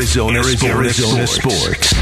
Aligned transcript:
Arizona, 0.00 0.38
Arizona, 0.38 0.74
Arizona 0.76 1.26
sports. 1.26 1.92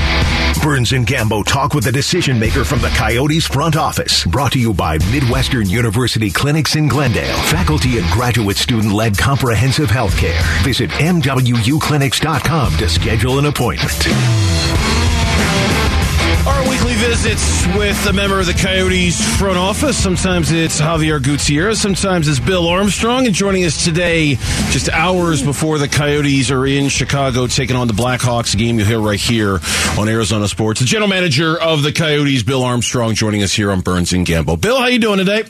Burns 0.63 0.93
and 0.93 1.05
Gambo 1.05 1.45
talk 1.45 1.75
with 1.75 1.85
a 1.89 1.91
decision 1.91 2.39
maker 2.39 2.65
from 2.65 2.81
the 2.81 2.91
Coyotes 2.91 3.45
front 3.45 3.75
office. 3.75 4.25
Brought 4.25 4.53
to 4.53 4.61
you 4.61 4.73
by 4.73 4.99
Midwestern 5.11 5.69
University 5.69 6.31
Clinics 6.31 6.77
in 6.77 6.87
Glendale. 6.87 7.37
Faculty 7.47 7.99
and 7.99 8.09
graduate 8.13 8.57
student 8.57 8.93
led 8.93 9.19
comprehensive 9.19 9.91
health 9.91 10.17
care. 10.17 10.41
Visit 10.63 10.91
MWUclinics.com 10.91 12.77
to 12.77 12.89
schedule 12.89 13.41
an 13.41 13.47
appointment. 13.47 14.07
Our 16.47 16.69
weekly 16.69 16.95
visits 16.95 17.67
with 17.77 18.07
a 18.07 18.13
member 18.13 18.41
of 18.41 18.47
the 18.47 18.55
Coyotes 18.55 19.23
front 19.39 19.59
office. 19.59 19.97
Sometimes 19.97 20.51
it's 20.51 20.81
Javier 20.81 21.23
Gutierrez, 21.23 21.81
sometimes 21.81 22.27
it's 22.27 22.41
Bill 22.41 22.67
Armstrong. 22.69 23.27
And 23.27 23.35
joining 23.35 23.65
us 23.65 23.85
today, 23.85 24.37
just 24.71 24.89
hours 24.89 25.43
before 25.43 25.79
the 25.79 25.89
Coyotes 25.89 26.51
are 26.51 26.67
in 26.67 26.89
Chicago 26.89 27.47
taking 27.47 27.77
on 27.77 27.87
the 27.87 27.93
Blackhawks 27.93 28.57
game, 28.57 28.79
you'll 28.79 28.89
hear 28.89 29.01
right 29.01 29.21
here 29.21 29.59
on 29.99 30.09
Arizona 30.09 30.49
Sports. 30.49 30.81
The 30.81 30.87
general 30.87 31.09
manager 31.09 31.61
of 31.61 31.83
the 31.83 31.93
Coyotes, 31.93 32.43
Bill 32.43 32.63
Armstrong, 32.63 33.15
joining 33.15 33.43
us 33.43 33.53
here 33.53 33.71
on 33.71 33.81
Burns 33.81 34.13
and 34.13 34.27
Gambo. 34.27 34.59
Bill, 34.61 34.79
how 34.79 34.87
you 34.87 34.99
doing 34.99 35.19
today? 35.19 35.45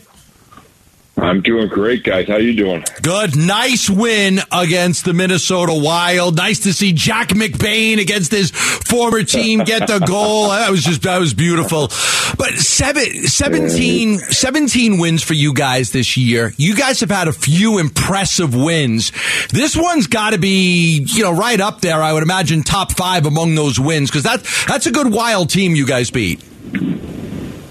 I'm 1.21 1.41
doing 1.41 1.69
great, 1.69 2.05
guys. 2.05 2.29
How 2.29 2.37
you 2.37 2.55
doing? 2.55 2.85
Good. 3.03 3.37
Nice 3.37 3.91
win 3.91 4.41
against 4.53 5.05
the 5.05 5.13
Minnesota 5.13 5.73
Wild. 5.75 6.37
Nice 6.37 6.61
to 6.61 6.73
see 6.73 6.93
Jack 6.93 7.31
McBain 7.31 8.01
against 8.01 8.31
his 8.31 8.51
former 8.51 9.25
team 9.25 9.61
get 9.61 9.89
the 9.89 9.99
goal. 9.99 10.51
That 10.51 10.71
was 10.71 10.85
just 10.85 11.03
that 11.03 11.19
was 11.19 11.35
beautiful. 11.35 11.89
But 12.37 12.55
seven, 12.59 13.05
17, 13.27 14.19
17 14.19 14.99
wins 14.99 15.23
for 15.23 15.35
you 15.35 15.53
guys 15.55 15.91
this 15.91 16.17
year. 16.17 16.53
You 16.57 16.77
guys 16.77 17.01
have 17.01 17.11
had 17.11 17.27
a 17.27 17.33
few 17.33 17.79
impressive 17.79 18.55
wins. 18.55 19.13
This 19.51 19.77
one's 19.77 20.07
got 20.07 20.31
to 20.31 20.39
be, 20.39 21.05
you 21.09 21.25
know, 21.25 21.33
right 21.33 21.61
up 21.61 21.81
there. 21.81 22.01
I 22.03 22.13
would 22.13 22.23
imagine 22.23 22.63
top 22.63 22.93
five 22.93 23.27
among 23.27 23.55
those 23.57 23.81
wins 23.81 24.11
because 24.11 24.23
that 24.23 24.45
that's 24.69 24.87
a 24.87 24.93
good 24.93 25.13
Wild 25.13 25.51
team 25.51 25.75
you 25.75 25.87
guys 25.87 26.11
beat. 26.11 26.43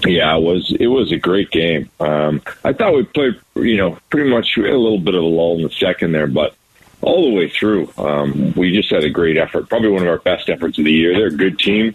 Yeah, 0.08 0.36
it 0.36 0.42
was 0.42 0.74
it 0.80 0.86
was 0.86 1.12
a 1.12 1.18
great 1.18 1.50
game. 1.50 1.90
Um, 2.00 2.40
I 2.64 2.72
thought 2.72 2.94
we 2.94 3.04
played, 3.04 3.38
you 3.56 3.76
know, 3.76 3.98
pretty 4.08 4.30
much 4.30 4.56
a 4.56 4.62
little 4.62 4.98
bit 4.98 5.14
of 5.14 5.22
a 5.22 5.26
lull 5.26 5.56
in 5.56 5.62
the 5.62 5.70
second 5.70 6.12
there, 6.12 6.26
but 6.26 6.54
all 7.02 7.28
the 7.28 7.36
way 7.36 7.48
through, 7.48 7.92
um, 7.98 8.52
we 8.56 8.74
just 8.74 8.90
had 8.90 9.04
a 9.04 9.10
great 9.10 9.36
effort. 9.36 9.68
Probably 9.68 9.90
one 9.90 10.02
of 10.02 10.08
our 10.08 10.18
best 10.18 10.48
efforts 10.48 10.78
of 10.78 10.84
the 10.84 10.92
year. 10.92 11.12
They're 11.12 11.26
a 11.28 11.30
good 11.30 11.58
team. 11.58 11.94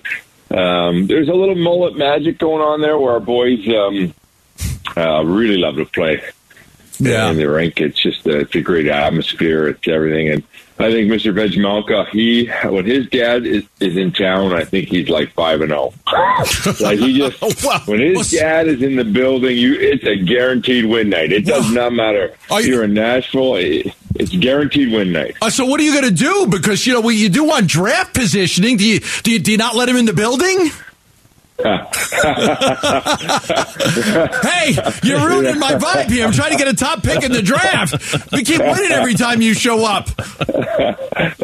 Um, 0.52 1.08
there's 1.08 1.28
a 1.28 1.34
little 1.34 1.56
mullet 1.56 1.98
magic 1.98 2.38
going 2.38 2.62
on 2.62 2.82
there 2.82 2.98
where 2.98 3.14
our 3.14 3.20
boys 3.20 3.68
um, 3.70 4.14
uh, 4.96 5.26
really 5.26 5.58
love 5.58 5.76
to 5.76 5.86
play. 5.86 6.22
Yeah. 7.00 7.32
in 7.32 7.38
the 7.38 7.50
rink. 7.50 7.82
It's 7.82 8.02
just 8.02 8.26
a, 8.28 8.42
it's 8.42 8.56
a 8.56 8.62
great 8.62 8.88
atmosphere. 8.88 9.68
It's 9.68 9.88
everything, 9.88 10.30
and 10.30 10.44
I 10.80 10.92
think 10.92 11.12
Mr. 11.12 11.34
Vejmelka, 11.34 12.10
he 12.10 12.48
when 12.68 12.86
his 12.86 13.08
dad 13.10 13.46
is, 13.46 13.64
is 13.80 13.96
in 13.96 14.12
town, 14.12 14.54
I 14.54 14.66
think 14.66 14.90
he's 14.90 15.08
like 15.10 15.32
five 15.34 15.62
and 15.62 15.70
zero. 15.70 15.94
like 16.82 17.00
he 17.00 17.18
just 17.18 17.88
when 17.88 18.00
his 18.00 18.32
dad 18.32 18.68
is 18.68 18.82
in 18.82 18.96
the 18.96 19.04
building, 19.06 19.56
you 19.58 19.76
it's 19.76 20.04
a 20.04 20.16
guaranteed 20.16 20.86
win 20.86 21.10
night. 21.10 21.32
It 21.32 21.46
does 21.46 21.72
not 21.72 21.94
matter. 21.94 22.36
Are 22.50 22.62
you- 22.62 22.74
You're 22.74 22.84
in 22.86 22.94
Nashville. 22.94 23.56
It, 23.56 23.88
it's 24.16 24.36
guaranteed 24.36 24.92
win 24.92 25.12
night. 25.12 25.36
Uh, 25.42 25.50
so 25.50 25.66
what 25.66 25.80
are 25.80 25.84
you 25.84 25.92
going 26.00 26.06
to 26.06 26.12
do? 26.24 26.46
Because 26.48 26.86
you 26.86 26.94
know 26.94 27.02
well, 27.02 27.12
you 27.12 27.30
do 27.30 27.44
want 27.46 27.68
draft 27.68 28.14
positioning. 28.14 28.78
Do 28.78 28.88
you 28.88 29.00
do 29.24 29.32
you, 29.32 29.40
do 29.40 29.52
you 29.52 29.58
not 29.58 29.76
let 29.76 29.90
him 29.90 29.96
in 29.96 30.06
the 30.06 30.14
building? 30.14 30.70
Hey, 31.60 31.70
you're 35.04 35.28
ruining 35.28 35.60
my 35.60 35.76
vibe 35.76 36.10
here. 36.10 36.26
I'm 36.26 36.32
trying 36.34 36.52
to 36.52 36.58
get 36.58 36.68
a 36.68 36.74
top 36.74 37.04
pick 37.04 37.24
in 37.24 37.32
the 37.32 37.44
draft. 37.44 38.32
We 38.32 38.44
keep 38.44 38.60
winning 38.60 38.92
every 38.92 39.14
time 39.14 39.42
you 39.42 39.54
show 39.54 39.86
up. 39.86 40.10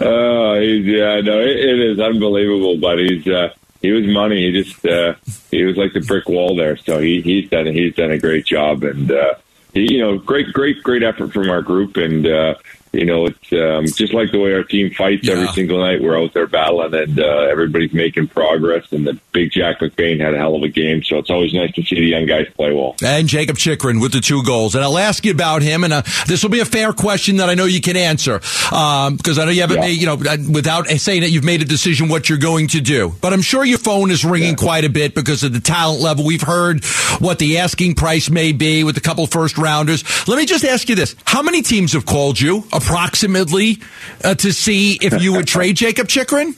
Oh, 0.01 0.55
yeah, 0.55 1.21
no, 1.21 1.39
it, 1.39 1.57
it 1.57 1.79
is 1.79 1.99
unbelievable. 1.99 2.77
But 2.77 2.99
he's 2.99 3.27
uh, 3.27 3.53
he 3.81 3.91
was 3.91 4.07
money. 4.07 4.51
He 4.51 4.63
just 4.63 4.85
uh, 4.85 5.13
he 5.51 5.63
was 5.63 5.77
like 5.77 5.93
the 5.93 6.01
brick 6.01 6.27
wall 6.27 6.55
there. 6.55 6.75
So 6.77 6.99
he 6.99 7.21
he's 7.21 7.49
done 7.49 7.67
he's 7.67 7.93
done 7.95 8.11
a 8.11 8.17
great 8.17 8.45
job, 8.45 8.83
and 8.83 9.11
uh, 9.11 9.35
he, 9.73 9.93
you 9.93 9.99
know, 9.99 10.17
great 10.17 10.51
great 10.53 10.81
great 10.83 11.03
effort 11.03 11.31
from 11.31 11.49
our 11.49 11.61
group, 11.61 11.97
and 11.97 12.25
uh, 12.25 12.55
you 12.91 13.05
know, 13.05 13.27
it's 13.27 13.51
um, 13.53 13.85
just 13.85 14.13
like 14.13 14.31
the 14.31 14.39
way 14.39 14.53
our 14.53 14.63
team 14.63 14.91
fights 14.91 15.27
every 15.29 15.47
single 15.49 15.79
night. 15.79 16.01
We're 16.01 16.17
out 16.19 16.33
there 16.33 16.47
battling, 16.47 16.93
and 16.93 17.19
uh, 17.19 17.23
everybody's 17.49 17.93
making 17.93 18.27
progress. 18.29 18.91
And 18.91 19.05
the 19.05 19.19
big 19.31 19.51
Jack 19.51 19.79
McBain 19.79 20.19
had 20.19 20.33
a 20.33 20.37
hell 20.37 20.55
of 20.55 20.63
a 20.63 20.67
game, 20.69 21.03
so 21.03 21.17
it's 21.17 21.29
always 21.29 21.53
nice 21.53 21.71
to 21.73 21.83
see 21.83 21.95
the 21.95 22.07
young 22.07 22.25
guys 22.25 22.47
play 22.55 22.73
well. 22.73 22.95
And 23.03 23.27
Jakob 23.27 23.57
Chychrun 23.57 23.99
with 23.99 24.13
the 24.13 24.21
two 24.21 24.43
goals. 24.43 24.75
And 24.75 24.83
I'll 24.83 24.97
ask 24.97 25.23
you 25.25 25.31
about 25.31 25.61
him. 25.61 25.83
And 25.83 25.93
uh, 25.93 26.01
this 26.27 26.41
will 26.43 26.49
be 26.49 26.59
a 26.61 26.65
fair 26.65 26.93
question 26.93 27.37
that 27.37 27.49
I 27.49 27.53
know 27.53 27.65
you 27.65 27.81
can 27.81 27.95
answer 27.97 28.39
because 28.39 29.37
I 29.39 29.45
know 29.45 29.51
you 29.51 29.61
haven't 29.61 29.77
Yeah. 29.77 29.81
made, 29.83 29.99
you 29.99 30.05
know, 30.05 30.13
uh, 30.13 30.37
without 30.51 30.87
saying 30.87 31.21
that 31.21 31.29
you've 31.31 31.43
made 31.43 31.61
a 31.61 31.65
decision 31.65 32.07
what 32.09 32.29
you're 32.29 32.37
going 32.37 32.67
to 32.69 32.81
do. 32.81 33.13
But 33.21 33.33
I'm 33.33 33.41
sure 33.41 33.63
your 33.63 33.77
phone 33.77 34.11
is 34.11 34.25
ringing 34.25 34.55
quite 34.55 34.83
a 34.85 34.89
bit 34.89 35.15
because 35.15 35.43
of 35.43 35.53
the 35.53 35.59
talent 35.59 36.01
level. 36.01 36.25
We've 36.25 36.41
heard 36.41 36.83
what 37.19 37.39
the 37.39 37.57
asking 37.59 37.95
price 37.95 38.29
may 38.29 38.51
be 38.51 38.83
with 38.83 38.97
a 38.97 39.01
couple 39.01 39.25
first 39.27 39.57
rounders. 39.57 40.03
Let 40.27 40.37
me 40.37 40.45
just 40.45 40.63
ask 40.65 40.89
you 40.89 40.95
this: 40.95 41.15
How 41.25 41.41
many 41.41 41.61
teams 41.61 41.93
have 41.93 42.05
called 42.05 42.39
you 42.39 42.63
approximately 42.81 43.77
uh, 44.23 44.35
to 44.35 44.51
see 44.53 44.97
if 45.01 45.21
you 45.21 45.33
would 45.33 45.47
trade 45.47 45.75
Jakob 45.77 46.07
Chychrun? 46.07 46.55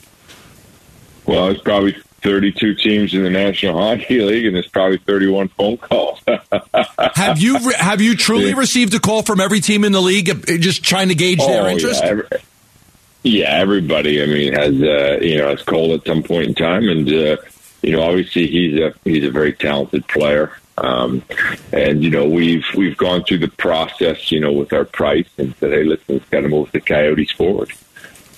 Well, 1.26 1.50
it's 1.50 1.62
probably 1.62 1.96
32 2.24 2.76
teams 2.76 3.14
in 3.14 3.24
the 3.24 3.30
National 3.30 3.78
Hockey 3.80 4.22
League, 4.22 4.46
and 4.46 4.56
there's 4.56 4.68
probably 4.68 4.98
31 5.00 5.50
phone 5.50 5.78
calls. 5.78 6.20
Have 7.16 7.40
you 7.40 7.58
re- 7.60 7.76
have 7.78 8.02
you 8.02 8.16
truly 8.16 8.50
Yeah. 8.50 8.56
received 8.58 8.94
a 8.94 9.00
call 9.00 9.22
from 9.24 9.40
every 9.40 9.60
team 9.60 9.84
in 9.84 9.92
the 9.92 10.02
league, 10.02 10.30
uh, 10.30 10.58
just 10.58 10.84
trying 10.84 11.10
to 11.10 11.16
gauge 11.16 11.40
their 11.40 11.64
Oh, 11.64 11.68
interest? 11.70 12.02
Yeah, 12.04 12.10
every- 12.10 12.28
yeah, 13.24 13.50
everybody. 13.60 14.22
I 14.24 14.26
mean, 14.28 14.54
has 14.54 14.74
uh, 14.82 15.20
you 15.22 15.38
know 15.38 15.50
has 15.50 15.62
called 15.64 15.92
at 15.92 16.06
some 16.08 16.24
point 16.24 16.48
in 16.48 16.56
time, 16.56 16.88
and 16.90 17.08
uh, 17.08 17.38
you 17.82 17.92
know, 17.92 18.02
obviously 18.04 18.48
he's 18.48 18.80
a 18.80 18.94
he's 19.04 19.24
a 19.24 19.30
very 19.32 19.54
talented 19.54 20.08
player. 20.08 20.52
Um, 20.82 21.24
and 21.72 22.04
you 22.04 22.10
know, 22.10 22.28
we've 22.28 22.66
we've 22.76 22.98
gone 22.98 23.24
through 23.24 23.40
the 23.40 23.48
process, 23.48 24.32
you 24.32 24.40
know, 24.40 24.52
with 24.52 24.74
our 24.74 24.86
price, 24.86 25.30
and 25.38 25.56
said, 25.58 25.72
hey, 25.72 25.84
listen, 25.84 26.16
it's 26.16 26.30
got 26.30 26.44
move 26.44 26.72
the 26.72 26.82
Coyotes 26.82 27.32
forward. 27.32 27.72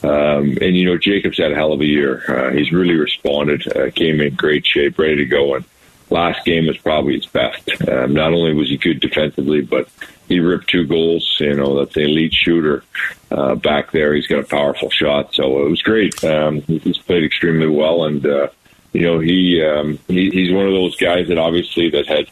Um, 0.03 0.57
and 0.61 0.75
you 0.75 0.85
know, 0.85 0.97
Jacob's 0.97 1.37
had 1.37 1.53
a 1.53 1.55
hell 1.55 1.71
of 1.71 1.79
a 1.79 1.85
year. 1.85 2.23
Uh, 2.27 2.51
he's 2.51 2.71
really 2.71 2.95
responded. 2.95 3.65
Uh, 3.75 3.89
came 3.91 4.19
in 4.19 4.35
great 4.35 4.65
shape, 4.65 4.99
ready 4.99 5.15
to 5.17 5.25
go. 5.25 5.55
And 5.55 5.65
last 6.09 6.43
game 6.43 6.67
was 6.67 6.77
probably 6.77 7.15
his 7.15 7.25
best. 7.25 7.69
Um, 7.87 8.13
not 8.13 8.33
only 8.33 8.53
was 8.53 8.69
he 8.69 8.77
good 8.77 8.99
defensively, 8.99 9.61
but 9.61 9.87
he 10.27 10.39
ripped 10.39 10.67
two 10.69 10.85
goals. 10.85 11.37
You 11.39 11.55
know, 11.55 11.79
that's 11.79 11.95
an 11.95 12.03
elite 12.03 12.33
shooter 12.33 12.83
uh, 13.31 13.55
back 13.55 13.91
there. 13.91 14.13
He's 14.13 14.27
got 14.27 14.43
a 14.43 14.47
powerful 14.47 14.89
shot, 14.89 15.33
so 15.33 15.65
it 15.65 15.69
was 15.69 15.81
great. 15.81 16.21
Um, 16.23 16.61
he's 16.61 16.97
played 16.97 17.23
extremely 17.23 17.67
well, 17.67 18.03
and 18.03 18.25
uh, 18.25 18.49
you 18.93 19.01
know, 19.01 19.19
he, 19.19 19.61
um, 19.63 19.99
he 20.07 20.29
he's 20.29 20.51
one 20.53 20.67
of 20.67 20.73
those 20.73 20.95
guys 20.95 21.27
that 21.27 21.37
obviously 21.37 21.89
that 21.91 22.05
had 22.07 22.27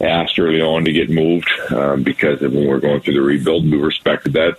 asked 0.00 0.38
early 0.38 0.60
on 0.60 0.84
to 0.84 0.92
get 0.92 1.10
moved 1.10 1.48
um, 1.70 2.02
because 2.02 2.40
of 2.42 2.52
when 2.52 2.62
we 2.62 2.68
we're 2.68 2.80
going 2.80 3.00
through 3.00 3.14
the 3.14 3.20
rebuild. 3.22 3.70
We 3.70 3.76
respected 3.78 4.32
that. 4.34 4.58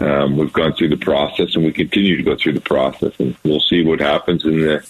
Um, 0.00 0.38
we've 0.38 0.52
gone 0.52 0.72
through 0.72 0.88
the 0.88 0.96
process, 0.96 1.54
and 1.54 1.62
we 1.62 1.72
continue 1.72 2.16
to 2.16 2.22
go 2.22 2.34
through 2.34 2.54
the 2.54 2.60
process, 2.62 3.12
and 3.20 3.36
we'll 3.44 3.60
see 3.60 3.84
what 3.84 4.00
happens 4.00 4.44
in 4.46 4.58
the 4.62 4.82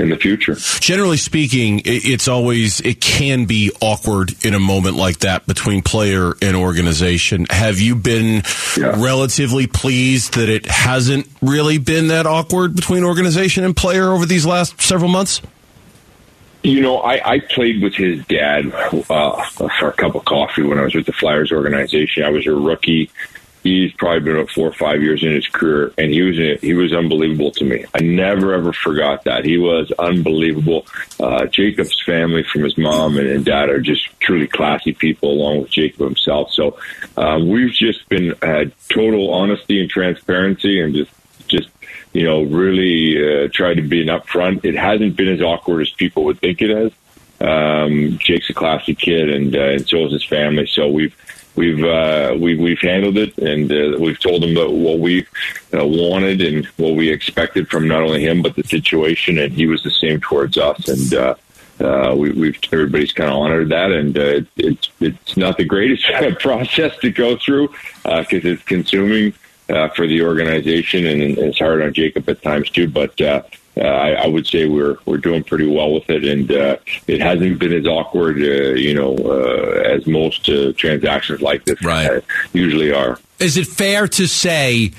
in 0.00 0.10
the 0.10 0.16
future. 0.16 0.56
Generally 0.80 1.18
speaking, 1.18 1.82
it's 1.84 2.26
always 2.26 2.80
it 2.80 3.00
can 3.00 3.44
be 3.44 3.70
awkward 3.80 4.32
in 4.44 4.54
a 4.54 4.58
moment 4.58 4.96
like 4.96 5.18
that 5.20 5.46
between 5.46 5.82
player 5.82 6.32
and 6.42 6.56
organization. 6.56 7.46
Have 7.48 7.80
you 7.80 7.94
been 7.94 8.42
Yeah. 8.76 9.00
relatively 9.00 9.68
pleased 9.68 10.34
that 10.34 10.48
it 10.48 10.66
hasn't 10.66 11.28
really 11.40 11.78
been 11.78 12.08
that 12.08 12.26
awkward 12.26 12.74
between 12.74 13.04
organization 13.04 13.62
and 13.64 13.74
player 13.76 14.10
over 14.10 14.26
these 14.26 14.44
last 14.44 14.82
several 14.82 15.08
months? 15.10 15.40
You 16.66 16.80
know, 16.80 16.98
I, 16.98 17.34
I 17.34 17.38
played 17.38 17.80
with 17.80 17.94
his 17.94 18.26
dad 18.26 18.72
uh, 18.74 19.44
for 19.44 19.88
a 19.88 19.92
cup 19.92 20.16
of 20.16 20.24
coffee 20.24 20.62
when 20.62 20.80
I 20.80 20.82
was 20.82 20.96
with 20.96 21.06
the 21.06 21.12
Flyers 21.12 21.52
organization. 21.52 22.24
I 22.24 22.30
was 22.30 22.44
a 22.48 22.50
rookie. 22.50 23.08
He's 23.62 23.92
probably 23.92 24.18
been 24.18 24.34
about 24.34 24.50
four 24.50 24.66
or 24.66 24.72
five 24.72 25.00
years 25.00 25.22
in 25.22 25.30
his 25.30 25.46
career, 25.46 25.92
and 25.96 26.12
he 26.12 26.22
was 26.22 26.60
he 26.60 26.74
was 26.74 26.92
unbelievable 26.92 27.52
to 27.52 27.64
me. 27.64 27.84
I 27.94 28.00
never 28.00 28.52
ever 28.52 28.72
forgot 28.72 29.22
that. 29.24 29.44
He 29.44 29.58
was 29.58 29.92
unbelievable. 29.96 30.86
Uh, 31.20 31.46
Jacob's 31.46 32.02
family, 32.02 32.42
from 32.42 32.64
his 32.64 32.76
mom 32.76 33.16
and, 33.16 33.28
and 33.28 33.44
dad, 33.44 33.68
are 33.68 33.80
just 33.80 34.08
truly 34.18 34.48
classy 34.48 34.92
people, 34.92 35.30
along 35.30 35.62
with 35.62 35.70
Jacob 35.70 36.00
himself. 36.00 36.50
So 36.52 36.80
um, 37.16 37.48
we've 37.48 37.72
just 37.72 38.08
been 38.08 38.34
had 38.42 38.72
total 38.88 39.32
honesty 39.32 39.80
and 39.80 39.88
transparency, 39.88 40.80
and 40.80 40.96
just 40.96 41.12
just 41.46 41.68
you 42.16 42.24
know, 42.24 42.44
really 42.44 43.44
uh, 43.44 43.48
tried 43.52 43.74
to 43.74 43.82
be 43.82 44.00
an 44.00 44.08
upfront. 44.08 44.64
It 44.64 44.74
hasn't 44.74 45.16
been 45.16 45.28
as 45.28 45.42
awkward 45.42 45.82
as 45.82 45.90
people 45.90 46.24
would 46.24 46.40
think 46.40 46.62
it 46.62 46.70
has. 46.70 46.92
Um, 47.46 48.16
Jake's 48.18 48.48
a 48.48 48.54
classy 48.54 48.94
kid, 48.94 49.28
and 49.28 49.54
uh, 49.54 49.60
and 49.60 49.86
so 49.86 50.06
is 50.06 50.12
his 50.12 50.24
family. 50.24 50.66
So 50.66 50.88
we've 50.88 51.14
we've 51.56 51.84
uh, 51.84 52.34
we, 52.38 52.54
we've 52.54 52.80
handled 52.80 53.18
it, 53.18 53.36
and 53.36 53.70
uh, 53.70 53.98
we've 54.00 54.18
told 54.18 54.42
him 54.42 54.54
that 54.54 54.70
what 54.70 54.98
we 54.98 55.26
uh, 55.74 55.86
wanted 55.86 56.40
and 56.40 56.64
what 56.78 56.94
we 56.94 57.10
expected 57.10 57.68
from 57.68 57.86
not 57.86 58.02
only 58.02 58.22
him 58.22 58.40
but 58.40 58.56
the 58.56 58.62
situation, 58.62 59.36
and 59.36 59.52
he 59.52 59.66
was 59.66 59.82
the 59.82 59.90
same 59.90 60.18
towards 60.18 60.56
us. 60.56 60.88
And 60.88 61.14
uh, 61.14 61.34
uh, 61.84 62.14
we, 62.16 62.30
we've 62.30 62.58
everybody's 62.72 63.12
kind 63.12 63.28
of 63.28 63.36
honored 63.36 63.68
that, 63.68 63.92
and 63.92 64.16
uh, 64.16 64.40
it's 64.56 64.88
it's 65.00 65.36
not 65.36 65.58
the 65.58 65.66
greatest 65.66 66.06
process 66.40 66.96
to 67.00 67.10
go 67.10 67.36
through 67.36 67.68
because 68.04 68.46
it's 68.46 68.62
consuming 68.62 69.34
uh, 69.68 69.88
for 69.90 70.06
the 70.06 70.22
organization, 70.22 71.06
and 71.06 71.20
it's 71.38 71.58
hard 71.58 71.82
on 71.82 71.92
Jacob 71.92 72.28
at 72.28 72.42
times 72.42 72.70
too. 72.70 72.88
But 72.88 73.20
uh, 73.20 73.42
uh, 73.76 73.82
I, 73.82 74.10
I 74.12 74.26
would 74.26 74.46
say 74.46 74.66
we're 74.66 74.96
we're 75.04 75.18
doing 75.18 75.44
pretty 75.44 75.66
well 75.66 75.92
with 75.92 76.08
it, 76.08 76.24
and 76.24 76.50
uh, 76.50 76.76
it 77.06 77.20
hasn't 77.20 77.58
been 77.58 77.72
as 77.72 77.86
awkward, 77.86 78.36
uh, 78.38 78.74
you 78.74 78.94
know, 78.94 79.16
uh, 79.16 79.82
as 79.84 80.06
most 80.06 80.48
uh, 80.48 80.72
transactions 80.72 81.42
like 81.42 81.64
this 81.64 81.82
Right. 81.84 82.10
uh, 82.10 82.20
usually 82.52 82.92
are. 82.92 83.18
Is 83.38 83.56
it 83.56 83.66
fair 83.66 84.08
to 84.08 84.26
say 84.26 84.92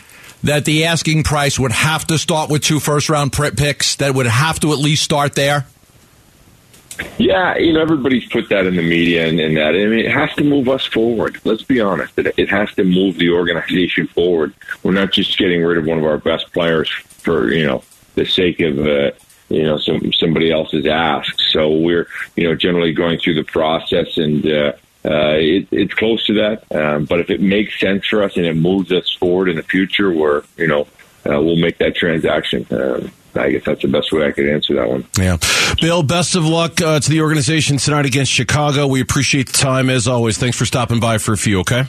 that 0.44 0.66
the 0.66 0.86
asking 0.86 1.24
price 1.24 1.58
would 1.58 1.72
have 1.72 2.06
to 2.08 2.18
start 2.20 2.50
with 2.52 2.62
two 2.62 2.80
first 2.80 3.10
round 3.10 3.34
picks? 3.34 3.96
That 3.96 4.14
would 4.14 4.28
have 4.28 4.60
to 4.60 4.72
at 4.74 4.78
least 4.78 5.04
start 5.04 5.34
there. 5.34 5.66
Yeah, 7.18 7.58
you 7.58 7.74
know, 7.74 7.82
everybody's 7.82 8.28
put 8.30 8.50
that 8.50 8.66
in 8.66 8.76
the 8.76 8.82
media 8.82 9.28
and, 9.28 9.40
and 9.40 9.58
that. 9.58 9.76
I 9.76 9.86
mean, 9.86 10.06
it 10.06 10.12
has 10.12 10.34
to 10.36 10.44
move 10.44 10.70
us 10.70 10.86
forward. 10.86 11.40
Let's 11.44 11.64
be 11.64 11.80
honest. 11.80 12.18
It, 12.18 12.34
it 12.38 12.50
has 12.50 12.74
to 12.76 12.84
move 12.84 13.18
the 13.18 13.32
organization 13.32 14.08
forward. 14.08 14.54
We're 14.84 14.92
not 14.92 15.12
just 15.12 15.38
getting 15.38 15.64
rid 15.64 15.78
of 15.78 15.86
one 15.86 15.98
of 15.98 16.06
our 16.06 16.18
best 16.18 16.52
players 16.54 16.90
for, 16.90 17.52
you 17.54 17.66
know, 17.66 17.84
the 18.16 18.26
sake 18.26 18.60
of, 18.60 18.80
uh, 18.80 19.12
you 19.50 19.64
know, 19.64 19.78
some, 19.78 20.12
somebody 20.14 20.52
else's 20.52 20.86
ask. 20.86 21.40
So 21.52 21.72
we're, 21.72 22.08
you 22.36 22.48
know, 22.48 22.56
generally 22.56 22.94
going 22.94 23.20
through 23.20 23.36
the 23.36 23.44
process 23.44 24.18
and, 24.18 24.46
uh, 24.46 24.74
uh, 25.06 25.38
it, 25.38 25.68
it's 25.72 25.94
close 25.94 26.26
to 26.26 26.34
that. 26.34 26.64
Um, 26.76 27.06
but 27.06 27.20
if 27.20 27.30
it 27.30 27.40
makes 27.40 27.80
sense 27.80 28.06
for 28.06 28.24
us 28.24 28.36
and 28.36 28.46
it 28.46 28.56
moves 28.56 28.92
us 28.92 29.10
forward 29.14 29.48
in 29.48 29.56
the 29.56 29.64
future, 29.64 30.12
where 30.12 30.44
you 30.58 30.68
know 30.68 30.82
uh, 31.26 31.42
we'll 31.42 31.56
make 31.56 31.78
that 31.78 31.96
transaction. 31.96 32.66
Um, 32.72 33.12
I 33.38 33.52
guess 33.52 33.64
that's 33.66 33.82
the 33.82 33.88
best 33.88 34.12
way 34.12 34.26
I 34.26 34.32
could 34.32 34.48
answer 34.48 34.76
that 34.76 34.90
one. 34.90 35.06
Yeah. 35.18 35.38
Bill, 35.82 36.04
best 36.04 36.36
of 36.36 36.46
luck 36.46 36.82
uh, 36.82 37.00
to 37.00 37.10
the 37.10 37.22
organization 37.22 37.78
tonight 37.78 38.06
against 38.06 38.32
Chicago. 38.32 38.88
We 38.88 39.02
appreciate 39.02 39.48
the 39.48 39.58
time 39.58 39.90
as 39.90 40.08
always. 40.08 40.38
Thanks 40.38 40.58
for 40.58 40.66
stopping 40.66 41.00
by 41.00 41.18
for 41.18 41.34
a 41.34 41.38
few, 41.38 41.60
okay? 41.62 41.86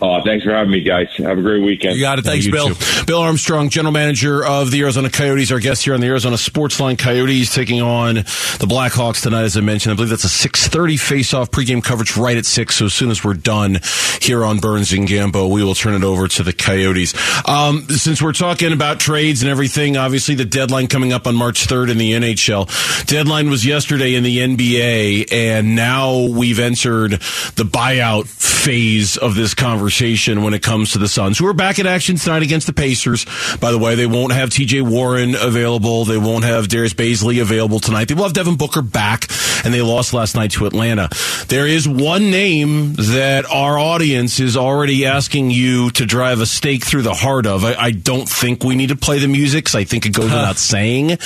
Uh, 0.00 0.22
thanks 0.22 0.44
for 0.44 0.52
having 0.52 0.70
me, 0.70 0.80
guys. 0.82 1.08
Have 1.16 1.38
a 1.38 1.42
great 1.42 1.62
weekend. 1.62 1.96
You 1.96 2.02
got 2.02 2.18
it. 2.20 2.24
Thanks, 2.24 2.46
You 2.46 2.52
Bill. 2.52 2.68
too. 2.74 3.04
Bill 3.04 3.20
Armstrong, 3.20 3.68
general 3.68 3.92
manager 3.92 4.44
of 4.44 4.70
the 4.70 4.80
Arizona 4.82 5.10
Coyotes, 5.10 5.50
our 5.50 5.58
guest 5.58 5.84
here 5.84 5.94
on 5.94 6.00
the 6.00 6.06
Arizona 6.06 6.36
Sportsline 6.36 6.96
Coyotes, 6.98 7.52
taking 7.52 7.82
on 7.82 8.14
the 8.14 8.66
Blackhawks 8.68 9.22
tonight. 9.22 9.42
As 9.42 9.56
I 9.56 9.60
mentioned, 9.60 9.92
I 9.92 9.96
believe 9.96 10.10
that's 10.10 10.24
a 10.24 10.28
six 10.28 10.68
thirty 10.68 10.96
face-off 10.96 11.50
pregame 11.50 11.82
coverage 11.82 12.16
right 12.16 12.36
at 12.36 12.46
six. 12.46 12.76
So 12.76 12.84
as 12.86 12.94
soon 12.94 13.10
as 13.10 13.24
we're 13.24 13.34
done 13.34 13.78
here 14.20 14.44
on 14.44 14.58
Burns 14.58 14.92
and 14.92 15.08
Gambo, 15.08 15.50
we 15.50 15.64
will 15.64 15.74
turn 15.74 15.94
it 15.94 16.04
over 16.04 16.28
to 16.28 16.42
the 16.44 16.52
Coyotes. 16.52 17.14
Um, 17.48 17.82
since 17.88 18.22
we're 18.22 18.32
talking 18.32 18.72
about 18.72 19.00
trades 19.00 19.42
and 19.42 19.50
everything, 19.50 19.96
obviously 19.96 20.34
the 20.36 20.44
deadline 20.44 20.86
coming 20.86 21.12
up 21.12 21.26
on 21.26 21.34
March 21.34 21.64
third 21.66 21.90
in 21.90 21.98
the 21.98 22.12
NHL. 22.12 22.68
Deadline 23.06 23.50
was 23.50 23.66
yesterday 23.66 24.14
in 24.14 24.22
the 24.22 24.38
NBA, 24.38 25.32
and 25.32 25.74
now 25.74 26.26
we've 26.28 26.60
entered 26.60 27.12
the 27.56 27.64
buyout 27.64 28.26
phase 28.28 29.16
of 29.16 29.34
this 29.34 29.54
conversation 29.88 30.42
when 30.42 30.52
it 30.52 30.62
comes 30.62 30.92
to 30.92 30.98
the 30.98 31.08
Suns, 31.08 31.38
who 31.38 31.46
are 31.46 31.54
back 31.54 31.78
in 31.78 31.86
action 31.86 32.16
tonight 32.16 32.42
against 32.42 32.66
the 32.66 32.74
Pacers. 32.74 33.24
By 33.58 33.70
the 33.72 33.78
way, 33.78 33.94
they 33.94 34.06
won't 34.06 34.32
have 34.34 34.50
TJ 34.50 34.82
Warren 34.82 35.34
available. 35.34 36.04
They 36.04 36.18
won't 36.18 36.44
have 36.44 36.68
Darius 36.68 36.92
Bazley 36.92 37.40
available 37.40 37.80
tonight. 37.80 38.08
They 38.08 38.14
will 38.14 38.24
have 38.24 38.34
Devin 38.34 38.56
Booker 38.56 38.82
back, 38.82 39.24
and 39.64 39.72
they 39.72 39.80
lost 39.80 40.12
last 40.12 40.34
night 40.36 40.50
to 40.52 40.66
Atlanta. 40.66 41.08
There 41.48 41.66
is 41.66 41.88
one 41.88 42.30
name 42.30 42.94
that 42.96 43.46
our 43.50 43.78
audience 43.78 44.40
is 44.40 44.58
already 44.58 45.06
asking 45.06 45.50
you 45.52 45.90
to 45.92 46.04
drive 46.04 46.40
a 46.42 46.46
stake 46.46 46.84
through 46.84 47.02
the 47.02 47.14
heart 47.14 47.46
of. 47.46 47.64
I, 47.64 47.74
I 47.74 47.90
don't 47.92 48.28
think 48.28 48.62
we 48.62 48.74
need 48.76 48.90
to 48.90 48.96
play 48.96 49.18
the 49.20 49.28
music, 49.28 49.64
'cause 49.64 49.74
I 49.74 49.84
think 49.84 50.04
it 50.04 50.10
goes 50.10 50.26
without 50.26 50.58
saying. 50.58 51.16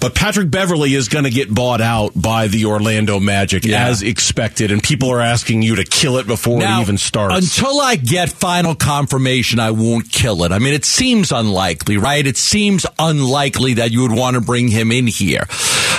But 0.00 0.16
Patrick 0.16 0.50
Beverley 0.50 0.94
is 0.94 1.08
going 1.08 1.24
to 1.24 1.30
get 1.30 1.54
bought 1.54 1.80
out 1.80 2.10
by 2.20 2.48
the 2.48 2.64
Orlando 2.64 3.20
Magic 3.20 3.64
Yeah. 3.64 3.86
as 3.86 4.02
expected, 4.02 4.72
and 4.72 4.82
people 4.82 5.10
are 5.12 5.20
asking 5.20 5.62
you 5.62 5.76
to 5.76 5.84
kill 5.84 6.18
it 6.18 6.26
before 6.26 6.60
it 6.60 6.80
even 6.80 6.98
starts. 6.98 7.36
Until 7.56 7.80
I 7.80 7.96
get 8.04 8.30
final 8.30 8.74
confirmation, 8.74 9.58
I 9.58 9.70
won't 9.70 10.10
kill 10.10 10.44
it. 10.44 10.52
I 10.52 10.58
mean, 10.58 10.74
it 10.74 10.84
seems 10.84 11.32
unlikely, 11.32 11.96
right? 11.96 12.26
It 12.26 12.36
seems 12.36 12.86
unlikely 12.98 13.74
that 13.74 13.90
you 13.90 14.02
would 14.02 14.12
want 14.12 14.34
to 14.34 14.40
bring 14.40 14.68
him 14.68 14.90
in 14.92 15.06
here. 15.06 15.46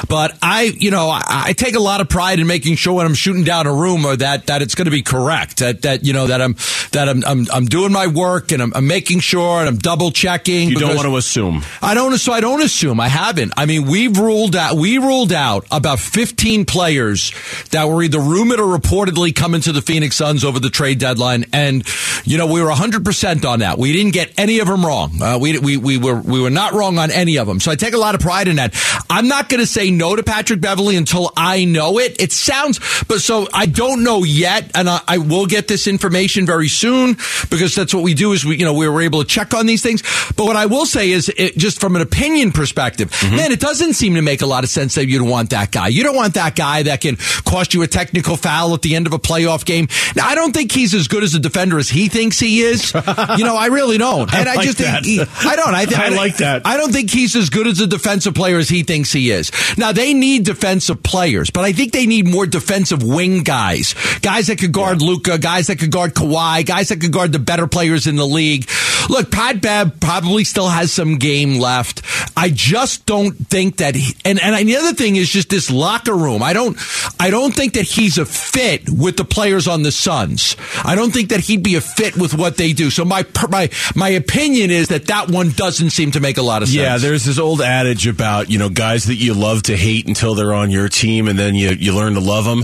But 0.08 0.38
I, 0.42 0.64
you 0.64 0.92
know, 0.92 1.10
I, 1.10 1.22
I 1.28 1.54
take 1.54 1.76
a 1.76 1.80
lot 1.80 2.02
of 2.02 2.10
pride 2.10 2.40
in 2.40 2.48
making 2.48 2.76
sure 2.76 2.94
when 2.94 3.06
I'm 3.06 3.14
shooting 3.14 3.44
down 3.44 3.68
a 3.68 3.74
rumor 3.74 4.16
that 4.16 4.48
that 4.48 4.62
it's 4.62 4.76
going 4.76 4.86
to 4.86 4.92
be 4.92 5.04
correct. 5.04 5.58
That 5.58 5.84
that 5.84 6.04
you 6.06 6.14
know 6.14 6.28
that 6.28 6.42
I'm 6.42 6.56
that 6.92 7.08
I'm 7.08 7.24
I'm, 7.26 7.48
I'm 7.54 7.66
doing 7.66 7.92
my 7.92 8.08
work 8.08 8.52
and 8.52 8.62
I'm, 8.62 8.74
I'm 8.76 8.88
making 8.88 9.20
sure 9.20 9.60
and 9.60 9.68
I'm 9.68 9.78
double 9.78 10.12
checking. 10.12 10.70
you 10.70 10.80
don't 10.80 10.96
want 10.96 11.08
to 11.08 11.18
assume. 11.18 11.64
I 11.82 11.94
don't. 11.94 12.18
So 12.18 12.34
I 12.34 12.42
don't 12.42 12.62
assume. 12.62 13.00
I 13.00 13.08
haven't. 13.08 13.54
I 13.58 13.66
mean, 13.66 13.86
we've 13.86 14.18
ruled 14.18 14.56
out. 14.56 14.76
We 14.76 14.98
ruled 14.98 15.32
out 15.32 15.66
about 15.72 16.00
15 16.00 16.66
players 16.66 17.32
that 17.70 17.88
were 17.88 18.04
either 18.04 18.20
rumored 18.20 18.60
or 18.60 18.78
reportedly 18.78 19.34
coming 19.34 19.62
to 19.62 19.72
the 19.72 19.82
Phoenix 19.82 20.16
Suns 20.16 20.44
over 20.44 20.60
the 20.60 20.70
trade 20.70 21.00
deadline, 21.00 21.46
and 21.54 21.88
you 22.24 22.38
know 22.38 22.48
we 22.48 22.62
were 22.62 22.70
100 22.70 23.06
percent 23.06 23.46
on 23.46 23.60
that. 23.60 23.78
We 23.78 23.94
didn't 23.94 24.14
get 24.14 24.34
any 24.38 24.60
of 24.60 24.68
them 24.68 24.86
wrong. 24.86 25.22
Uh, 25.22 25.38
we 25.40 25.58
we 25.60 25.78
we 25.78 25.98
were 25.98 26.20
we 26.20 26.42
were 26.42 26.50
not 26.50 26.74
wrong 26.74 26.98
on 26.98 27.12
any 27.12 27.38
of 27.38 27.48
them. 27.48 27.60
So 27.60 27.72
I 27.72 27.76
take 27.76 27.94
a 27.94 27.98
lot 27.98 28.16
of 28.16 28.22
pride 28.22 28.48
in 28.48 28.58
that. 28.58 28.76
I'm 29.10 29.28
not 29.28 29.50
going 29.50 29.60
to 29.60 29.68
say 29.68 29.92
no 29.92 30.16
to 30.16 30.24
Patrick 30.24 30.62
Beverley 30.62 30.96
until 30.96 31.32
I 31.36 31.66
know 31.66 32.00
it. 32.00 32.22
It 32.22 32.32
sounds, 32.32 32.80
but 33.08 33.22
so 33.22 33.48
I 33.54 33.66
don't 33.66 34.04
know 34.04 34.24
yet, 34.24 34.72
and 34.76 34.90
I, 34.90 35.02
I 35.08 35.18
will 35.18 35.46
get 35.46 35.68
this 35.68 35.88
information 35.88 36.46
very 36.46 36.68
soon 36.68 37.18
because 37.50 37.76
that's 37.76 37.94
what 37.94 38.04
we 38.04 38.14
do. 38.14 38.34
Is 38.34 38.46
we 38.46 38.58
you 38.58 38.66
know 38.66 38.74
we 38.74 38.88
were 38.88 39.02
able 39.02 39.22
to 39.22 39.28
check 39.28 39.54
on 39.54 39.66
these 39.66 39.82
things. 39.82 40.02
But 40.36 40.46
what 40.46 40.56
I 40.56 40.66
will 40.66 40.86
say 40.86 41.12
is, 41.12 41.30
it, 41.30 41.58
just 41.58 41.80
from 41.80 41.96
an 41.96 42.02
opinion 42.02 42.52
perspective, 42.52 43.12
man, 43.24 43.52
it 43.52 43.60
doesn't 43.60 43.94
seem 43.94 44.16
to 44.16 44.22
make 44.22 44.42
a 44.42 44.46
lot 44.46 44.64
of 44.64 44.70
sense 44.70 44.96
that 44.96 45.08
you 45.08 45.20
don't 45.20 45.30
want 45.30 45.50
that 45.52 45.72
guy. 45.72 45.88
You 45.90 46.04
don't 46.04 46.16
want 46.16 46.36
that 46.36 46.56
guy 46.56 46.84
that 46.84 47.02
can 47.02 47.18
cost 47.46 47.74
you 47.74 47.82
a 47.82 47.88
technical 47.88 48.38
foul 48.38 48.74
at 48.74 48.82
the 48.82 48.96
end 48.96 49.08
of 49.08 49.14
a 49.14 49.20
playoff 49.20 49.66
game. 49.66 49.88
Now, 50.16 50.28
I 50.28 50.36
don't 50.36 50.54
think 50.54 50.72
he's 50.72 50.94
as 50.94 51.08
good 51.08 51.24
as 51.24 51.36
a 51.36 51.40
defender 51.40 51.78
as 51.82 51.90
he 51.90 52.08
thinks 52.08 52.40
he 52.40 52.62
is. 52.62 52.94
you 52.94 53.44
know, 53.44 53.58
I 53.58 53.68
really 53.72 53.98
don't. 53.98 54.32
And 54.42 54.48
I, 54.50 54.56
like 54.56 54.66
just 54.66 54.78
think 54.78 55.06
he, 55.06 55.20
I 55.22 55.56
don't. 55.56 55.76
I, 55.76 55.86
th- 55.86 56.00
I 56.00 56.10
like 56.10 56.38
that. 56.38 56.66
I 56.66 56.78
don't 56.78 56.92
think 56.92 57.12
he's 57.12 57.36
as 57.36 57.50
good 57.50 57.68
as 57.68 57.80
a 57.80 57.88
defensive 57.88 58.34
player 58.34 58.58
as 58.58 58.70
he 58.70 58.84
thinks 58.84 59.12
he 59.12 59.30
is. 59.30 59.52
Now 59.78 59.92
they 59.92 60.14
need 60.14 60.46
defensive 60.46 61.04
players, 61.04 61.50
but 61.52 61.64
I 61.64 61.74
think 61.74 61.92
they 61.92 62.06
need 62.06 62.28
more 62.28 62.46
defensive 62.48 63.04
wing 63.04 63.44
guys, 63.44 63.94
guys 64.22 64.48
that 64.48 64.58
could 64.58 64.72
guard 64.72 65.02
Luka, 65.02 65.38
guys 65.38 65.68
that 65.68 65.78
could 65.80 65.92
guard 65.92 66.14
Kawhi, 66.16 66.66
guys 66.66 66.90
that 66.90 67.02
could 67.02 67.12
guard 67.12 67.34
the 67.34 67.40
better 67.40 67.68
players 67.68 68.08
in 68.08 68.16
the 68.16 68.26
league. 68.26 68.70
Look, 69.10 69.32
Pat 69.32 69.62
Bev 69.62 70.00
probably 70.00 70.44
still 70.44 70.70
has 70.70 70.92
some 70.92 71.18
game 71.18 71.60
left. 71.60 72.02
I 72.38 72.50
just 72.50 73.06
don't 73.06 73.34
think 73.34 73.78
that. 73.78 73.96
He, 73.96 74.16
and 74.24 74.42
and 74.42 74.68
the 74.68 74.78
other 74.78 74.94
thing 74.94 75.16
is 75.16 75.30
just 75.30 75.50
this 75.50 75.70
locker 75.70 76.16
room. 76.16 76.42
I 76.42 76.54
don't. 76.54 76.78
I 77.20 77.30
don't 77.30 77.54
think 77.54 77.74
that 77.74 77.86
he's 77.86 78.18
a 78.18 78.26
fit 78.26 78.90
with 78.90 79.18
the 79.18 79.26
players 79.26 79.68
on 79.68 79.84
the 79.84 79.92
Suns. 79.92 80.56
I 80.84 80.96
don't 80.96 81.12
think 81.12 81.30
that 81.30 81.42
he'd 81.42 81.61
be 81.64 81.76
a 81.76 81.82
fit 81.82 82.18
with 82.18 82.34
what 82.34 82.58
they 82.58 82.74
do. 82.74 82.90
So 82.90 83.06
my 83.06 83.26
my 83.50 83.70
my 83.96 84.10
opinion 84.10 84.72
is 84.72 84.90
that 84.90 85.08
that 85.08 85.30
one 85.30 85.52
doesn't 85.52 85.92
seem 85.92 86.12
to 86.12 86.20
make 86.20 86.38
a 86.38 86.42
lot 86.42 86.62
of 86.62 86.70
sense. 86.70 86.78
Yeah, 86.78 86.98
there's 86.98 87.26
this 87.26 87.40
old 87.40 87.62
adage 87.62 88.08
about 88.08 88.50
you 88.50 88.58
know 88.58 88.70
guys 88.70 89.06
that 89.06 89.16
you 89.16 89.34
love 89.34 89.64
to 89.64 89.76
hate 89.76 90.08
until 90.08 90.36
they're 90.36 90.54
on 90.54 90.72
your 90.72 90.90
team, 90.90 91.28
and 91.28 91.38
then 91.38 91.56
you 91.56 91.70
you 91.70 91.96
learn 91.96 92.14
to 92.14 92.20
love 92.20 92.46
them. 92.46 92.64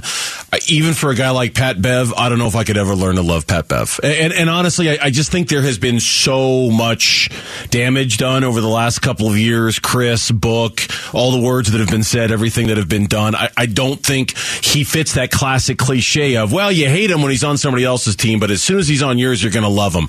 Even 0.70 0.94
for 0.94 1.12
a 1.12 1.16
guy 1.16 1.30
like 1.32 1.54
Pat 1.54 1.82
Bev, 1.82 2.14
I 2.14 2.30
don't 2.30 2.40
know 2.40 2.48
if 2.48 2.56
I 2.56 2.64
could 2.64 2.78
ever 2.78 2.96
learn 2.96 3.16
to 3.16 3.22
love 3.22 3.48
Pat 3.48 3.68
Bev. 3.68 4.00
And 4.04 4.34
and 4.34 4.50
honestly, 4.50 4.90
I, 4.90 5.06
I 5.06 5.10
just 5.10 5.32
think 5.32 5.50
there 5.50 5.62
has 5.62 5.78
been 5.78 6.00
so 6.00 6.70
much 6.72 7.30
damage 7.70 8.18
done 8.18 8.44
over 8.44 8.62
the 8.62 8.68
last 8.68 9.00
couple 9.00 9.30
of 9.30 9.38
years. 9.38 9.80
Chris, 9.80 10.32
Book, 10.32 10.82
all 11.14 11.32
the 11.32 11.42
words 11.42 11.72
that 11.72 11.80
have 11.80 11.90
been 11.90 12.04
said, 12.04 12.32
everything 12.32 12.68
that 12.68 12.78
have 12.78 12.90
been 12.90 13.08
done. 13.08 13.36
I, 13.36 13.50
I 13.56 13.66
don't 13.66 14.02
think 14.02 14.38
he 14.38 14.84
fits 14.84 15.14
that 15.14 15.32
classic 15.32 15.78
cliche 15.78 16.38
of 16.38 16.52
well, 16.52 16.72
you 16.72 16.90
hate 16.90 17.12
him 17.12 17.22
when 17.22 17.32
he's 17.32 17.44
on 17.44 17.58
somebody 17.58 17.84
else's 17.84 18.16
team, 18.16 18.40
but 18.40 18.52
as 18.52 18.64
soon 18.64 18.80
as 18.80 18.87
he's 18.88 19.04
on 19.04 19.18
yours, 19.18 19.42
you're 19.44 19.52
going 19.52 19.64
to 19.64 19.70
love 19.70 19.94
him. 19.94 20.08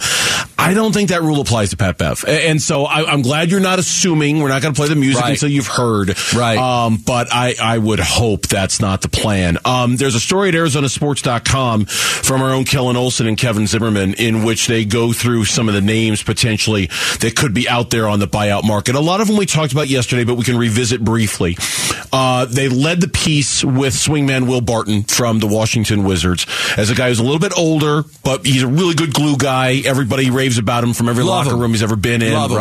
I 0.60 0.74
don't 0.74 0.92
think 0.92 1.10
that 1.10 1.22
rule 1.22 1.40
applies 1.40 1.70
to 1.70 1.76
Pat 1.76 1.98
Bev, 1.98 2.24
and 2.26 2.60
so 2.60 2.84
I, 2.84 3.10
I'm 3.10 3.22
glad 3.22 3.50
you're 3.50 3.60
not 3.60 3.78
assuming. 3.78 4.40
We're 4.40 4.48
not 4.48 4.60
going 4.60 4.74
to 4.74 4.78
play 4.78 4.88
the 4.88 4.96
music 4.96 5.22
Right. 5.22 5.30
until 5.30 5.48
you've 5.48 5.66
heard. 5.68 6.16
Right. 6.34 6.58
Um, 6.58 6.98
but 7.04 7.28
I, 7.32 7.54
I 7.62 7.78
would 7.78 8.00
hope 8.00 8.48
that's 8.48 8.80
not 8.80 9.00
the 9.02 9.08
plan. 9.08 9.58
Um, 9.64 9.96
there's 9.96 10.14
a 10.16 10.20
story 10.20 10.48
at 10.48 10.54
ArizonaSports.com 10.54 11.86
from 11.86 12.42
our 12.42 12.50
own 12.50 12.64
Kellan 12.64 12.96
Olson 12.96 13.26
and 13.26 13.38
Kevin 13.38 13.66
Zimmerman 13.66 14.14
in 14.14 14.44
which 14.44 14.66
they 14.66 14.84
go 14.84 15.12
through 15.12 15.44
some 15.44 15.68
of 15.68 15.74
the 15.74 15.80
names 15.80 16.22
potentially 16.22 16.86
that 17.20 17.34
could 17.36 17.54
be 17.54 17.68
out 17.68 17.90
there 17.90 18.08
on 18.08 18.18
the 18.18 18.26
buyout 18.28 18.64
market. 18.64 18.94
A 18.94 19.00
lot 19.00 19.20
of 19.20 19.28
them 19.28 19.36
we 19.36 19.46
talked 19.46 19.72
about 19.72 19.88
yesterday, 19.88 20.24
but 20.24 20.34
we 20.34 20.44
can 20.44 20.56
revisit 20.58 21.02
briefly. 21.04 21.56
Uh, 22.12 22.44
they 22.46 22.68
led 22.68 23.00
the 23.00 23.08
piece 23.08 23.64
with 23.64 23.94
swingman 23.94 24.46
Will 24.48 24.60
Barton 24.60 25.02
from 25.04 25.38
the 25.38 25.46
Washington 25.46 26.04
Wizards 26.04 26.46
as 26.76 26.90
a 26.90 26.94
guy 26.94 27.08
who's 27.08 27.18
a 27.20 27.22
little 27.22 27.38
bit 27.38 27.52
older, 27.56 28.04
but 28.24 28.44
he's 28.46 28.62
a 28.62 28.67
really 28.68 28.94
good 28.94 29.12
glue 29.12 29.36
guy. 29.36 29.82
Everybody 29.84 30.30
raves 30.30 30.58
about 30.58 30.84
him 30.84 30.92
from 30.94 31.08
every 31.08 31.24
Love 31.24 31.46
locker 31.46 31.56
him. 31.56 31.62
room 31.62 31.70
he's 31.72 31.82
ever 31.82 31.96
been 31.96 32.22
in, 32.22 32.32
Love 32.32 32.50
him. 32.50 32.56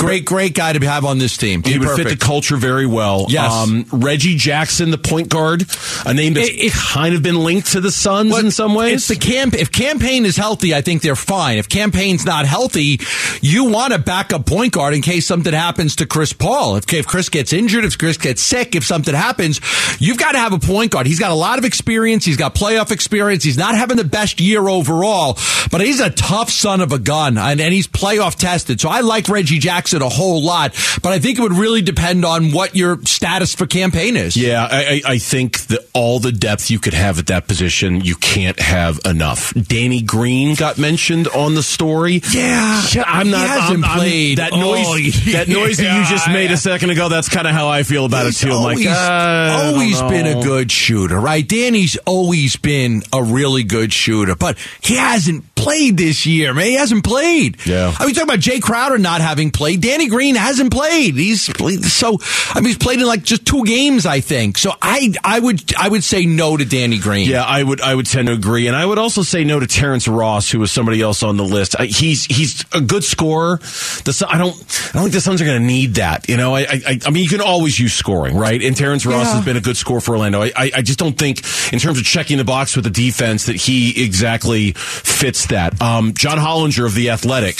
Great, 0.00 0.24
great 0.24 0.54
guy 0.54 0.72
to 0.72 0.84
have 0.86 1.04
on 1.04 1.18
this 1.18 1.36
team. 1.36 1.62
He 1.62 1.78
would 1.78 1.86
Perfect. 1.88 2.08
fit 2.08 2.18
the 2.18 2.24
culture 2.24 2.56
very 2.56 2.86
well. 2.86 3.26
Yes. 3.28 3.52
Um, 3.52 3.84
Reggie 3.92 4.34
Jackson, 4.36 4.90
the 4.90 4.96
point 4.98 5.28
guard, 5.28 5.66
a 6.06 6.14
name 6.14 6.32
that's 6.32 6.48
It- 6.48 6.54
it- 6.58 6.72
kind 6.72 7.14
of 7.14 7.22
been 7.22 7.36
linked 7.44 7.72
to 7.72 7.80
the 7.82 7.90
Suns 7.92 8.36
in 8.38 8.50
some 8.50 8.74
ways. 8.74 9.06
The 9.08 9.16
camp. 9.16 9.54
If 9.54 9.70
Cam 9.70 9.98
Payne 9.98 10.24
is 10.24 10.36
healthy, 10.38 10.74
I 10.74 10.80
think 10.80 11.02
they're 11.02 11.14
fine. 11.14 11.58
If 11.58 11.68
Cam 11.68 11.90
Payne's 11.92 12.24
not 12.24 12.46
healthy, 12.46 12.98
you 13.42 13.64
want 13.64 13.92
a 13.92 13.98
backup 13.98 14.46
point 14.46 14.72
guard 14.72 14.94
in 14.94 15.02
case 15.02 15.26
something 15.26 15.52
happens 15.52 15.96
to 15.96 16.06
Chris 16.06 16.32
Paul. 16.32 16.76
If, 16.76 16.90
if 16.94 17.06
Chris 17.06 17.28
gets 17.28 17.52
injured, 17.52 17.84
if 17.84 17.98
Chris 17.98 18.16
gets 18.16 18.40
sick, 18.42 18.74
if 18.74 18.86
something 18.86 19.14
happens, 19.14 19.60
you've 19.98 20.16
got 20.18 20.32
to 20.32 20.38
have 20.38 20.54
a 20.54 20.58
point 20.58 20.92
guard. 20.92 21.06
He's 21.06 21.18
got 21.20 21.30
a 21.30 21.34
lot 21.34 21.58
of 21.58 21.66
experience. 21.66 22.24
He's 22.24 22.38
got 22.38 22.54
playoff 22.54 22.90
experience. 22.90 23.44
He's 23.44 23.58
not 23.58 23.74
having 23.74 23.98
the 23.98 24.04
best 24.04 24.40
year 24.40 24.66
overall, 24.66 25.36
but 25.70 25.82
he's 25.82 26.00
a 26.00 26.08
tough 26.08 26.48
son 26.50 26.80
of 26.80 26.92
a 26.92 26.98
gun, 26.98 27.36
and, 27.36 27.60
and 27.60 27.74
he's 27.74 27.86
playoff 27.86 28.36
tested. 28.36 28.80
So 28.80 28.88
I 28.88 29.00
like 29.00 29.28
Reggie 29.28 29.58
Jackson 29.58 29.89
a 30.02 30.08
whole 30.08 30.42
lot, 30.42 30.72
but 31.02 31.12
I 31.12 31.18
think 31.18 31.38
it 31.38 31.42
would 31.42 31.52
really 31.52 31.82
depend 31.82 32.24
on 32.24 32.52
what 32.52 32.74
your 32.76 33.00
status 33.04 33.54
for 33.54 33.66
Cam 33.66 33.90
Payne 33.90 34.16
is. 34.16 34.36
Yeah, 34.36 34.66
I, 34.70 35.02
I 35.06 35.12
I 35.14 35.18
think 35.18 35.60
that 35.68 35.80
all 35.92 36.18
the 36.20 36.32
depth 36.32 36.70
you 36.70 36.78
could 36.78 36.94
have 36.94 37.18
at 37.18 37.26
that 37.26 37.46
position, 37.48 38.00
you 38.02 38.14
can't 38.16 38.58
have 38.60 39.00
enough. 39.04 39.52
Danny 39.54 40.02
Green 40.02 40.54
got 40.54 40.78
mentioned 40.78 41.28
on 41.28 41.54
the 41.54 41.62
story. 41.62 42.22
Yeah, 42.32 42.82
I'm 43.06 43.26
he 43.26 43.32
not. 43.32 43.48
hasn't 43.48 43.84
I'm- 43.84 43.84
I'm- 43.84 43.98
played. 43.98 44.38
that 44.38 44.52
noise. 44.52 44.86
Oh, 45.28 45.32
that 45.32 45.48
noise 45.48 45.76
that 45.78 45.96
you 45.98 46.04
just 46.10 46.28
made 46.28 46.50
a 46.50 46.56
second 46.56 46.90
ago. 46.90 47.08
That's 47.08 47.28
kind 47.28 47.46
of 47.46 47.52
how 47.54 47.68
I 47.68 47.82
feel 47.82 48.04
about 48.04 48.26
He's 48.26 48.42
it 48.42 48.46
too. 48.46 48.52
I'm 48.52 48.58
always, 48.58 48.86
like, 48.86 48.94
uh, 48.96 49.70
always 49.72 50.00
been 50.02 50.26
a 50.26 50.42
good 50.42 50.70
shooter, 50.72 51.18
right? 51.18 51.46
Danny's 51.46 51.96
always 52.06 52.56
been 52.56 53.02
a 53.12 53.22
really 53.22 53.64
good 53.64 53.92
shooter, 53.92 54.34
but 54.36 54.56
he 54.82 54.96
hasn't 54.96 55.49
played 55.60 55.96
this 55.96 56.26
year, 56.26 56.54
man. 56.54 56.64
He 56.66 56.74
hasn't 56.74 57.04
played. 57.04 57.64
Yeah. 57.66 57.94
I 57.98 58.06
mean, 58.06 58.14
talking 58.14 58.28
about 58.28 58.40
Jae 58.40 58.60
Crowder 58.60 58.98
not 58.98 59.20
having 59.20 59.50
played. 59.50 59.80
Danny 59.80 60.08
Green 60.08 60.34
hasn't 60.34 60.72
played. 60.72 61.14
He's 61.14 61.48
played, 61.48 61.84
so, 61.84 62.18
I 62.50 62.60
mean, 62.60 62.66
he's 62.66 62.78
played 62.78 63.00
in 63.00 63.06
like 63.06 63.22
just 63.22 63.46
two 63.46 63.64
games, 63.64 64.06
I 64.06 64.20
think. 64.20 64.58
So 64.58 64.72
I, 64.80 65.12
I 65.22 65.38
would, 65.40 65.74
I 65.76 65.88
would 65.88 66.02
say 66.04 66.26
no 66.26 66.56
to 66.56 66.64
Danny 66.64 66.98
Green. 66.98 67.28
Yeah, 67.28 67.42
I 67.44 67.62
would. 67.62 67.80
I 67.80 67.94
would 67.94 68.06
tend 68.06 68.28
to 68.28 68.34
agree, 68.34 68.66
and 68.66 68.76
I 68.76 68.84
would 68.86 68.98
also 68.98 69.22
say 69.22 69.44
no 69.44 69.60
to 69.60 69.66
Terrence 69.66 70.06
Ross, 70.08 70.50
who 70.50 70.58
was 70.60 70.70
somebody 70.72 71.00
else 71.02 71.22
on 71.22 71.36
the 71.36 71.44
list. 71.44 71.76
I, 71.78 71.86
he's 71.86 72.24
he's 72.26 72.64
a 72.72 72.80
good 72.80 73.04
scorer. 73.04 73.56
The 73.58 74.26
I 74.28 74.38
don't. 74.38 74.54
I 74.54 74.92
don't 74.94 75.02
think 75.04 75.12
the 75.12 75.20
Suns 75.20 75.40
are 75.42 75.44
going 75.44 75.60
to 75.60 75.66
need 75.66 75.94
that. 75.94 76.28
You 76.28 76.36
know, 76.36 76.54
I, 76.54 76.60
I 76.70 76.98
I 77.06 77.10
mean, 77.10 77.22
you 77.22 77.28
can 77.28 77.40
always 77.40 77.78
use 77.78 77.92
scoring, 77.94 78.36
right? 78.36 78.62
And 78.62 78.76
Terrence 78.76 79.04
Ross 79.06 79.26
Yeah. 79.26 79.34
has 79.36 79.44
been 79.44 79.56
a 79.56 79.60
good 79.60 79.76
scorer 79.76 80.00
for 80.00 80.12
Orlando. 80.12 80.42
I, 80.42 80.52
I 80.56 80.70
I 80.76 80.82
just 80.82 80.98
don't 80.98 81.16
think, 81.18 81.38
in 81.72 81.78
terms 81.78 81.98
of 81.98 82.04
checking 82.04 82.38
the 82.38 82.44
box 82.44 82.74
with 82.76 82.84
the 82.84 82.90
defense, 82.90 83.46
that 83.46 83.56
he 83.56 84.02
exactly 84.04 84.72
fits 84.72 85.46
that. 85.50 85.80
Um, 85.80 86.14
John 86.14 86.38
Hollinger 86.38 86.84
of 86.86 86.94
the 86.94 87.10
Athletic 87.10 87.56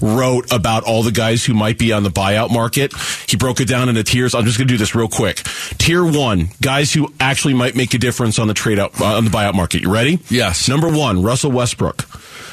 wrote 0.00 0.50
about 0.52 0.84
all 0.84 1.02
the 1.02 1.12
guys 1.12 1.44
who 1.44 1.52
might 1.52 1.78
be 1.78 1.92
on 1.92 2.02
the 2.02 2.10
buyout 2.10 2.50
market. 2.50 2.94
He 3.28 3.36
broke 3.36 3.60
it 3.60 3.68
down 3.68 3.88
into 3.88 4.02
tiers. 4.02 4.34
I'm 4.34 4.44
just 4.44 4.56
going 4.56 4.68
to 4.68 4.74
do 4.74 4.78
this 4.78 4.94
real 4.94 5.08
quick. 5.08 5.42
Tier 5.78 6.04
one, 6.04 6.48
guys 6.60 6.92
who 6.92 7.12
actually 7.20 7.54
might 7.54 7.74
make 7.76 7.92
a 7.94 7.98
difference 7.98 8.38
on 8.38 8.48
the 8.48 8.54
trade 8.54 8.78
out 8.78 8.98
uh, 9.00 9.16
on 9.16 9.24
the 9.24 9.30
buyout 9.30 9.54
market. 9.54 9.82
You 9.82 9.92
ready? 9.92 10.18
Yes. 10.28 10.68
Number 10.68 10.88
one, 10.88 11.22
Russell 11.22 11.50
Westbrook. 11.52 12.06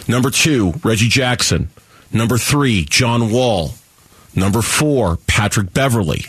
Number 0.10 0.32
two, 0.32 0.74
Reggie 0.84 1.10
Jackson. 1.10 1.70
Number 2.12 2.38
three, 2.38 2.86
John 2.86 3.32
Wall. 3.32 3.72
Number 4.36 4.62
four, 4.62 5.18
Patrick 5.28 5.74
Beverley. 5.74 6.26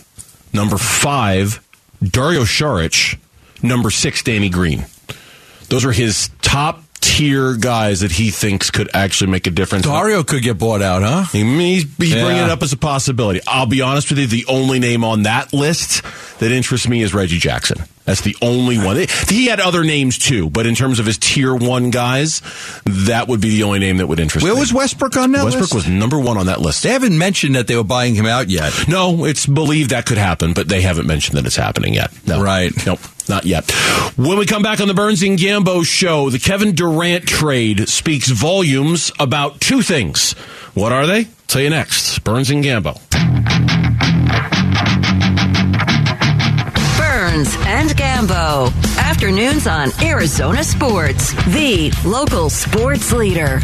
Number 0.53 0.79
five, 0.79 1.65
Dario 2.03 2.43
Saric. 2.43 3.19
Number 3.62 3.91
six, 3.91 4.23
Danny 4.23 4.49
Green. 4.49 4.87
Those 5.69 5.85
are 5.85 5.93
his 5.93 6.31
top 6.41 6.83
tier 7.19 7.55
guys 7.57 8.01
that 8.01 8.13
he 8.13 8.31
thinks 8.31 8.71
could 8.71 8.89
actually 8.95 9.31
make 9.31 9.47
a 9.47 9.51
difference. 9.51 9.85
Dario 9.85 10.23
could 10.23 10.43
get 10.43 10.57
bought 10.59 10.83
out, 10.83 11.03
huh? 11.03 11.25
Mean, 11.35 11.59
he's, 11.59 11.85
he's 11.97 12.15
Yeah. 12.15 12.25
bringing 12.25 12.45
it 12.45 12.51
up 12.51 12.63
as 12.63 12.73
a 12.73 12.77
possibility. 12.77 13.41
I'll 13.47 13.67
be 13.67 13.81
honest 13.83 14.09
with 14.11 14.19
you, 14.21 14.27
the 14.27 14.47
only 14.47 14.79
name 14.79 15.03
on 15.05 15.25
that 15.25 15.53
list 15.53 16.03
that 16.39 16.53
interests 16.53 16.87
me 16.89 17.03
is 17.03 17.13
Reggie 17.13 17.39
Jackson. 17.39 17.79
That's 18.09 18.23
the 18.23 18.35
only 18.41 18.79
one. 18.79 18.97
He 19.29 19.47
had 19.47 19.61
other 19.61 19.85
names 19.85 20.17
too, 20.17 20.49
but 20.49 20.65
in 20.67 20.75
terms 20.75 20.99
of 20.99 21.05
his 21.05 21.19
tier 21.19 21.55
one 21.55 21.91
guys, 21.91 22.41
that 22.87 23.29
would 23.29 23.43
be 23.43 23.50
the 23.50 23.65
only 23.65 23.79
name 23.81 23.99
that 23.99 24.07
would 24.07 24.19
interest 24.19 24.43
Where 24.45 24.55
me. 24.55 24.61
was 24.61 24.73
Westbrook 24.73 25.15
on 25.19 25.33
that 25.33 25.45
Westbrook 25.45 25.75
list? 25.75 25.75
was 25.75 25.88
number 25.88 26.19
one 26.19 26.38
on 26.38 26.47
that 26.47 26.62
list. 26.62 26.83
They 26.83 26.88
haven't 26.91 27.19
mentioned 27.19 27.55
that 27.55 27.67
they 27.67 27.77
were 27.77 27.85
buying 27.85 28.15
him 28.15 28.25
out 28.25 28.49
yet. 28.49 28.73
No, 28.88 29.27
it's 29.27 29.45
believed 29.45 29.91
that 29.91 30.07
could 30.07 30.17
happen, 30.17 30.55
but 30.55 30.69
they 30.69 30.81
haven't 30.81 31.07
mentioned 31.07 31.37
that 31.37 31.45
it's 31.45 31.57
happening 31.57 31.93
yet. 31.93 32.11
No. 32.27 32.43
Right. 32.43 32.73
Nope. 32.87 33.00
Not 33.29 33.45
yet. 33.45 33.71
When 34.17 34.38
we 34.38 34.47
come 34.47 34.62
back 34.62 34.81
on 34.81 34.88
the 34.88 34.95
Burns 34.95 35.23
and 35.23 35.38
Gambo 35.38 35.85
show, 35.85 36.31
the 36.31 36.38
Kevin 36.38 36.75
Durant 36.75 37.27
trade 37.29 37.87
speaks 37.87 38.31
volumes 38.31 39.12
about 39.19 39.61
two 39.61 39.83
things. 39.83 40.33
What 40.73 40.93
are 40.93 41.07
they? 41.07 41.27
Tell 41.47 41.61
you 41.61 41.69
next. 41.69 42.21
Burns 42.25 42.49
and 42.49 42.65
Gambo. 42.65 42.99
And 48.19 48.29
Gambo. 48.29 48.99
Afternoons 48.99 49.67
on 49.69 49.91
Arizona 50.03 50.65
Sports, 50.65 51.33
the 51.53 51.93
local 52.05 52.51
sports 52.51 53.13
leader. 53.13 53.61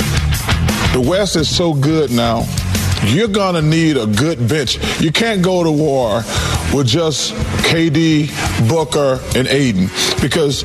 The 0.92 1.04
West 1.04 1.34
is 1.34 1.54
so 1.54 1.74
good 1.74 2.12
now. 2.12 2.46
You're 3.04 3.28
going 3.28 3.56
to 3.56 3.62
need 3.62 3.96
a 3.96 4.06
good 4.06 4.48
bench. 4.48 4.78
You 5.00 5.10
can't 5.10 5.42
go 5.42 5.64
to 5.64 5.72
war 5.72 6.22
with 6.72 6.86
just 6.86 7.32
KD, 7.64 8.28
Booker, 8.68 9.18
and 9.36 9.48
Ayton 9.48 9.88
because 10.22 10.62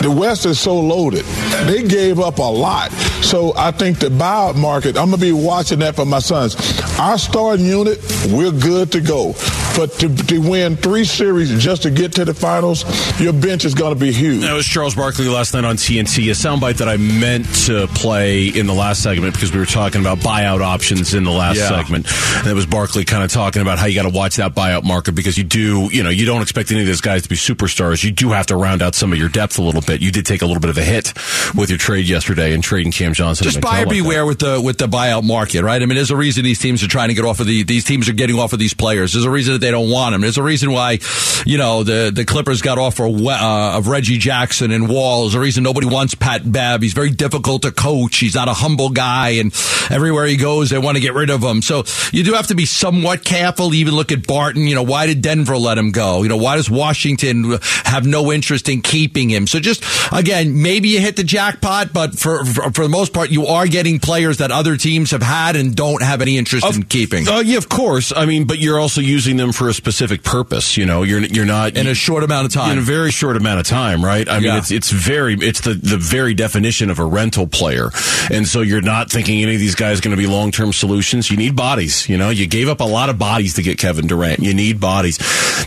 the 0.00 0.14
West 0.16 0.46
is 0.46 0.60
so 0.60 0.78
loaded. 0.78 1.24
They 1.66 1.82
gave 1.82 2.20
up 2.20 2.38
a 2.38 2.42
lot. 2.42 2.92
So 3.22 3.52
I 3.56 3.72
think 3.72 3.98
the 3.98 4.08
buyout 4.08 4.56
market, 4.56 4.96
I'm 4.96 5.10
going 5.10 5.20
to 5.20 5.26
be 5.26 5.32
watching 5.32 5.80
that 5.80 5.96
for 5.96 6.04
my 6.06 6.20
Suns. 6.20 6.54
Our 6.98 7.18
starting 7.18 7.66
unit, 7.66 7.98
we're 8.28 8.52
good 8.52 8.92
to 8.92 9.00
go. 9.00 9.34
But 9.76 9.92
to, 10.00 10.08
to 10.08 10.38
win 10.38 10.76
three 10.76 11.04
series 11.04 11.50
just 11.62 11.82
to 11.82 11.90
get 11.90 12.12
to 12.14 12.24
the 12.24 12.32
finals, 12.34 12.84
your 13.20 13.32
bench 13.34 13.64
is 13.66 13.74
going 13.74 13.92
to 13.94 14.00
be 14.00 14.10
huge. 14.10 14.40
That 14.42 14.54
was 14.54 14.66
Charles 14.66 14.94
Barkley 14.94 15.28
last 15.28 15.52
night 15.52 15.64
on 15.64 15.76
TNT, 15.76 16.28
a 16.28 16.34
soundbite 16.34 16.78
that 16.78 16.88
I 16.88 16.96
meant 16.96 17.44
to 17.66 17.86
play 17.88 18.46
in 18.48 18.66
the 18.66 18.72
last 18.72 19.02
segment 19.02 19.34
because 19.34 19.52
we 19.52 19.58
were 19.58 19.66
talking 19.66 20.00
about 20.00 20.18
buyout 20.18 20.62
options 20.62 21.12
in 21.14 21.24
the 21.24 21.30
last 21.30 21.58
Yeah. 21.58 21.68
segment. 21.68 22.06
And 22.38 22.46
it 22.46 22.54
was 22.54 22.64
Barkley 22.66 23.04
kind 23.04 23.22
of 23.22 23.30
talking 23.30 23.60
about 23.60 23.78
how 23.78 23.84
you 23.86 23.94
got 23.94 24.04
to 24.10 24.16
watch 24.16 24.36
that 24.36 24.54
buyout 24.54 24.84
market 24.84 25.14
because 25.14 25.36
you 25.36 25.44
do, 25.44 25.88
you 25.92 26.02
know, 26.02 26.10
you 26.10 26.24
don't 26.24 26.40
expect 26.42 26.70
any 26.70 26.80
of 26.80 26.86
those 26.86 27.02
guys 27.02 27.22
to 27.24 27.28
be 27.28 27.36
superstars. 27.36 28.02
You 28.02 28.12
do 28.12 28.30
have 28.30 28.46
to 28.46 28.56
round 28.56 28.80
out 28.82 28.94
some 28.94 29.12
of 29.12 29.18
your 29.18 29.28
depth 29.28 29.58
a 29.58 29.62
little 29.62 29.82
bit. 29.82 30.00
You 30.00 30.10
did 30.10 30.24
take 30.24 30.40
a 30.42 30.46
little 30.46 30.60
bit 30.60 30.70
of 30.70 30.78
a 30.78 30.82
hit 30.84 31.12
with 31.54 31.68
your 31.68 31.78
trade 31.78 32.08
yesterday 32.08 32.54
and 32.54 32.64
trading 32.64 32.92
Cam 32.92 33.12
Johnson. 33.12 33.44
Just 33.44 33.56
and 33.56 33.62
buyer 33.64 33.84
Mikal 33.84 33.86
like 33.86 33.88
that. 33.88 34.02
beware 34.02 34.26
with 34.26 34.38
the 34.38 34.60
with 34.60 34.78
the 34.78 34.86
buyout 34.88 35.22
market, 35.24 35.62
right? 35.62 35.82
I 35.82 35.84
mean, 35.86 35.96
there's 35.96 36.10
a 36.10 36.16
reason 36.16 36.44
these 36.44 36.60
teams 36.60 36.82
are 36.82 36.88
trying 36.88 37.08
to 37.08 37.14
get 37.14 37.24
off 37.26 37.40
of 37.40 37.46
the 37.46 37.62
these 37.62 37.84
teams 37.84 38.08
are 38.08 38.12
getting 38.14 38.38
off 38.38 38.52
of 38.54 38.58
these 38.58 38.72
players. 38.74 39.12
There's 39.12 39.24
a 39.26 39.30
reason 39.30 39.52
that 39.54 39.65
they 39.66 39.72
don't 39.72 39.90
want 39.90 40.12
them. 40.12 40.20
There's 40.20 40.38
a 40.38 40.44
reason 40.44 40.70
why, 40.70 41.00
you 41.44 41.58
know, 41.58 41.82
the 41.82 42.12
the 42.14 42.24
Clippers 42.24 42.62
got 42.62 42.78
off 42.78 43.00
of, 43.00 43.26
uh, 43.26 43.72
of 43.76 43.88
Reggie 43.88 44.18
Jackson 44.18 44.70
and 44.70 44.88
Wall. 44.88 45.22
There's 45.22 45.34
a 45.34 45.40
reason 45.40 45.64
nobody 45.64 45.88
wants 45.88 46.14
Pat 46.14 46.50
Bev. 46.50 46.82
He's 46.82 46.92
very 46.92 47.10
difficult 47.10 47.62
to 47.62 47.72
coach. 47.72 48.18
He's 48.18 48.36
not 48.36 48.46
a 48.48 48.52
humble 48.52 48.90
guy, 48.90 49.30
and 49.30 49.52
everywhere 49.90 50.26
he 50.26 50.36
goes, 50.36 50.70
they 50.70 50.78
want 50.78 50.96
to 50.96 51.00
get 51.00 51.14
rid 51.14 51.30
of 51.30 51.42
him. 51.42 51.62
So 51.62 51.84
you 52.12 52.22
do 52.22 52.34
have 52.34 52.46
to 52.46 52.54
be 52.54 52.64
somewhat 52.64 53.24
careful. 53.24 53.74
Even 53.74 53.94
look 53.96 54.12
at 54.12 54.26
Barton. 54.26 54.68
You 54.68 54.76
know, 54.76 54.84
why 54.84 55.06
did 55.06 55.20
Denver 55.20 55.56
let 55.56 55.78
him 55.78 55.90
go? 55.90 56.22
You 56.22 56.28
know, 56.28 56.36
why 56.36 56.54
does 56.54 56.70
Washington 56.70 57.58
have 57.84 58.06
no 58.06 58.30
interest 58.32 58.68
in 58.68 58.82
keeping 58.82 59.28
him? 59.30 59.48
So 59.48 59.58
just 59.58 59.82
again, 60.12 60.62
maybe 60.62 60.90
you 60.90 61.00
hit 61.00 61.16
the 61.16 61.24
jackpot, 61.24 61.92
but 61.92 62.16
for 62.16 62.44
for, 62.44 62.70
for 62.70 62.82
the 62.84 62.88
most 62.88 63.12
part, 63.12 63.30
you 63.30 63.46
are 63.46 63.66
getting 63.66 63.98
players 63.98 64.38
that 64.38 64.52
other 64.52 64.76
teams 64.76 65.10
have 65.10 65.22
had 65.22 65.56
and 65.56 65.74
don't 65.74 66.02
have 66.02 66.22
any 66.22 66.38
interest 66.38 66.64
in 66.76 66.84
keeping 66.84 67.16
Oh 67.28 67.40
yeah, 67.40 67.58
of 67.58 67.68
course. 67.68 68.12
I 68.14 68.26
mean, 68.26 68.46
but 68.46 68.58
you're 68.58 68.78
also 68.78 69.00
using 69.00 69.36
them 69.36 69.52
for 69.56 69.68
a 69.68 69.74
specific 69.74 70.22
purpose. 70.22 70.76
You 70.76 70.86
know, 70.86 71.02
you're 71.02 71.20
you're 71.20 71.46
not 71.46 71.76
in 71.76 71.86
a 71.86 71.94
short 71.94 72.22
amount 72.22 72.46
of 72.46 72.52
time. 72.52 72.72
in 72.72 72.78
a 72.78 72.82
very 72.82 73.10
short 73.10 73.36
amount 73.36 73.60
of 73.60 73.66
time, 73.66 74.04
right? 74.04 74.28
I 74.28 74.40
mean, 74.40 74.54
it's 74.54 74.70
it's 74.70 74.90
very 74.90 75.34
it's 75.34 75.62
the 75.62 75.74
the 75.74 75.96
very 75.96 76.34
definition 76.34 76.90
of 76.90 76.98
a 76.98 77.04
rental 77.04 77.46
player, 77.46 77.90
and 78.30 78.46
so 78.46 78.60
you're 78.60 78.82
not 78.82 79.10
thinking 79.10 79.42
any 79.42 79.54
of 79.54 79.60
these 79.60 79.74
guys 79.74 80.00
going 80.00 80.14
to 80.14 80.20
be 80.20 80.26
long 80.28 80.52
term 80.52 80.72
solutions. 80.72 81.30
You 81.30 81.36
need 81.36 81.56
bodies. 81.56 82.08
You 82.08 82.18
know, 82.18 82.30
you 82.30 82.46
gave 82.46 82.68
up 82.68 82.80
a 82.80 82.84
lot 82.84 83.08
of 83.08 83.18
bodies 83.18 83.54
to 83.54 83.62
get 83.62 83.78
Kevin 83.78 84.06
Durant. 84.06 84.40
You 84.40 84.52
need 84.54 84.78
bodies. 84.78 85.18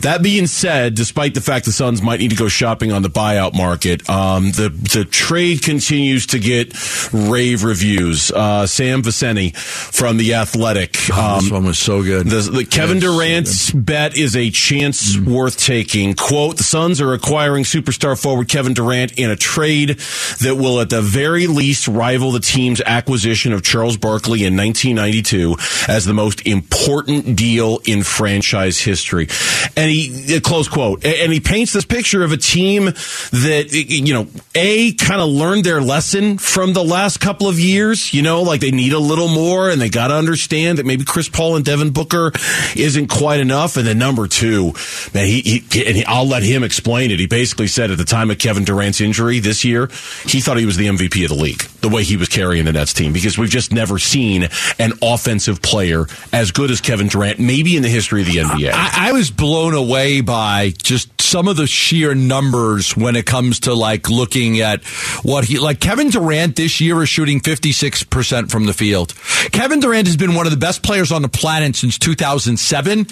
That 0.02 0.22
being 0.22 0.48
said, 0.48 0.96
despite 0.96 1.34
the 1.34 1.42
fact 1.42 1.66
the 1.66 1.72
Suns 1.72 2.02
might 2.02 2.20
need 2.20 2.30
to 2.30 2.38
go 2.38 2.48
shopping 2.48 2.92
on 2.92 3.02
the 3.02 3.10
buyout 3.10 3.56
market, 3.56 4.08
um, 4.10 4.52
the 4.52 4.70
the 4.70 5.06
trade 5.06 5.64
continues 5.64 6.28
to 6.28 6.40
get 6.40 6.74
rave 7.12 7.64
reviews. 7.64 8.32
Uh, 8.32 8.68
Sam 8.68 9.02
Vecenie 9.02 9.56
from 9.56 10.18
the 10.18 10.36
Athletic. 10.36 10.96
Oh, 11.12 11.40
this 11.40 11.52
um, 11.52 11.58
one 11.58 11.66
was 11.66 11.80
so 11.80 12.04
good. 12.04 12.28
the, 12.28 12.42
the 12.42 12.66
Kevin 12.66 12.98
Yes, 12.98 13.04
Durant's 13.04 13.72
bet 13.86 14.18
is 14.18 14.36
a 14.36 14.50
chance 14.50 15.16
mm. 15.16 15.26
worth 15.26 15.58
taking. 15.58 16.14
Quote, 16.14 16.58
the 16.58 16.64
Suns 16.64 17.02
are 17.02 17.14
acquiring 17.14 17.64
superstar 17.64 18.20
forward 18.22 18.48
Kevin 18.48 18.74
Durant 18.74 19.14
in 19.14 19.30
a 19.30 19.36
trade 19.36 20.00
that 20.42 20.56
will 20.56 20.80
at 20.80 20.90
the 20.90 21.02
very 21.02 21.48
least 21.48 21.88
rival 21.88 22.32
the 22.32 22.40
team's 22.40 22.82
acquisition 22.82 23.54
of 23.54 23.64
Charles 23.64 23.98
Barkley 23.98 24.46
in 24.46 24.56
1992 24.56 25.56
as 25.88 26.06
the 26.06 26.14
most 26.14 26.46
important 26.46 27.36
deal 27.36 27.80
in 27.86 28.04
franchise 28.04 28.80
history. 28.80 29.28
And 29.76 29.90
he, 29.90 30.40
close 30.42 30.68
quote, 30.68 31.06
and 31.06 31.32
he 31.32 31.40
paints 31.40 31.74
this 31.74 31.86
picture 31.86 32.24
of 32.24 32.32
a 32.32 32.38
team 32.38 32.86
that, 32.86 33.70
you 33.72 34.14
know, 34.14 34.28
A, 34.56 34.94
kind 34.94 35.22
of 35.22 35.30
learned 35.30 35.64
their 35.64 35.82
lesson 35.82 36.38
from 36.38 36.74
the 36.74 36.84
last 36.84 37.20
couple 37.20 37.48
of 37.48 37.60
years, 37.60 38.14
you 38.14 38.22
know, 38.22 38.42
like 38.42 38.62
they 38.62 38.72
need 38.72 38.94
a 38.94 39.00
little 39.00 39.28
more 39.28 39.70
and 39.70 39.80
they 39.80 39.90
got 39.90 40.08
to 40.08 40.16
understand 40.16 40.78
that 40.78 40.86
maybe 40.86 41.06
Chris 41.06 41.30
Paul 41.30 41.56
and 41.56 41.66
Devin 41.66 41.92
Booker 41.92 42.32
isn't 42.76 43.08
quite 43.08 43.40
enough. 43.40 43.69
And 43.78 43.88
then 43.88 43.98
number 43.98 44.28
two, 44.28 44.74
man, 45.14 45.28
he, 45.28 45.42
he 45.42 45.86
and 45.86 46.04
I'll 46.08 46.28
let 46.28 46.44
him 46.44 46.64
explain 46.64 47.12
it. 47.12 47.20
He 47.20 47.28
basically 47.28 47.68
said 47.68 47.92
at 47.92 47.98
the 47.98 48.06
time 48.06 48.32
of 48.32 48.38
Kevin 48.38 48.64
Durant's 48.64 49.02
injury 49.02 49.40
this 49.40 49.64
year, 49.64 49.88
he 50.26 50.42
thought 50.42 50.58
he 50.58 50.66
was 50.66 50.78
the 50.78 50.88
MVP 50.88 51.24
of 51.24 51.30
the 51.30 51.42
league, 51.42 51.64
the 51.82 51.90
way 51.90 52.04
he 52.04 52.18
was 52.18 52.30
carrying 52.30 52.66
the 52.66 52.74
Nets 52.74 52.94
team, 52.94 53.14
because 53.14 53.38
we've 53.38 53.50
just 53.50 53.72
never 53.72 54.00
seen 54.00 54.48
an 54.78 54.94
offensive 55.02 55.62
player 55.62 56.06
as 56.34 56.52
good 56.52 56.72
as 56.72 56.82
Kevin 56.82 57.08
Durant, 57.08 57.40
maybe 57.40 57.76
in 57.76 57.84
the 57.84 57.90
history 57.90 58.22
of 58.22 58.28
the 58.28 58.38
NBA. 58.38 58.72
I, 58.74 59.10
I 59.10 59.12
was 59.12 59.32
blown 59.32 59.74
away 59.74 60.22
by 60.22 60.74
just 60.82 61.22
some 61.22 61.48
of 61.48 61.58
the 61.58 61.68
sheer 61.68 62.16
numbers 62.16 62.98
when 62.98 63.16
it 63.16 63.26
comes 63.26 63.62
to 63.62 63.74
like 63.74 64.10
looking 64.10 64.62
at 64.62 64.84
what 65.24 65.46
he, 65.46 65.60
like 65.60 65.80
Kevin 65.80 66.10
Durant 66.10 66.56
this 66.56 66.82
year 66.82 67.02
is 67.04 67.10
shooting 67.10 67.40
56% 67.40 68.50
from 68.50 68.66
the 68.66 68.74
field. 68.74 69.14
Kevin 69.52 69.80
Durant 69.80 70.08
has 70.08 70.18
been 70.18 70.34
one 70.34 70.48
of 70.48 70.52
the 70.52 70.58
best 70.58 70.82
players 70.82 71.12
on 71.12 71.22
the 71.22 71.30
planet 71.30 71.76
since 71.76 72.00
2007. 72.00 73.06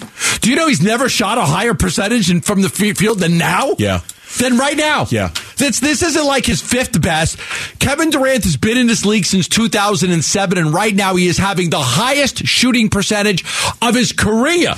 Do 0.48 0.52
you 0.52 0.58
know 0.58 0.68
he's 0.68 0.80
never 0.80 1.10
shot 1.10 1.36
a 1.36 1.42
higher 1.42 1.74
percentage 1.74 2.30
in, 2.30 2.40
from 2.40 2.62
the 2.62 2.70
field 2.70 3.18
than 3.18 3.36
now? 3.36 3.74
Yeah. 3.76 4.00
Than 4.38 4.56
right 4.56 4.78
now. 4.78 5.04
Yeah. 5.10 5.30
This, 5.58 5.78
this 5.78 6.02
isn't 6.02 6.24
like 6.24 6.46
his 6.46 6.62
fifth 6.62 6.98
best. 7.02 7.38
Kevin 7.78 8.08
Durant 8.08 8.44
has 8.44 8.56
been 8.56 8.78
in 8.78 8.86
this 8.86 9.04
league 9.04 9.26
since 9.26 9.46
2007, 9.46 10.56
and 10.56 10.72
right 10.72 10.94
now 10.94 11.16
he 11.16 11.26
is 11.26 11.36
having 11.36 11.68
the 11.68 11.82
highest 11.82 12.46
shooting 12.46 12.88
percentage 12.88 13.44
of 13.82 13.94
his 13.94 14.12
career. 14.12 14.72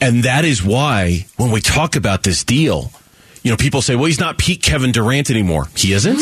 And 0.00 0.22
that 0.22 0.44
is 0.44 0.62
why 0.62 1.26
when 1.36 1.50
we 1.50 1.60
talk 1.60 1.96
about 1.96 2.22
this 2.22 2.44
deal, 2.44 2.92
you 3.42 3.50
know, 3.50 3.56
people 3.56 3.82
say, 3.82 3.96
well, 3.96 4.04
he's 4.04 4.20
not 4.20 4.38
peak 4.38 4.62
Kevin 4.62 4.92
Durant 4.92 5.28
anymore. 5.30 5.66
He 5.76 5.92
isn't. 5.92 6.20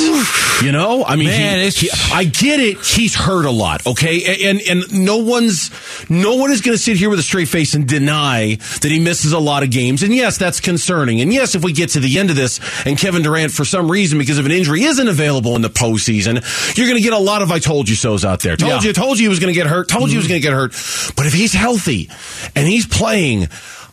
You 0.64 0.72
know, 0.72 1.04
I 1.04 1.16
mean, 1.16 1.28
Man, 1.28 1.58
he, 1.70 1.88
he, 1.88 1.90
I 2.12 2.24
get 2.24 2.60
it. 2.60 2.78
He's 2.78 3.14
hurt 3.14 3.44
a 3.44 3.50
lot. 3.50 3.86
Okay. 3.86 4.48
And, 4.48 4.60
and 4.62 5.04
no 5.04 5.18
one's, 5.18 5.70
no 6.10 6.36
one 6.36 6.50
is 6.50 6.60
going 6.62 6.76
to 6.76 6.82
sit 6.82 6.96
here 6.96 7.10
with 7.10 7.18
a 7.18 7.22
straight 7.22 7.48
face 7.48 7.74
and 7.74 7.86
deny 7.86 8.56
that 8.56 8.90
he 8.90 9.00
misses 9.00 9.32
a 9.32 9.38
lot 9.38 9.62
of 9.62 9.70
games. 9.70 10.02
And 10.02 10.14
yes, 10.14 10.38
that's 10.38 10.60
concerning. 10.60 11.20
And 11.20 11.32
yes, 11.32 11.54
if 11.54 11.62
we 11.62 11.72
get 11.72 11.90
to 11.90 12.00
the 12.00 12.18
end 12.18 12.30
of 12.30 12.36
this 12.36 12.58
and 12.86 12.98
Kevin 12.98 13.22
Durant, 13.22 13.52
for 13.52 13.64
some 13.64 13.90
reason, 13.90 14.18
because 14.18 14.38
of 14.38 14.46
an 14.46 14.52
injury, 14.52 14.82
isn't 14.84 15.08
available 15.08 15.56
in 15.56 15.62
the 15.62 15.68
postseason, 15.68 16.34
you're 16.76 16.86
going 16.86 16.98
to 16.98 17.02
get 17.02 17.12
a 17.12 17.18
lot 17.18 17.42
of 17.42 17.50
I 17.50 17.58
told 17.58 17.88
you 17.88 17.96
so's 17.96 18.24
out 18.24 18.40
there. 18.40 18.56
Told 18.56 18.82
yeah. 18.82 18.88
you, 18.88 18.92
told 18.94 19.18
you 19.18 19.24
he 19.24 19.28
was 19.28 19.40
going 19.40 19.52
to 19.52 19.58
get 19.58 19.66
hurt. 19.66 19.88
Told 19.88 20.04
mm-hmm. 20.04 20.08
you 20.08 20.12
he 20.12 20.18
was 20.18 20.28
going 20.28 20.40
to 20.40 20.46
get 20.46 20.54
hurt. 20.54 20.72
But 21.16 21.26
if 21.26 21.34
he's 21.34 21.52
healthy 21.52 22.10
and 22.56 22.66
he's 22.66 22.86
playing, 22.86 23.48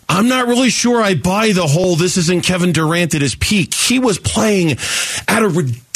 I'm 0.10 0.30
not 0.30 0.48
really 0.48 0.70
sure 0.70 1.02
I 1.02 1.16
buy 1.16 1.52
the 1.52 1.68
whole 1.68 1.96
this 1.96 2.18
isn't 2.18 2.44
Kevin 2.44 2.72
Durant 2.72 3.14
at 3.14 3.22
his 3.22 3.36
peak. 3.36 3.74
He 3.74 4.00
was 4.00 4.18
playing 4.18 4.78
at 5.28 5.44
a 5.44 5.48
ridiculous 5.48 5.87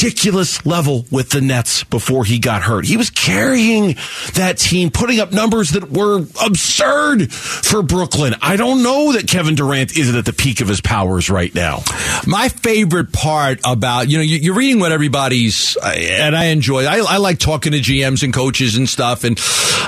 level 0.66 1.06
with 1.12 1.30
the 1.30 1.42
Nets 1.42 1.84
before 1.84 2.26
he 2.26 2.40
got 2.40 2.64
hurt. 2.64 2.86
He 2.86 2.98
was 2.98 3.10
carrying 3.10 3.96
that 4.34 4.58
team, 4.58 4.90
putting 4.90 5.20
up 5.20 5.32
numbers 5.32 5.72
that 5.72 5.92
were 5.92 6.26
absurd 6.44 7.32
for 7.32 7.84
Brooklyn. 7.84 8.36
I 8.42 8.56
don't 8.56 8.84
know 8.84 9.14
that 9.14 9.28
Kevin 9.28 9.56
Durant 9.56 9.98
isn't 9.98 10.16
at 10.16 10.26
the 10.26 10.34
peak 10.34 10.62
of 10.62 10.68
his 10.68 10.82
powers 10.82 11.30
right 11.30 11.54
now. 11.54 11.84
My 12.26 12.50
favorite 12.50 13.14
part 13.14 13.60
about, 13.66 14.10
you 14.10 14.18
know, 14.18 14.24
you're 14.24 14.56
reading 14.56 14.80
what 14.80 14.92
everybody's, 14.92 15.78
and 15.78 16.36
I 16.36 16.46
enjoy, 16.46 16.86
I, 16.86 16.98
I 16.98 17.18
like 17.18 17.40
talking 17.40 17.74
to 17.74 17.80
GMs 17.80 18.24
and 18.24 18.34
coaches 18.34 18.78
and 18.78 18.90
stuff. 18.90 19.24
And 19.24 19.38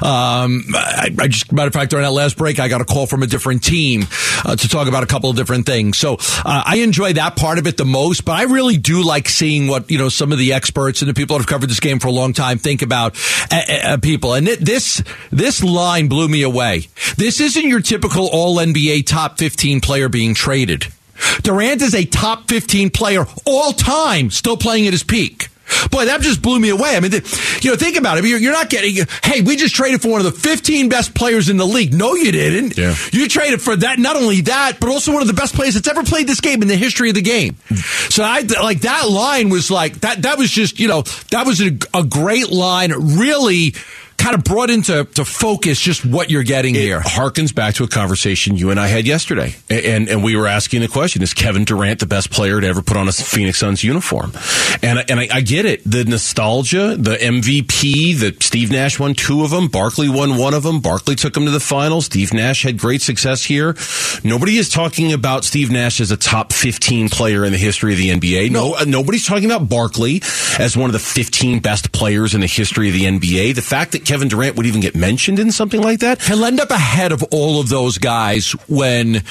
um, 0.01 0.65
I, 0.74 1.10
I 1.20 1.27
just, 1.27 1.51
matter 1.51 1.67
of 1.67 1.74
fact, 1.74 1.91
during 1.91 2.03
that 2.03 2.12
last 2.12 2.38
break, 2.38 2.60
I 2.60 2.67
got 2.67 2.82
a 2.82 2.86
call 2.86 3.08
from 3.08 3.24
a 3.24 3.27
different 3.27 3.63
team 3.63 4.03
uh, 4.46 4.55
to 4.55 4.70
talk 4.70 4.88
about 4.88 5.03
a 5.03 5.08
couple 5.08 5.29
of 5.29 5.36
different 5.36 5.65
things. 5.65 5.98
So 5.98 6.17
uh, 6.20 6.63
I 6.65 6.77
enjoy 6.77 7.13
that 7.13 7.36
part 7.36 7.58
of 7.58 7.67
it 7.67 7.77
the 7.77 7.86
most, 7.86 8.25
but 8.25 8.34
I 8.34 8.43
really 8.43 8.77
do 8.77 9.03
like 9.03 9.27
seeing 9.29 9.67
what, 9.67 9.89
you 9.89 9.98
know, 9.98 10.02
know, 10.03 10.10
some 10.10 10.31
of 10.31 10.38
the 10.38 10.53
experts 10.53 11.01
and 11.01 11.10
the 11.10 11.13
people 11.13 11.36
that 11.36 11.43
have 11.43 11.48
covered 11.48 11.69
this 11.69 11.79
game 11.79 12.00
for 12.00 12.07
a 12.07 12.12
long 12.12 12.33
time 12.33 12.57
think 12.57 12.81
about 12.81 13.17
uh, 13.51 13.62
uh, 13.83 13.98
people. 13.98 14.33
And 14.33 14.48
this, 14.48 15.03
this 15.31 15.63
line 15.63 16.07
blew 16.07 16.27
me 16.27 16.43
away. 16.43 16.88
This 17.17 17.39
isn't 17.39 17.65
your 17.67 17.81
typical 17.81 18.29
all 18.31 18.57
NBA 18.57 19.05
top 19.05 19.38
15 19.38 19.81
player 19.81 20.10
being 20.10 20.33
traded. 20.33 20.88
Durant 21.41 21.81
is 21.81 21.95
a 21.95 22.05
top 22.05 22.50
15 22.50 22.89
player 22.89 23.25
all 23.45 23.72
time, 23.72 24.29
still 24.29 24.57
playing 24.57 24.88
at 24.88 24.93
his 24.93 25.03
peak. 25.03 25.50
Boy, 25.91 26.05
that 26.05 26.22
just 26.22 26.41
blew 26.41 26.60
me 26.60 26.70
away. 26.70 26.96
I 26.96 27.00
mean, 27.00 27.12
you 27.62 27.72
know, 27.72 27.77
think 27.77 27.98
about 27.98 28.17
it. 28.17 28.25
You're, 28.25 28.39
you're, 28.39 28.51
not 28.53 28.70
getting, 28.70 29.05
hey, 29.24 29.41
we 29.41 29.55
just 29.55 29.74
traded 29.74 30.01
for 30.01 30.10
one 30.10 30.20
of 30.20 30.25
the 30.25 30.39
15 30.39 30.89
best 30.89 31.15
players 31.15 31.50
in 31.50 31.58
the 31.58 31.65
league. 31.65 31.93
No, 31.93 32.15
you 32.15 32.32
didn't. 32.32 32.77
Yeah. 32.77 32.96
You 33.12 33.27
traded 33.27 33.62
for 33.62 33.75
that, 33.75 34.00
not 34.00 34.15
only 34.15 34.41
that, 34.41 34.79
but 34.79 34.89
also 34.89 35.13
one 35.13 35.22
of 35.22 35.27
the 35.27 35.34
best 35.34 35.55
players 35.55 35.74
that's 35.75 35.88
ever 35.88 36.03
played 36.03 36.27
this 36.27 36.41
game 36.41 36.62
in 36.62 36.67
the 36.67 36.75
history 36.75 37.10
of 37.10 37.15
the 37.15 37.22
game. 37.22 37.55
So 38.10 38.24
I, 38.24 38.41
like, 38.41 38.82
that 38.82 39.10
line 39.10 39.50
was 39.50 39.72
like, 39.72 40.01
that, 40.01 40.24
that 40.24 40.38
was 40.38 40.51
just, 40.51 40.79
you 40.79 40.88
know, 40.88 41.03
that 41.32 41.46
was 41.46 41.62
a, 41.62 41.77
a 41.93 42.03
great 42.03 42.50
line. 42.50 42.91
Really, 42.91 43.74
kind 44.17 44.36
of 44.36 44.43
brought 44.43 44.70
into 44.70 45.03
to 45.03 45.25
focus 45.25 45.79
just 45.79 46.05
what 46.05 46.29
you're 46.29 46.43
getting 46.43 46.75
it 46.75 46.79
here. 46.79 47.00
harkens 47.00 47.53
back 47.53 47.75
to 47.75 47.84
a 47.84 47.88
conversation 47.88 48.55
you 48.55 48.72
and 48.72 48.79
I 48.79 48.88
had 48.88 49.05
yesterday. 49.05 49.55
And, 49.70 50.10
and 50.10 50.24
we 50.24 50.36
were 50.36 50.48
asking 50.48 50.82
the 50.82 50.88
question, 50.88 51.22
is 51.22 51.34
Kevin 51.34 51.65
Durant 51.65 52.00
the 52.00 52.05
best 52.05 52.32
player 52.32 52.60
to 52.60 52.67
ever 52.67 52.82
put 52.82 52.97
on 52.97 53.08
a 53.08 53.12
Phoenix 53.12 53.60
Suns 53.60 53.84
uniform? 53.84 54.32
And, 54.82 55.04
and 55.10 55.19
I, 55.19 55.28
I 55.32 55.41
get 55.41 55.65
it. 55.65 55.84
The 55.86 56.06
nostalgia, 56.06 56.95
the 56.97 57.15
MVP, 57.15 58.19
that 58.19 58.41
Steve 58.41 58.71
Nash 58.71 58.99
won 58.99 59.13
two 59.13 59.43
of 59.43 59.52
them. 59.52 59.67
Barkley 59.67 60.10
won 60.10 60.38
one 60.38 60.54
of 60.54 60.63
them. 60.63 60.80
Barkley 60.80 61.15
took 61.15 61.36
him 61.36 61.45
to 61.45 61.52
the 61.52 61.60
finals. 61.60 62.06
Steve 62.06 62.34
Nash 62.34 62.63
had 62.63 62.78
great 62.78 63.02
success 63.02 63.43
here. 63.43 63.76
Nobody 64.23 64.58
is 64.58 64.69
talking 64.69 65.13
about 65.13 65.43
Steve 65.43 65.71
Nash 65.71 65.99
as 65.99 66.12
a 66.12 66.17
top 66.17 66.54
15 66.54 67.10
player 67.10 67.45
in 67.45 67.52
the 67.52 67.58
history 67.58 67.93
of 67.93 67.99
the 67.99 68.10
NBA. 68.10 68.52
No, 68.52 68.69
no 68.69 68.76
uh, 68.76 68.86
nobody's 68.86 69.26
talking 69.26 69.45
about 69.45 69.67
Barkley 69.67 70.21
as 70.60 70.78
one 70.78 70.89
of 70.89 70.93
the 70.93 70.99
15 70.99 71.60
best 71.60 71.91
players 71.91 72.34
in 72.34 72.41
the 72.41 72.47
history 72.47 72.88
of 72.88 72.93
the 72.93 73.04
NBA. 73.04 73.56
The 73.56 73.62
fact 73.62 73.91
that 73.93 74.02
Kevin 74.05 74.27
Durant 74.27 74.55
would 74.55 74.65
even 74.65 74.81
get 74.81 74.95
mentioned 74.95 75.39
in 75.39 75.51
something 75.51 75.81
like 75.81 75.99
that. 75.99 76.21
He'll 76.21 76.45
end 76.45 76.59
up 76.59 76.71
ahead 76.71 77.11
of 77.11 77.23
all 77.31 77.59
of 77.59 77.69
those 77.69 77.97
guys 77.97 78.51
when 78.67 79.23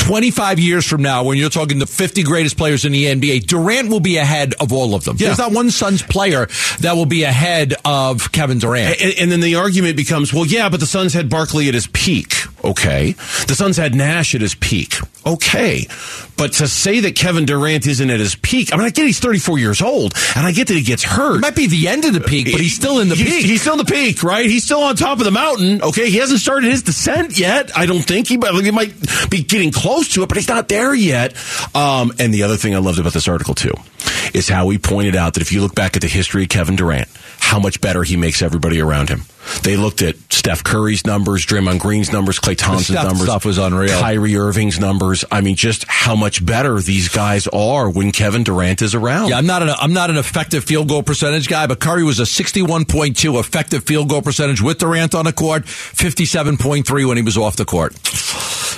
25 0.00 0.58
years 0.58 0.86
from 0.86 1.02
now, 1.02 1.24
when 1.24 1.36
you're 1.36 1.50
talking 1.50 1.78
the 1.78 1.86
50 1.86 2.22
greatest 2.22 2.56
players 2.56 2.86
in 2.86 2.92
the 2.92 3.04
NBA, 3.04 3.46
Durant 3.46 3.90
will 3.90 4.00
be 4.00 4.16
ahead 4.16 4.54
of 4.58 4.72
all 4.72 4.94
of 4.94 5.04
them. 5.04 5.16
Yeah. 5.18 5.28
There's 5.28 5.38
not 5.38 5.52
one 5.52 5.70
Suns 5.70 6.02
player 6.02 6.48
that 6.80 6.94
will 6.96 7.06
be 7.06 7.24
ahead 7.24 7.74
of 7.84 8.32
Kevin 8.32 8.58
Durant. 8.58 9.00
And, 9.00 9.14
and, 9.18 9.30
then 9.30 9.40
the 9.40 9.56
argument 9.56 9.96
becomes, 9.96 10.32
well, 10.32 10.46
yeah, 10.46 10.70
but 10.70 10.80
the 10.80 10.86
Suns 10.86 11.12
had 11.12 11.28
Barkley 11.28 11.68
at 11.68 11.74
his 11.74 11.86
peak. 11.88 12.34
Okay. 12.64 13.12
The 13.46 13.54
Suns 13.54 13.76
had 13.76 13.94
Nash 13.94 14.34
at 14.34 14.40
his 14.40 14.54
peak. 14.54 14.94
Okay. 15.26 15.86
But 16.36 16.54
to 16.54 16.68
say 16.68 17.00
that 17.00 17.14
Kevin 17.14 17.44
Durant 17.44 17.86
isn't 17.86 18.08
at 18.08 18.18
his 18.18 18.34
peak, 18.34 18.72
I 18.72 18.76
mean, 18.76 18.86
I 18.86 18.90
get 18.90 19.04
he's 19.04 19.20
34 19.20 19.58
years 19.58 19.82
old, 19.82 20.14
and 20.34 20.46
I 20.46 20.52
get 20.52 20.68
that 20.68 20.74
he 20.74 20.82
gets 20.82 21.02
hurt. 21.02 21.36
It 21.36 21.40
might 21.42 21.54
be 21.54 21.66
the 21.66 21.88
end 21.88 22.06
of 22.06 22.14
the 22.14 22.20
peak, 22.20 22.50
but 22.50 22.60
he's 22.60 22.74
still 22.74 22.98
in 23.00 23.10
the 23.10 23.14
he's, 23.14 23.28
peak. 23.28 23.44
He's 23.44 23.60
still 23.60 23.74
in 23.74 23.78
the 23.78 23.84
peak, 23.84 24.22
right? 24.22 24.46
He's 24.46 24.64
still 24.64 24.82
on 24.82 24.96
top 24.96 25.18
of 25.18 25.24
the 25.24 25.30
mountain. 25.30 25.82
Okay. 25.82 26.08
He 26.08 26.16
hasn't 26.16 26.40
started 26.40 26.70
his 26.70 26.82
descent 26.82 27.38
yet. 27.38 27.76
I 27.76 27.84
don't 27.84 28.00
think 28.00 28.28
he, 28.28 28.38
he 28.62 28.70
might 28.70 28.94
be 29.28 29.42
getting 29.42 29.70
close 29.70 29.89
to 29.98 30.22
it, 30.22 30.28
but 30.28 30.36
he's 30.36 30.48
not 30.48 30.68
there 30.68 30.94
yet. 30.94 31.34
Um, 31.74 32.12
and 32.18 32.32
the 32.32 32.42
other 32.42 32.56
thing 32.56 32.74
I 32.74 32.78
loved 32.78 32.98
about 32.98 33.12
this 33.12 33.28
article, 33.28 33.54
too, 33.54 33.74
is 34.32 34.48
how 34.48 34.68
he 34.68 34.78
pointed 34.78 35.16
out 35.16 35.34
that 35.34 35.40
if 35.40 35.52
you 35.52 35.60
look 35.60 35.74
back 35.74 35.96
at 35.96 36.02
the 36.02 36.08
history 36.08 36.44
of 36.44 36.48
Kevin 36.48 36.76
Durant, 36.76 37.08
how 37.38 37.58
much 37.58 37.80
better 37.80 38.02
he 38.02 38.16
makes 38.16 38.42
everybody 38.42 38.80
around 38.80 39.08
him. 39.08 39.22
They 39.62 39.76
looked 39.76 40.02
at 40.02 40.16
Steph 40.30 40.64
Curry's 40.64 41.04
numbers, 41.04 41.44
Draymond 41.44 41.80
Green's 41.80 42.12
numbers, 42.12 42.38
Klay 42.38 42.56
Thompson's 42.56 43.02
numbers. 43.02 43.24
Stuff 43.24 43.44
was 43.44 43.58
unreal. 43.58 43.98
Kyrie 44.00 44.36
Irving's 44.36 44.78
numbers. 44.78 45.24
I 45.30 45.40
mean, 45.40 45.56
just 45.56 45.84
how 45.88 46.16
much 46.16 46.44
better 46.44 46.78
these 46.80 47.08
guys 47.08 47.46
are 47.48 47.90
when 47.90 48.12
Kevin 48.12 48.44
Durant 48.44 48.82
is 48.82 48.94
around. 48.94 49.28
Yeah, 49.28 49.38
I'm 49.38 49.46
not 49.46 49.62
an 49.62 49.70
I'm 49.70 49.92
not 49.92 50.10
an 50.10 50.16
effective 50.16 50.64
field 50.64 50.88
goal 50.88 51.02
percentage 51.02 51.48
guy, 51.48 51.66
but 51.66 51.80
Curry 51.80 52.04
was 52.04 52.20
a 52.20 52.24
61.2 52.24 53.40
effective 53.40 53.84
field 53.84 54.08
goal 54.08 54.22
percentage 54.22 54.62
with 54.62 54.78
Durant 54.78 55.14
on 55.14 55.24
the 55.24 55.32
court, 55.32 55.64
57.3 55.64 57.08
when 57.08 57.16
he 57.16 57.22
was 57.22 57.36
off 57.36 57.56
the 57.56 57.64
court. 57.64 57.94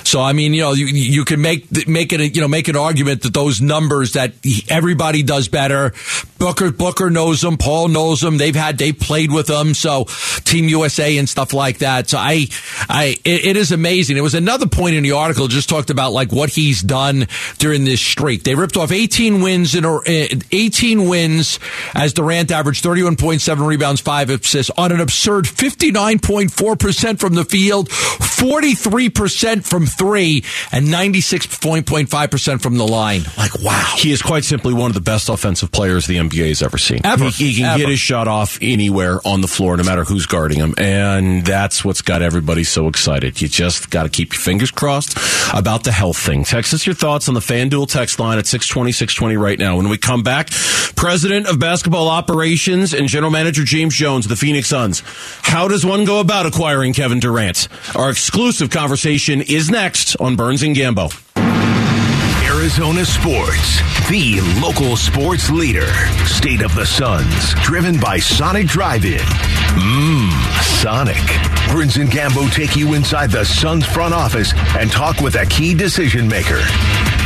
So 0.05 0.21
I 0.21 0.33
mean, 0.33 0.53
you 0.53 0.61
know, 0.61 0.73
you, 0.73 0.87
you 0.87 1.25
can 1.25 1.41
make 1.41 1.87
make 1.87 2.13
it 2.13 2.35
you 2.35 2.41
know 2.41 2.47
make 2.47 2.67
an 2.67 2.75
argument 2.75 3.21
that 3.23 3.33
those 3.33 3.61
numbers 3.61 4.13
that 4.13 4.33
everybody 4.69 5.23
does 5.23 5.47
better, 5.47 5.93
Booker 6.43 6.73
Booker 6.73 7.09
knows 7.09 7.41
him. 7.41 7.55
Paul 7.55 7.87
knows 7.87 8.21
him. 8.21 8.37
They've 8.37 8.53
had 8.53 8.77
they 8.77 8.91
played 8.91 9.31
with 9.31 9.49
him. 9.49 9.73
So 9.73 10.07
Team 10.43 10.67
USA 10.67 11.17
and 11.17 11.29
stuff 11.29 11.53
like 11.53 11.77
that. 11.77 12.09
So 12.09 12.17
I, 12.17 12.47
I 12.89 13.15
it, 13.23 13.45
it 13.45 13.55
is 13.55 13.71
amazing. 13.71 14.17
It 14.17 14.23
was 14.23 14.35
another 14.35 14.67
point 14.67 14.95
in 14.95 15.03
the 15.03 15.13
article 15.13 15.47
just 15.47 15.69
talked 15.69 15.89
about 15.89 16.11
like 16.11 16.33
what 16.33 16.49
he's 16.49 16.81
done 16.81 17.27
during 17.59 17.85
this 17.85 18.01
streak. 18.01 18.43
They 18.43 18.55
ripped 18.55 18.75
off 18.75 18.91
18 18.91 19.41
wins 19.41 19.73
in 19.73 19.85
eh, 19.85 20.35
18 20.51 21.07
wins 21.07 21.59
as 21.95 22.11
Durant 22.11 22.51
averaged 22.51 22.83
31.7 22.83 23.65
rebounds, 23.65 24.01
five 24.01 24.29
assists 24.29 24.69
on 24.77 24.91
an 24.91 24.99
absurd 24.99 25.45
59.4 25.45 26.77
percent 26.77 27.21
from 27.21 27.35
the 27.35 27.45
field, 27.45 27.89
43 27.89 29.09
percent 29.09 29.65
from 29.65 29.85
three, 29.85 30.43
and 30.73 30.87
96.5 30.87 32.29
percent 32.29 32.61
from 32.61 32.75
the 32.75 32.85
line. 32.85 33.21
Like 33.37 33.57
wow, 33.61 33.93
he 33.97 34.11
is 34.11 34.21
quite 34.21 34.43
simply 34.43 34.73
one 34.73 34.91
of 34.91 34.93
the 34.93 34.99
best 34.99 35.29
offensive 35.29 35.71
players 35.71 36.05
the 36.05 36.17
NBA 36.17 36.32
has 36.41 36.61
ever 36.61 36.77
seen. 36.77 37.01
Ever. 37.03 37.25
He, 37.25 37.51
he 37.51 37.55
can 37.57 37.65
Ever. 37.65 37.79
get 37.79 37.89
his 37.89 37.99
shot 37.99 38.27
off 38.27 38.57
anywhere 38.61 39.19
on 39.25 39.41
the 39.41 39.47
floor, 39.47 39.77
no 39.77 39.83
matter 39.83 40.03
who's 40.03 40.25
guarding 40.25 40.59
him, 40.59 40.73
and 40.77 41.45
that's 41.45 41.83
what's 41.85 42.01
got 42.01 42.21
everybody 42.21 42.63
so 42.63 42.87
excited. 42.87 43.41
You 43.41 43.47
just 43.47 43.89
got 43.89 44.03
to 44.03 44.09
keep 44.09 44.33
your 44.33 44.41
fingers 44.41 44.71
crossed 44.71 45.17
about 45.53 45.83
the 45.83 45.91
health 45.91 46.17
thing. 46.17 46.43
Text 46.43 46.73
us 46.73 46.85
your 46.85 46.95
thoughts 46.95 47.27
on 47.27 47.33
the 47.33 47.39
FanDuel 47.39 47.87
text 47.87 48.19
line 48.19 48.37
at 48.37 48.47
620, 48.47 48.91
620 48.91 49.37
right 49.37 49.59
now. 49.59 49.77
When 49.77 49.89
we 49.89 49.97
come 49.97 50.23
back, 50.23 50.49
President 50.95 51.47
of 51.47 51.59
Basketball 51.59 52.07
Operations 52.09 52.93
and 52.93 53.07
General 53.07 53.31
Manager 53.31 53.63
James 53.63 53.95
Jones 53.95 54.25
of 54.25 54.29
the 54.29 54.35
Phoenix 54.35 54.67
Suns. 54.69 55.01
How 55.41 55.67
does 55.67 55.85
one 55.85 56.05
go 56.05 56.19
about 56.19 56.45
acquiring 56.45 56.93
Kevin 56.93 57.19
Durant? 57.19 57.67
Our 57.95 58.09
exclusive 58.09 58.69
conversation 58.69 59.41
is 59.41 59.69
next 59.69 60.15
on 60.17 60.35
Burns 60.35 60.63
and 60.63 60.75
Gambo. 60.75 61.11
Arizona 62.45 63.05
Sports, 63.05 63.79
the 64.09 64.41
local 64.61 64.97
sports 64.97 65.49
leader. 65.49 65.87
State 66.25 66.61
of 66.61 66.75
the 66.75 66.85
Suns, 66.85 67.53
driven 67.63 67.99
by 67.99 68.19
Sonic 68.19 68.67
Drive-In. 68.67 69.17
Mmm, 69.17 70.61
Sonic. 70.81 71.15
Burns 71.71 71.95
and 71.97 72.09
Gambo 72.09 72.51
take 72.51 72.75
you 72.75 72.93
inside 72.93 73.31
the 73.31 73.45
Suns 73.45 73.85
front 73.85 74.13
office 74.13 74.53
and 74.77 74.91
talk 74.91 75.21
with 75.21 75.35
a 75.35 75.45
key 75.45 75.73
decision 75.73 76.27
maker. 76.27 76.61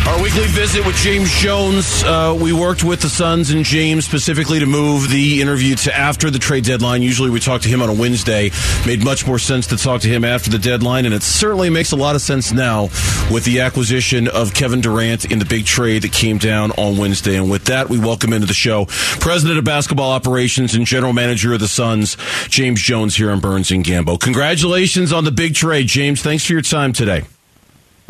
Our 0.08 0.24
weekly 0.24 0.46
visit 0.46 0.86
with 0.86 0.96
James 0.96 1.30
Jones. 1.42 2.02
Uh, 2.02 2.38
we 2.42 2.54
worked 2.54 2.82
with 2.82 3.02
the 3.02 3.10
Suns 3.10 3.50
and 3.50 3.66
James 3.66 4.06
specifically 4.06 4.60
to 4.60 4.66
move 4.66 5.10
the 5.10 5.42
interview 5.42 5.76
to 5.76 5.94
after 5.94 6.30
the 6.30 6.40
trade 6.40 6.64
deadline. 6.64 7.02
Usually 7.02 7.30
we 7.30 7.42
talk 7.42 7.60
to 7.64 7.68
him 7.68 7.82
on 7.82 7.90
a 7.90 7.94
Wednesday. 7.94 8.52
Made 8.86 9.04
much 9.04 9.28
more 9.28 9.38
sense 9.38 9.68
to 9.68 9.76
talk 9.76 10.00
to 10.02 10.08
him 10.08 10.24
after 10.24 10.50
the 10.50 10.60
deadline, 10.60 11.04
and 11.06 11.14
it 11.14 11.24
certainly 11.24 11.70
makes 11.70 11.92
a 11.92 11.98
lot 11.98 12.16
of 12.16 12.22
sense 12.22 12.54
now 12.54 12.84
with 13.30 13.44
the 13.44 13.60
acquisition 13.60 14.30
of 14.30 14.54
Kevin 14.54 14.80
Durant 14.80 15.07
in 15.08 15.40
the 15.40 15.46
big 15.46 15.66
trade 15.66 16.02
that 16.04 16.12
came 16.12 16.38
down 16.38 16.72
on 16.72 16.98
Wednesday. 16.98 17.36
And 17.36 17.50
with 17.50 17.66
that, 17.66 17.90
we 17.90 17.98
welcome 17.98 18.34
into 18.34 18.48
the 18.48 18.54
show 18.54 18.86
President 19.20 19.58
of 19.58 19.66
Basketball 19.66 20.12
Operations 20.12 20.76
and 20.76 20.86
General 20.86 21.14
Manager 21.14 21.54
of 21.54 21.60
the 21.60 21.68
Suns, 21.68 22.18
James 22.50 22.82
Jones 22.82 23.16
here 23.16 23.32
on 23.32 23.40
Burns 23.40 23.72
and 23.72 23.84
Gambo. 23.84 24.20
Congratulations 24.20 25.14
on 25.14 25.24
the 25.24 25.32
big 25.32 25.56
trade, 25.56 25.88
James. 25.88 26.22
Thanks 26.22 26.46
for 26.46 26.54
your 26.54 26.62
time 26.62 26.94
today. 26.94 27.24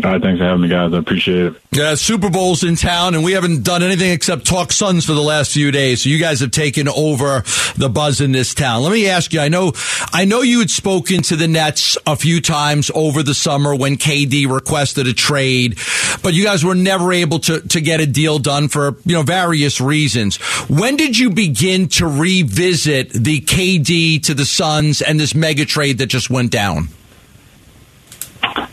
All 0.04 0.12
right, 0.12 0.22
thanks 0.22 0.38
for 0.38 0.46
having 0.46 0.62
me, 0.62 0.68
guys. 0.68 0.94
I 0.94 0.98
appreciate 1.00 1.46
it. 1.48 1.56
Yeah, 1.72 1.96
Super 1.96 2.30
Bowl's 2.30 2.64
in 2.64 2.76
town, 2.76 3.16
and 3.16 3.24
we 3.24 3.32
haven't 3.32 3.64
done 3.64 3.82
anything 3.82 4.12
except 4.12 4.46
talk 4.46 4.72
Suns 4.72 5.06
for 5.06 5.14
the 5.14 5.24
last 5.24 5.52
few 5.52 5.72
days. 5.72 6.04
So 6.04 6.10
you 6.10 6.20
guys 6.20 6.40
have 6.42 6.52
taken 6.52 6.88
over 6.88 7.44
the 7.78 7.90
buzz 7.90 8.22
in 8.22 8.32
this 8.32 8.54
town. 8.54 8.84
Let 8.84 8.92
me 8.92 9.10
ask 9.10 9.34
you. 9.34 9.40
I 9.40 9.50
know, 9.50 9.74
I 10.14 10.26
know 10.26 10.42
you 10.42 10.60
had 10.60 10.70
spoken 10.70 11.24
to 11.24 11.36
the 11.36 11.48
Nets 11.48 11.98
a 12.06 12.16
few 12.16 12.42
times 12.42 12.92
over 12.94 13.24
the 13.24 13.34
summer 13.34 13.76
when 13.76 13.96
KD 13.96 14.48
requested 14.48 15.08
a 15.08 15.14
trade, 15.14 15.80
but 16.22 16.36
you 16.36 16.44
guys 16.44 16.64
were 16.64 16.76
never 16.76 17.12
able 17.12 17.40
to 17.40 17.62
to 17.62 17.82
get 17.82 18.00
a 18.00 18.06
deal 18.06 18.38
done 18.38 18.68
for 18.68 18.98
you 19.04 19.16
know 19.16 19.24
various 19.24 19.82
reasons. 19.82 20.38
When 20.70 20.96
did 20.96 21.18
you 21.18 21.32
begin 21.32 21.88
to 21.90 22.06
revisit 22.06 23.14
the 23.14 23.42
KD 23.42 24.22
to 24.26 24.36
the 24.36 24.46
Suns 24.46 25.02
and 25.02 25.20
this 25.20 25.34
mega 25.34 25.66
trade 25.66 25.98
that 25.98 26.08
just 26.08 26.30
went 26.30 26.52
down? 26.52 26.90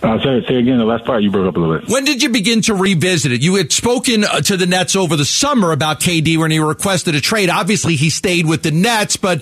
Uh, 0.03 0.19
say, 0.23 0.47
say 0.47 0.57
again 0.57 0.79
the 0.79 0.85
last 0.85 1.05
part. 1.05 1.23
You 1.23 1.31
broke 1.31 1.49
up 1.49 1.57
a 1.57 1.61
little 1.61 1.79
bit. 1.79 1.89
When 1.89 2.05
did 2.05 2.23
you 2.23 2.29
begin 2.29 2.61
to 2.63 2.75
revisit 2.75 3.33
it? 3.33 3.43
You 3.43 3.55
had 3.57 3.73
spoken 3.73 4.25
uh, 4.25 4.41
to 4.43 4.57
the 4.57 4.67
Nets 4.67 4.97
over 4.97 5.17
the 5.17 5.25
summer 5.25 5.73
about 5.73 6.01
KD 6.01 6.37
when 6.37 6.51
he 6.51 6.59
requested 6.59 7.15
a 7.15 7.21
trade. 7.21 7.51
Obviously, 7.51 7.97
he 7.97 8.11
stayed 8.11 8.47
with 8.47 8.63
the 8.63 8.71
Nets, 8.71 9.17
but 9.17 9.41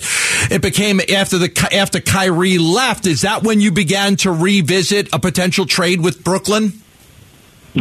it 0.49 0.61
became 0.61 1.01
after 1.13 1.37
the 1.37 1.69
after 1.73 1.99
Kyrie 1.99 2.57
left. 2.57 3.05
Is 3.05 3.21
that 3.21 3.43
when 3.43 3.59
you 3.59 3.71
began 3.71 4.15
to 4.17 4.31
revisit 4.31 5.13
a 5.13 5.19
potential 5.19 5.65
trade 5.65 6.01
with 6.01 6.23
Brooklyn? 6.23 6.73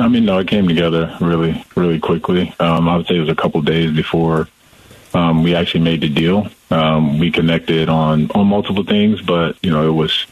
I 0.00 0.08
mean, 0.08 0.24
no, 0.24 0.38
it 0.38 0.48
came 0.48 0.66
together 0.68 1.14
really, 1.20 1.64
really 1.76 2.00
quickly. 2.00 2.54
Um, 2.58 2.88
I 2.88 2.96
would 2.96 3.06
say 3.06 3.16
it 3.16 3.20
was 3.20 3.28
a 3.28 3.34
couple 3.34 3.60
days 3.60 3.94
before 3.94 4.48
um, 5.14 5.42
we 5.42 5.54
actually 5.54 5.80
made 5.80 6.00
the 6.00 6.08
deal. 6.08 6.48
Um, 6.70 7.18
we 7.18 7.30
connected 7.30 7.88
on 7.88 8.30
on 8.32 8.46
multiple 8.46 8.84
things, 8.84 9.20
but 9.20 9.56
you 9.62 9.70
know, 9.70 9.86
it 9.86 9.92
was 9.92 10.26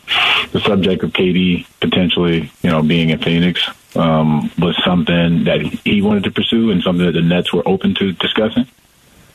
the 0.52 0.60
subject 0.60 1.02
of 1.02 1.12
KD 1.12 1.66
potentially, 1.80 2.50
you 2.62 2.70
know, 2.70 2.82
being 2.82 3.10
in 3.10 3.18
Phoenix 3.18 3.62
um, 3.94 4.50
was 4.58 4.76
something 4.84 5.44
that 5.44 5.60
he 5.60 6.02
wanted 6.02 6.24
to 6.24 6.30
pursue 6.30 6.70
and 6.70 6.82
something 6.82 7.04
that 7.06 7.12
the 7.12 7.22
Nets 7.22 7.52
were 7.52 7.66
open 7.66 7.94
to 7.96 8.12
discussing. 8.12 8.66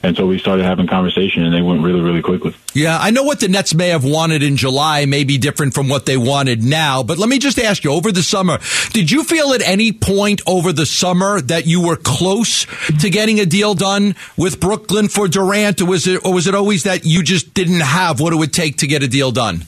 And 0.04 0.16
so 0.16 0.28
we 0.28 0.38
started 0.38 0.66
having 0.66 0.88
conversation, 0.88 1.44
and 1.44 1.54
they 1.54 1.62
went 1.62 1.82
really, 1.82 2.02
really 2.02 2.22
quickly. 2.22 2.56
Yeah, 2.74 2.98
I 3.00 3.12
know 3.12 3.24
what 3.24 3.40
the 3.40 3.48
Nets 3.48 3.74
may 3.74 3.90
have 3.90 4.04
wanted 4.04 4.44
in 4.44 4.56
July 4.56 5.06
may 5.06 5.24
be 5.24 5.38
different 5.38 5.74
from 5.74 5.90
what 5.90 6.06
they 6.06 6.18
wanted 6.18 6.64
now. 6.64 7.02
But 7.02 7.18
let 7.18 7.28
me 7.30 7.40
just 7.40 7.58
ask 7.58 7.84
you: 7.84 7.92
over 7.92 8.12
the 8.12 8.22
summer, 8.22 8.60
did 8.92 9.10
you 9.10 9.24
feel 9.24 9.54
at 9.54 9.62
any 9.62 9.92
point 9.92 10.42
over 10.46 10.72
the 10.72 10.86
summer 10.86 11.42
that 11.42 11.66
you 11.66 11.82
were 11.82 11.96
close 11.96 12.66
to 13.00 13.10
getting 13.10 13.40
a 13.40 13.46
deal 13.46 13.74
done 13.74 14.16
with 14.38 14.60
Brooklyn 14.60 15.08
for 15.08 15.28
Durant, 15.28 15.82
or 15.82 15.86
was 15.86 16.08
it, 16.08 16.24
or 16.26 16.34
was 16.34 16.48
it 16.48 16.54
always 16.54 16.84
that 16.84 17.06
you 17.06 17.24
just 17.24 17.54
didn't 17.54 17.82
have 17.82 18.20
what 18.20 18.34
it 18.34 18.36
would 18.36 18.54
take 18.54 18.78
to 18.78 18.88
get 18.88 19.02
a 19.02 19.08
deal 19.08 19.32
done? 19.32 19.66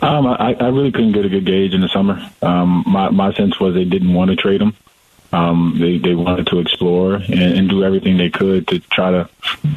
Um, 0.00 0.26
I, 0.26 0.54
I 0.54 0.68
really 0.68 0.90
couldn't 0.90 1.12
get 1.12 1.24
a 1.24 1.28
good 1.28 1.46
gauge 1.46 1.72
in 1.72 1.80
the 1.80 1.88
summer. 1.88 2.20
Um, 2.42 2.84
my 2.86 3.10
my 3.10 3.32
sense 3.34 3.60
was 3.60 3.74
they 3.74 3.84
didn't 3.84 4.12
want 4.12 4.30
to 4.30 4.36
trade 4.36 4.60
him. 4.60 4.74
Um, 5.34 5.76
they 5.80 5.98
they 5.98 6.14
wanted 6.14 6.46
to 6.48 6.60
explore 6.60 7.14
and, 7.14 7.42
and 7.58 7.68
do 7.68 7.82
everything 7.82 8.16
they 8.16 8.30
could 8.30 8.68
to 8.68 8.78
try 8.78 9.10
to 9.10 9.28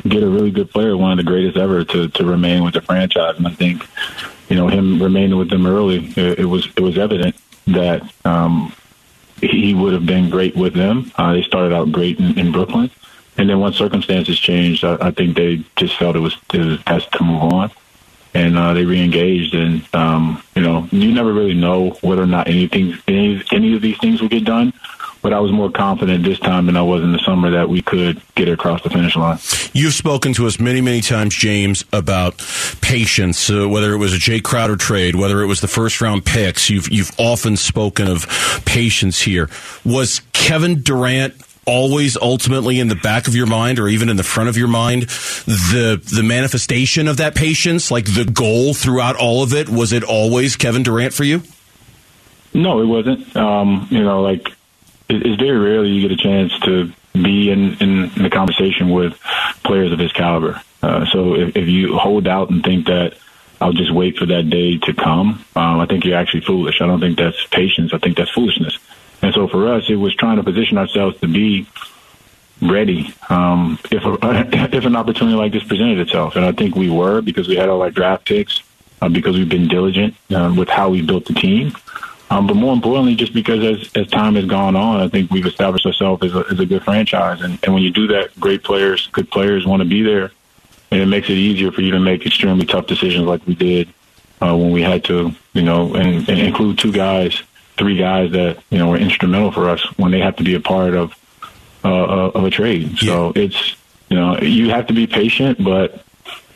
get 0.08 0.22
a 0.22 0.30
really 0.30 0.52
good 0.52 0.70
player, 0.70 0.96
one 0.96 1.12
of 1.12 1.18
the 1.18 1.24
greatest 1.24 1.58
ever, 1.58 1.84
to 1.84 2.10
to 2.10 2.26
remain 2.26 2.64
with 2.64 2.76
the 2.76 2.82
franchise. 2.82 3.38
And 3.38 3.48
I 3.48 3.52
think, 3.52 3.84
you 4.50 4.56
know, 4.56 4.68
him 4.68 5.02
remaining 5.02 5.36
with 5.36 5.50
them 5.50 5.66
early, 5.66 6.14
it, 6.16 6.40
it 6.40 6.46
was 6.46 6.68
it 6.78 6.82
was 6.82 7.00
evident 7.00 7.36
that 7.66 8.04
um, 8.24 8.72
he 9.42 9.74
would 9.74 9.94
have 9.94 10.06
been 10.06 10.30
great 10.30 10.56
with 10.56 10.76
them. 10.76 11.12
Uh, 11.16 11.34
they 11.34 11.42
started 11.42 11.74
out 11.74 11.92
great 11.92 12.20
in, 12.20 12.38
in 12.38 12.52
Brooklyn, 12.52 12.92
and 13.38 13.50
then 13.50 13.60
once 13.60 13.78
circumstances 13.78 14.38
changed, 14.38 14.84
I, 14.84 14.98
I 15.02 15.10
think 15.10 15.36
they 15.36 15.64
just 15.76 15.98
felt 15.98 16.16
it 16.16 16.20
was 16.20 16.38
it 16.54 16.60
was 16.60 16.84
best 16.84 17.12
to 17.14 17.24
move 17.24 17.42
on 17.42 17.72
and 18.34 18.58
uh, 18.58 18.74
they 18.74 18.84
reengaged. 18.84 19.56
And 19.56 19.96
um, 19.96 20.44
you 20.56 20.62
know, 20.62 20.88
you 20.92 21.12
never 21.12 21.34
really 21.34 21.54
know 21.56 21.98
whether 22.02 22.22
or 22.22 22.28
not 22.28 22.48
anything, 22.48 22.96
any, 23.08 23.44
any 23.52 23.76
of 23.76 23.82
these 23.82 23.98
things 23.98 24.22
will 24.22 24.30
get 24.30 24.46
done. 24.46 24.74
But 25.22 25.34
I 25.34 25.40
was 25.40 25.52
more 25.52 25.72
confident 25.72 26.24
this 26.24 26.40
time 26.40 26.66
than 26.66 26.78
I 26.78 26.82
was 26.82 27.04
in 27.04 27.12
the 27.12 27.20
summer 27.20 27.52
that 27.52 27.70
we 27.70 27.82
could 27.82 28.22
get 28.36 28.48
across 28.48 28.82
the 28.84 28.90
finish 28.90 29.16
line. 29.16 29.40
You've 29.74 29.94
spoken 29.94 30.34
to 30.34 30.48
us 30.48 30.60
many, 30.60 30.82
many 30.82 31.02
times, 31.02 31.36
James, 31.36 31.84
about 31.92 32.38
patience. 32.82 33.50
Uh, 33.50 33.68
whether 33.68 33.94
it 33.94 33.98
was 33.98 34.14
a 34.14 34.18
Jae 34.18 34.42
Crowder 34.42 34.76
trade, 34.76 35.16
whether 35.16 35.42
it 35.42 35.48
was 35.48 35.62
the 35.62 35.68
first 35.68 36.02
round 36.02 36.26
picks, 36.26 36.70
you've 36.70 36.90
you've 36.90 37.12
often 37.18 37.58
spoken 37.58 38.08
of 38.08 38.28
patience 38.66 39.22
here. 39.22 39.50
Was 39.86 40.22
Kevin 40.34 40.82
Durant 40.82 41.36
always 41.66 42.16
ultimately 42.16 42.80
in 42.80 42.88
the 42.88 42.96
back 42.96 43.28
of 43.28 43.36
your 43.36 43.46
mind 43.46 43.78
or 43.78 43.90
even 43.90 44.08
in 44.08 44.16
the 44.16 44.24
front 44.24 44.48
of 44.48 44.56
your 44.56 44.70
mind 44.70 45.02
the 45.02 46.02
the 46.16 46.24
manifestation 46.24 47.10
of 47.10 47.18
that 47.18 47.36
patience 47.36 47.92
like 47.92 48.06
the 48.06 48.24
goal 48.24 48.74
throughout 48.74 49.18
all 49.18 49.44
of 49.44 49.54
it 49.54 49.68
was 49.68 49.92
it 49.92 50.02
always 50.02 50.56
Kevin 50.56 50.82
Durant 50.82 51.14
for 51.14 51.26
you 51.26 51.42
No, 52.54 52.82
it 52.82 52.86
wasn't. 52.86 53.36
Um, 53.36 53.88
you 53.92 54.04
know, 54.04 54.22
like 54.22 54.52
it's 55.10 55.42
very 55.42 55.58
rarely 55.58 55.90
you 55.90 56.08
get 56.08 56.12
a 56.12 56.22
chance 56.22 56.58
to 56.62 56.92
be 57.14 57.50
in, 57.50 57.76
in 57.80 58.10
the 58.22 58.30
conversation 58.30 58.90
with 58.90 59.14
players 59.64 59.92
of 59.92 60.00
his 60.00 60.12
caliber. 60.12 60.62
Uh, 60.82 61.06
so 61.06 61.36
if, 61.36 61.56
if 61.56 61.68
you 61.68 61.98
hold 61.98 62.28
out 62.28 62.50
and 62.50 62.64
think 62.64 62.88
that 62.88 63.18
I'll 63.60 63.74
just 63.74 63.92
wait 63.92 64.18
for 64.18 64.26
that 64.28 64.50
day 64.50 64.78
to 64.78 64.94
come, 64.94 65.44
um, 65.56 65.80
I 65.80 65.86
think 65.88 66.06
you're 66.06 66.18
actually 66.18 66.42
foolish. 66.42 66.82
I 66.82 66.86
don't 66.86 67.00
think 67.00 67.18
that's 67.18 67.44
patience. 67.48 67.94
I 67.94 67.98
think 67.98 68.18
that's 68.18 68.30
foolishness. 68.32 68.78
And 69.22 69.34
so 69.34 69.48
for 69.48 69.74
us, 69.74 69.90
it 69.90 69.96
was 69.96 70.16
trying 70.16 70.38
to 70.38 70.44
position 70.44 70.78
ourselves 70.78 71.20
to 71.22 71.28
be 71.28 71.68
ready 72.62 73.14
um, 73.30 73.80
if 73.92 74.04
a, 74.04 74.18
if 74.76 74.86
an 74.86 74.96
opportunity 74.96 75.36
like 75.36 75.52
this 75.52 75.64
presented 75.64 76.00
itself. 76.00 76.36
And 76.36 76.46
I 76.46 76.52
think 76.52 76.76
we 76.76 76.90
were 76.90 77.22
because 77.22 77.48
we 77.48 77.56
had 77.56 77.70
all 77.70 77.82
our 77.82 77.92
draft 77.92 78.26
picks, 78.26 78.62
uh, 79.02 79.10
because 79.10 79.36
we've 79.36 79.50
been 79.50 79.68
diligent 79.68 80.16
uh, 80.32 80.54
with 80.56 80.70
how 80.70 80.90
we 80.90 81.02
built 81.02 81.26
the 81.26 81.34
team. 81.34 81.74
Um, 82.30 82.46
but 82.46 82.56
more 82.56 82.74
importantly, 82.74 83.16
just 83.16 83.34
because 83.34 83.64
as, 83.64 83.90
as 83.96 84.08
time 84.12 84.36
has 84.36 84.46
gone 84.46 84.76
on, 84.76 85.00
I 85.00 85.08
think 85.08 85.32
we've 85.32 85.46
established 85.46 85.86
ourselves 85.86 86.24
as 86.24 86.36
a, 86.36 86.46
as 86.52 86.60
a 86.60 86.66
good 86.66 86.84
franchise. 86.84 87.42
And, 87.42 87.58
and 87.64 87.74
when 87.74 87.84
you 87.84 87.90
do 87.92 88.08
that, 88.08 88.38
great 88.40 88.64
players, 88.64 89.08
good 89.14 89.32
players 89.32 89.66
want 89.66 89.82
to 89.82 89.88
be 89.88 90.02
there. 90.02 90.32
And 90.92 91.02
it 91.02 91.06
makes 91.06 91.30
it 91.30 91.34
easier 91.34 91.72
for 91.72 91.82
you 91.82 91.92
to 91.92 92.00
make 92.00 92.26
extremely 92.26 92.66
tough 92.66 92.88
decisions 92.88 93.26
like 93.26 93.46
we 93.48 93.56
did 93.56 93.88
uh, 94.42 94.56
when 94.56 94.72
we 94.72 94.82
had 94.82 95.06
to, 95.06 95.32
you 95.54 95.62
know, 95.62 95.96
and, 95.96 96.28
and 96.28 96.40
include 96.40 96.80
two 96.80 96.92
guys, 96.92 97.42
three 97.78 97.98
guys 97.98 98.32
that, 98.32 98.62
you 98.70 98.78
know, 98.78 98.90
were 98.90 98.98
instrumental 98.98 99.52
for 99.52 99.70
us 99.70 99.82
when 99.98 100.12
they 100.12 100.20
have 100.20 100.36
to 100.36 100.44
be 100.44 100.56
a 100.56 100.60
part 100.60 100.96
of, 100.96 101.14
uh, 101.86 102.32
of 102.32 102.44
a 102.44 102.50
trade. 102.50 102.98
So 103.00 103.32
it's, 103.36 103.76
you 104.10 104.18
know, 104.18 104.38
you 104.40 104.70
have 104.70 104.88
to 104.88 104.94
be 104.94 105.08
patient, 105.08 105.64
but 105.64 106.04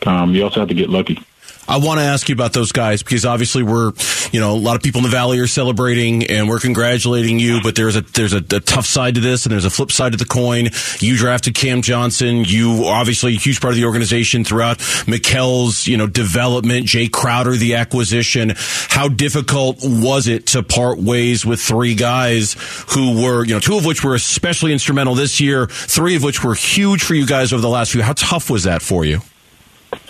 um, 0.06 0.34
you 0.34 0.44
also 0.44 0.60
have 0.60 0.68
to 0.68 0.74
get 0.74 0.90
lucky. 0.90 1.22
I 1.68 1.76
want 1.76 2.00
to 2.00 2.04
ask 2.04 2.28
you 2.28 2.34
about 2.34 2.52
those 2.52 2.72
guys 2.72 3.02
because 3.02 3.24
obviously 3.24 3.62
we're, 3.62 3.92
you 4.32 4.40
know, 4.40 4.52
a 4.52 4.56
lot 4.56 4.76
of 4.76 4.82
people 4.82 5.00
in 5.00 5.04
the 5.04 5.10
valley 5.10 5.38
are 5.38 5.46
celebrating 5.46 6.26
and 6.26 6.48
we're 6.48 6.58
congratulating 6.58 7.38
you, 7.38 7.60
but 7.62 7.76
there's 7.76 7.96
a 7.96 8.00
there's 8.00 8.32
a, 8.32 8.38
a, 8.38 8.60
tough 8.60 8.86
side 8.86 9.14
to 9.16 9.20
this 9.20 9.44
and 9.44 9.52
there's 9.52 9.66
a 9.66 9.70
flip 9.70 9.92
side 9.92 10.12
to 10.12 10.18
the 10.18 10.24
coin. 10.24 10.68
You 11.00 11.16
drafted 11.16 11.54
Cam 11.54 11.82
Johnson. 11.82 12.44
You 12.44 12.84
obviously 12.86 13.34
a 13.34 13.38
huge 13.38 13.60
part 13.60 13.72
of 13.72 13.76
the 13.76 13.84
organization 13.84 14.44
throughout 14.44 14.78
Mikal's, 15.06 15.86
you 15.86 15.96
know, 15.96 16.06
development. 16.06 16.86
Jae 16.86 17.10
Crowder, 17.10 17.52
the 17.56 17.74
acquisition. 17.74 18.54
How 18.56 19.08
difficult 19.08 19.78
was 19.82 20.28
it 20.28 20.46
to 20.48 20.62
part 20.62 20.98
ways 20.98 21.44
with 21.44 21.60
three 21.60 21.94
guys 21.94 22.56
who 22.88 23.22
were, 23.22 23.44
you 23.44 23.54
know, 23.54 23.60
two 23.60 23.76
of 23.76 23.84
which 23.84 24.02
were 24.02 24.14
especially 24.14 24.72
instrumental 24.72 25.14
this 25.14 25.40
year, 25.40 25.66
three 25.66 26.16
of 26.16 26.22
which 26.22 26.42
were 26.42 26.54
huge 26.54 27.02
for 27.02 27.14
you 27.14 27.26
guys 27.26 27.52
over 27.52 27.60
the 27.60 27.68
last 27.68 27.92
few. 27.92 28.02
How 28.02 28.14
tough 28.14 28.48
was 28.48 28.64
that 28.64 28.80
for 28.80 29.04
you? 29.04 29.20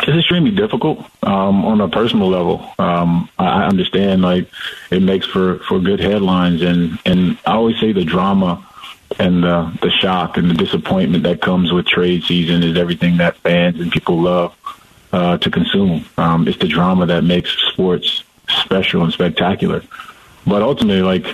It's 0.03 0.19
extremely 0.19 0.51
difficult 0.51 0.99
um, 1.23 1.65
on 1.65 1.81
a 1.81 1.89
personal 1.89 2.29
level. 2.29 2.73
Um, 2.79 3.29
I 3.39 3.65
understand 3.65 4.23
like 4.23 4.49
it 4.91 5.01
makes 5.01 5.27
for, 5.27 5.59
for 5.61 5.79
good 5.79 6.01
headlines, 6.01 6.63
and, 6.63 6.99
and 7.07 7.39
I 7.47 7.53
always 7.53 7.79
say 7.79 7.93
the 7.93 8.05
drama 8.05 8.67
and 9.19 9.45
the 9.45 9.79
the 9.83 9.91
shock 9.91 10.39
and 10.39 10.51
the 10.51 10.55
disappointment 10.55 11.23
that 11.25 11.41
comes 11.41 11.73
with 11.73 11.87
trade 11.87 12.25
season 12.25 12.63
is 12.63 12.77
everything 12.77 13.19
that 13.19 13.37
fans 13.37 13.79
and 13.79 13.93
people 13.93 14.21
love 14.21 14.57
uh, 15.13 15.39
to 15.39 15.51
consume. 15.51 16.05
Um, 16.17 16.49
it's 16.49 16.59
the 16.59 16.69
drama 16.69 17.07
that 17.07 17.23
makes 17.23 17.51
sports 17.73 18.25
special 18.49 19.05
and 19.05 19.13
spectacular. 19.13 19.83
But 20.47 20.63
ultimately, 20.63 21.03
like 21.03 21.27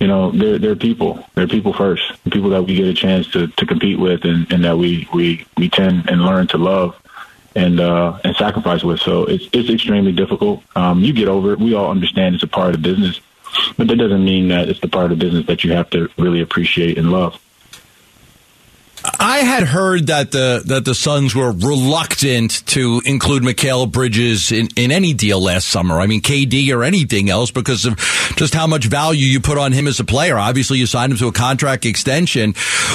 you 0.00 0.06
know, 0.06 0.30
they're 0.30 0.58
they're 0.58 0.76
people. 0.76 1.24
They're 1.34 1.48
people 1.48 1.72
first. 1.72 2.02
People 2.30 2.50
that 2.50 2.62
we 2.62 2.74
get 2.76 2.86
a 2.86 2.94
chance 2.94 3.30
to, 3.32 3.48
to 3.48 3.66
compete 3.66 3.98
with, 3.98 4.24
and, 4.24 4.50
and 4.52 4.64
that 4.64 4.78
we, 4.78 5.08
we 5.12 5.46
we 5.56 5.68
tend 5.68 6.08
and 6.10 6.22
learn 6.22 6.46
to 6.48 6.58
love 6.58 6.96
and 7.54 7.80
uh, 7.80 8.18
and 8.24 8.36
sacrifice 8.36 8.82
with. 8.82 9.00
So 9.00 9.24
it's 9.24 9.48
it's 9.52 9.70
extremely 9.70 10.12
difficult. 10.12 10.62
Um, 10.76 11.00
you 11.00 11.12
get 11.12 11.28
over 11.28 11.52
it. 11.52 11.58
We 11.58 11.74
all 11.74 11.90
understand 11.90 12.34
it's 12.34 12.44
a 12.44 12.48
part 12.48 12.74
of 12.74 12.82
the 12.82 12.88
business, 12.88 13.20
but 13.76 13.88
that 13.88 13.96
doesn't 13.96 14.24
mean 14.24 14.48
that 14.48 14.68
it's 14.68 14.80
the 14.80 14.88
part 14.88 15.12
of 15.12 15.18
the 15.18 15.24
business 15.24 15.46
that 15.46 15.64
you 15.64 15.72
have 15.72 15.90
to 15.90 16.08
really 16.18 16.40
appreciate 16.40 16.98
and 16.98 17.10
love. 17.10 17.40
I 19.26 19.38
had 19.38 19.62
heard 19.62 20.08
that 20.08 20.32
the 20.32 20.62
that 20.66 20.84
the 20.84 20.94
Suns 20.94 21.34
were 21.34 21.50
reluctant 21.50 22.66
to 22.66 23.00
include 23.06 23.42
Mikal 23.42 23.90
Bridges 23.90 24.52
in, 24.52 24.68
in 24.76 24.92
any 24.92 25.14
deal 25.14 25.42
last 25.42 25.66
summer. 25.68 25.98
I 25.98 26.06
mean, 26.06 26.20
KD 26.20 26.70
or 26.76 26.84
anything 26.84 27.30
else 27.30 27.50
because 27.50 27.86
of 27.86 27.96
just 28.36 28.52
how 28.52 28.66
much 28.66 28.84
value 28.84 29.24
you 29.24 29.40
put 29.40 29.56
on 29.56 29.72
him 29.72 29.86
as 29.86 29.98
a 29.98 30.04
player. 30.04 30.36
Obviously, 30.36 30.76
you 30.76 30.84
signed 30.84 31.10
him 31.10 31.16
to 31.20 31.28
a 31.28 31.32
contract 31.32 31.86
extension. 31.86 32.52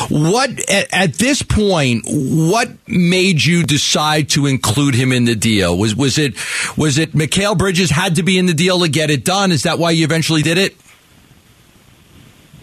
What 0.09 0.51
at, 0.69 0.93
at 0.93 1.13
this 1.15 1.41
point, 1.41 2.03
what 2.05 2.69
made 2.87 3.43
you 3.43 3.63
decide 3.63 4.29
to 4.29 4.45
include 4.45 4.93
him 4.93 5.11
in 5.11 5.25
the 5.25 5.35
deal? 5.35 5.75
Was 5.75 5.95
was 5.95 6.19
it 6.19 6.35
was 6.77 6.99
it 6.99 7.13
Mikal 7.13 7.57
Bridges 7.57 7.89
had 7.89 8.17
to 8.17 8.23
be 8.23 8.37
in 8.37 8.45
the 8.45 8.53
deal 8.53 8.81
to 8.81 8.87
get 8.87 9.09
it 9.09 9.25
done? 9.25 9.51
Is 9.51 9.63
that 9.63 9.79
why 9.79 9.89
you 9.89 10.03
eventually 10.03 10.43
did 10.43 10.59
it? 10.59 10.77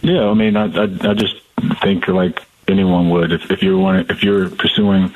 Yeah, 0.03 0.29
I 0.29 0.35
mean, 0.35 0.57
I 0.57 0.67
I, 0.67 1.11
I 1.11 1.15
just 1.15 1.35
think 1.83 2.07
like 2.07 2.46
anyone 2.69 3.11
would. 3.11 3.33
If, 3.33 3.51
if 3.51 3.63
you're 3.63 3.79
one, 3.79 4.07
if 4.09 4.23
you're 4.23 4.51
pursuing 4.51 5.15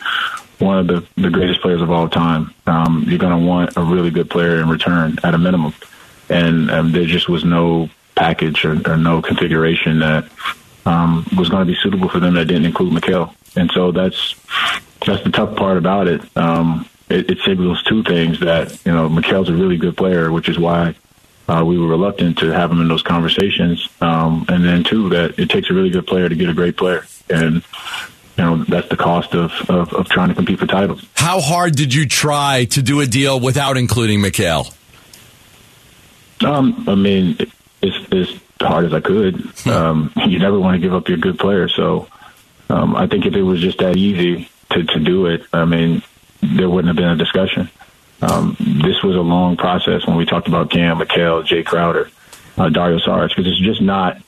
one 0.59 0.79
of 0.79 0.87
the, 0.87 1.07
the 1.21 1.31
greatest 1.31 1.61
players 1.63 1.83
of 1.83 1.91
all 1.91 2.09
time, 2.09 2.55
um, 2.67 3.05
you're 3.09 3.19
going 3.19 3.39
to 3.39 3.47
want 3.47 3.77
a 3.77 3.83
really 3.83 4.11
good 4.11 4.31
player 4.31 4.61
in 4.61 4.69
return 4.69 5.19
at 5.25 5.35
a 5.35 5.39
minimum. 5.39 5.75
And 6.29 6.71
um, 6.71 6.93
there 6.93 7.07
just 7.07 7.29
was 7.29 7.45
no 7.45 7.91
package 8.15 8.65
or, 8.65 8.81
or 8.89 8.97
no 8.97 9.23
configuration 9.23 10.01
that 10.01 10.29
um, 10.87 11.27
was 11.37 11.49
going 11.49 11.67
to 11.67 11.73
be 11.73 11.79
suitable 11.83 12.09
for 12.09 12.21
them 12.21 12.35
that 12.35 12.47
didn't 12.47 12.67
include 12.67 12.93
Mikal. 12.93 13.35
And 13.57 13.71
so 13.73 13.91
that's 13.91 14.35
that's 15.05 15.25
the 15.25 15.31
tough 15.31 15.57
part 15.57 15.77
about 15.77 16.07
it. 16.07 16.23
Um, 16.37 16.89
it, 17.09 17.31
it 17.31 17.39
signals 17.45 17.83
two 17.83 18.03
things 18.05 18.39
that 18.41 18.79
you 18.85 18.93
know 18.93 19.09
Mikal's 19.09 19.49
a 19.49 19.55
really 19.55 19.77
good 19.77 19.97
player, 19.97 20.31
which 20.31 20.49
is 20.49 20.59
why 20.59 20.95
uh, 21.49 21.65
we 21.65 21.79
were 21.79 21.89
reluctant 21.89 22.39
to 22.39 22.51
have 22.51 22.71
him 22.71 22.81
in 22.81 22.87
those 22.87 23.03
conversations. 23.03 23.89
Um, 24.01 24.45
and 24.49 24.65
then 24.65 24.85
two, 24.85 25.09
that 25.09 25.39
it 25.39 25.51
takes 25.51 25.69
a 25.71 25.75
really 25.75 25.91
good 25.91 26.07
player 26.07 26.29
to 26.29 26.35
get 26.37 26.49
a 26.49 26.55
great 26.55 26.77
player 26.77 27.05
and 27.31 27.63
you 28.37 28.45
know 28.45 28.65
that's 28.65 28.89
the 28.89 28.97
cost 28.97 29.35
of, 29.35 29.53
of, 29.69 29.93
of 29.93 30.09
trying 30.09 30.29
to 30.29 30.35
compete 30.35 30.59
for 30.59 30.67
titles. 30.67 31.05
How 31.15 31.41
hard 31.41 31.75
did 31.75 31.95
you 31.95 32.07
try 32.07 32.67
to 32.67 32.83
do 32.83 33.01
a 33.01 33.07
deal 33.07 33.39
without 33.39 33.77
including 33.77 34.21
Mikal? 34.21 34.75
Um, 36.43 36.85
I 36.89 36.95
mean, 36.95 37.37
it's 37.83 38.13
as 38.13 38.41
hard 38.61 38.87
as 38.87 38.95
I 38.95 39.01
could. 39.01 39.41
Hmm. 39.41 39.71
Um, 39.71 40.13
you 40.27 40.39
never 40.39 40.59
want 40.59 40.75
to 40.75 40.81
give 40.81 40.95
up 40.95 41.09
your 41.09 41.19
good 41.19 41.39
player, 41.39 41.69
so 41.69 42.09
um, 42.69 42.97
I 42.97 43.07
think 43.07 43.27
if 43.27 43.35
it 43.35 43.43
was 43.43 43.61
just 43.61 43.79
that 43.79 43.97
easy 43.97 44.49
to 44.71 44.85
to 44.85 45.01
do 45.01 45.27
it, 45.27 45.43
I 45.53 45.65
mean, 45.65 46.03
there 46.41 46.69
wouldn't 46.69 46.89
have 46.89 46.97
been 46.97 47.11
a 47.11 47.17
discussion. 47.17 47.69
Um, 48.23 48.57
this 48.59 49.03
was 49.03 49.17
a 49.17 49.21
long 49.21 49.57
process 49.57 50.07
when 50.07 50.17
we 50.17 50.27
talked 50.27 50.47
about 50.47 50.71
Cam, 50.71 50.99
Mikal, 50.99 51.43
Jae 51.43 51.65
Crowder, 51.65 52.11
uh, 52.59 52.69
Dario 52.69 52.99
Saric, 52.99 53.29
because 53.29 53.47
it's 53.47 53.61
just 53.61 53.81
not 53.81 54.19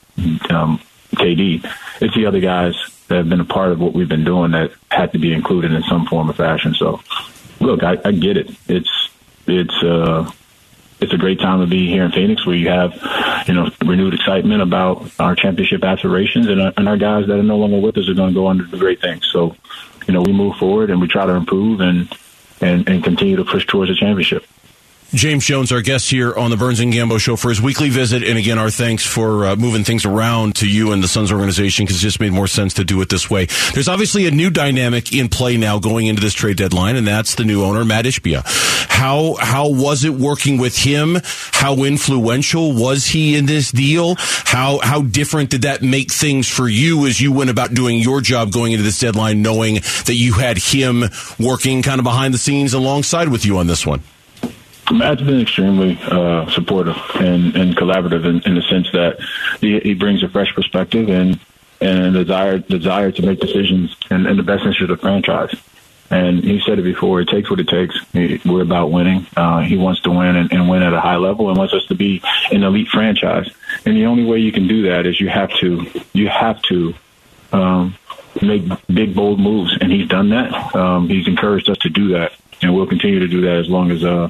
um, 0.49 0.81
KD. 1.15 1.69
It's 2.01 2.15
the 2.15 2.25
other 2.25 2.39
guys 2.39 2.75
that 3.07 3.15
have 3.17 3.29
been 3.29 3.41
a 3.41 3.45
part 3.45 3.71
of 3.71 3.79
what 3.79 3.93
we've 3.93 4.09
been 4.09 4.23
doing 4.23 4.51
that 4.51 4.71
had 4.89 5.11
to 5.13 5.19
be 5.19 5.33
included 5.33 5.71
in 5.71 5.83
some 5.83 6.05
form 6.05 6.29
or 6.29 6.33
fashion. 6.33 6.73
So, 6.73 7.01
look, 7.59 7.83
I, 7.83 7.97
I 8.03 8.11
get 8.11 8.37
it. 8.37 8.51
It's 8.67 9.09
it's 9.45 9.83
uh, 9.83 10.31
it's 10.99 11.13
a 11.13 11.17
great 11.17 11.39
time 11.39 11.59
to 11.59 11.67
be 11.67 11.87
here 11.87 12.03
in 12.03 12.11
Phoenix, 12.11 12.45
where 12.45 12.55
you 12.55 12.69
have 12.69 12.93
you 13.47 13.53
know 13.53 13.69
renewed 13.83 14.13
excitement 14.13 14.61
about 14.61 15.11
our 15.19 15.35
championship 15.35 15.83
aspirations, 15.83 16.47
and, 16.47 16.61
uh, 16.61 16.71
and 16.77 16.87
our 16.87 16.97
guys 16.97 17.27
that 17.27 17.37
are 17.37 17.43
no 17.43 17.57
longer 17.57 17.79
with 17.79 17.97
us 17.97 18.09
are 18.09 18.13
going 18.13 18.29
to 18.29 18.35
go 18.35 18.47
on 18.47 18.57
to 18.57 18.65
do 18.65 18.77
great 18.77 19.01
things. 19.01 19.27
So, 19.31 19.55
you 20.07 20.13
know, 20.13 20.21
we 20.21 20.31
move 20.31 20.55
forward 20.57 20.89
and 20.89 21.01
we 21.01 21.07
try 21.07 21.25
to 21.25 21.33
improve 21.33 21.81
and 21.81 22.11
and, 22.61 22.87
and 22.87 23.03
continue 23.03 23.35
to 23.35 23.43
push 23.43 23.65
towards 23.65 23.91
a 23.91 23.95
championship. 23.95 24.45
James 25.13 25.45
Jones, 25.45 25.71
our 25.71 25.81
guest 25.81 26.09
here 26.09 26.33
on 26.33 26.49
the 26.49 26.57
Burns 26.57 26.79
and 26.79 26.91
Gambo 26.91 27.19
show 27.19 27.35
for 27.35 27.49
his 27.49 27.61
weekly 27.61 27.89
visit. 27.89 28.23
And 28.23 28.35
again, 28.35 28.57
our 28.57 28.71
thanks 28.71 29.05
for 29.05 29.45
uh, 29.45 29.55
moving 29.55 29.83
things 29.83 30.05
around 30.05 30.55
to 30.55 30.67
you 30.67 30.91
and 30.91 31.03
the 31.03 31.07
Suns 31.07 31.31
organization 31.31 31.85
because 31.85 31.97
it 31.97 31.99
just 31.99 32.19
made 32.19 32.31
more 32.31 32.47
sense 32.47 32.73
to 32.75 32.83
do 32.83 32.99
it 32.99 33.09
this 33.09 33.29
way. 33.29 33.45
There's 33.73 33.87
obviously 33.87 34.25
a 34.25 34.31
new 34.31 34.49
dynamic 34.49 35.13
in 35.13 35.29
play 35.29 35.55
now 35.55 35.77
going 35.77 36.07
into 36.07 36.19
this 36.19 36.33
trade 36.33 36.57
deadline, 36.57 36.95
and 36.95 37.05
that's 37.05 37.35
the 37.35 37.45
new 37.45 37.63
owner, 37.63 37.85
Matt 37.85 38.05
Ishbia. 38.05 38.41
How, 38.89 39.35
how 39.39 39.69
was 39.69 40.03
it 40.03 40.13
working 40.13 40.57
with 40.57 40.75
him? 40.75 41.17
How 41.51 41.83
influential 41.83 42.73
was 42.73 43.05
he 43.05 43.35
in 43.35 43.45
this 43.45 43.71
deal? 43.71 44.15
How, 44.17 44.79
how 44.81 45.03
different 45.03 45.51
did 45.51 45.61
that 45.61 45.83
make 45.83 46.11
things 46.11 46.49
for 46.49 46.67
you 46.67 47.05
as 47.05 47.21
you 47.21 47.31
went 47.31 47.51
about 47.51 47.75
doing 47.75 47.99
your 47.99 48.19
job 48.19 48.51
going 48.51 48.71
into 48.71 48.83
this 48.83 48.99
deadline, 48.99 49.43
knowing 49.43 49.75
that 49.75 50.15
you 50.15 50.33
had 50.33 50.57
him 50.57 51.03
working 51.39 51.83
kind 51.83 51.99
of 51.99 52.03
behind 52.03 52.33
the 52.33 52.39
scenes 52.39 52.73
alongside 52.73 53.29
with 53.29 53.45
you 53.45 53.59
on 53.59 53.67
this 53.67 53.85
one? 53.85 54.01
Matt's 54.93 55.21
been 55.21 55.41
extremely 55.41 55.97
uh, 56.03 56.49
supportive 56.51 56.97
and, 57.15 57.55
and 57.55 57.75
collaborative 57.75 58.25
in, 58.25 58.41
in, 58.41 58.55
the 58.55 58.61
sense 58.63 58.91
that 58.91 59.19
he, 59.59 59.79
he, 59.79 59.93
brings 59.93 60.21
a 60.23 60.29
fresh 60.29 60.53
perspective 60.53 61.09
and 61.09 61.39
and 61.81 62.15
a 62.15 62.23
desire 62.23 62.59
desire 62.59 63.11
to 63.11 63.21
make 63.25 63.39
decisions 63.39 63.95
in, 64.09 64.25
in, 64.25 64.37
the 64.37 64.43
best 64.43 64.63
interest 64.63 64.81
of 64.81 64.87
the 64.89 64.97
franchise. 64.97 65.53
And 66.09 66.43
he 66.43 66.61
said 66.65 66.77
it 66.79 66.83
before: 66.83 67.21
it 67.21 67.27
takes 67.27 67.49
what 67.49 67.59
it 67.59 67.67
takes. 67.67 67.95
We're 68.13 68.61
about 68.61 68.91
winning. 68.91 69.25
Uh, 69.35 69.61
he 69.61 69.77
wants 69.77 70.01
to 70.01 70.11
win 70.11 70.35
and, 70.35 70.51
and, 70.51 70.69
win 70.69 70.83
at 70.83 70.93
a 70.93 71.01
high 71.01 71.15
level, 71.15 71.49
and 71.49 71.57
wants 71.57 71.73
us 71.73 71.85
to 71.87 71.95
be 71.95 72.21
an 72.51 72.63
elite 72.63 72.87
franchise. 72.87 73.49
And 73.85 73.97
the 73.97 74.05
only 74.05 74.23
way 74.23 74.37
you 74.37 74.51
can 74.51 74.67
do 74.67 74.83
that 74.83 75.05
is 75.05 75.19
you 75.19 75.29
have 75.29 75.49
to 75.55 75.87
you 76.13 76.29
have 76.29 76.61
to 76.63 76.93
um, 77.51 77.95
make 78.41 78.63
big 78.87 79.15
bold 79.15 79.39
moves, 79.39 79.75
and 79.81 79.91
he's 79.91 80.07
done 80.07 80.29
that. 80.29 80.75
Um, 80.75 81.09
he's 81.09 81.27
encouraged 81.27 81.69
us 81.69 81.79
to 81.79 81.89
do 81.89 82.09
that, 82.09 82.33
and 82.61 82.75
we'll 82.75 82.87
continue 82.87 83.19
to 83.19 83.27
do 83.27 83.41
that 83.41 83.57
as 83.57 83.69
long 83.69 83.89
as. 83.89 84.03
Uh, 84.03 84.29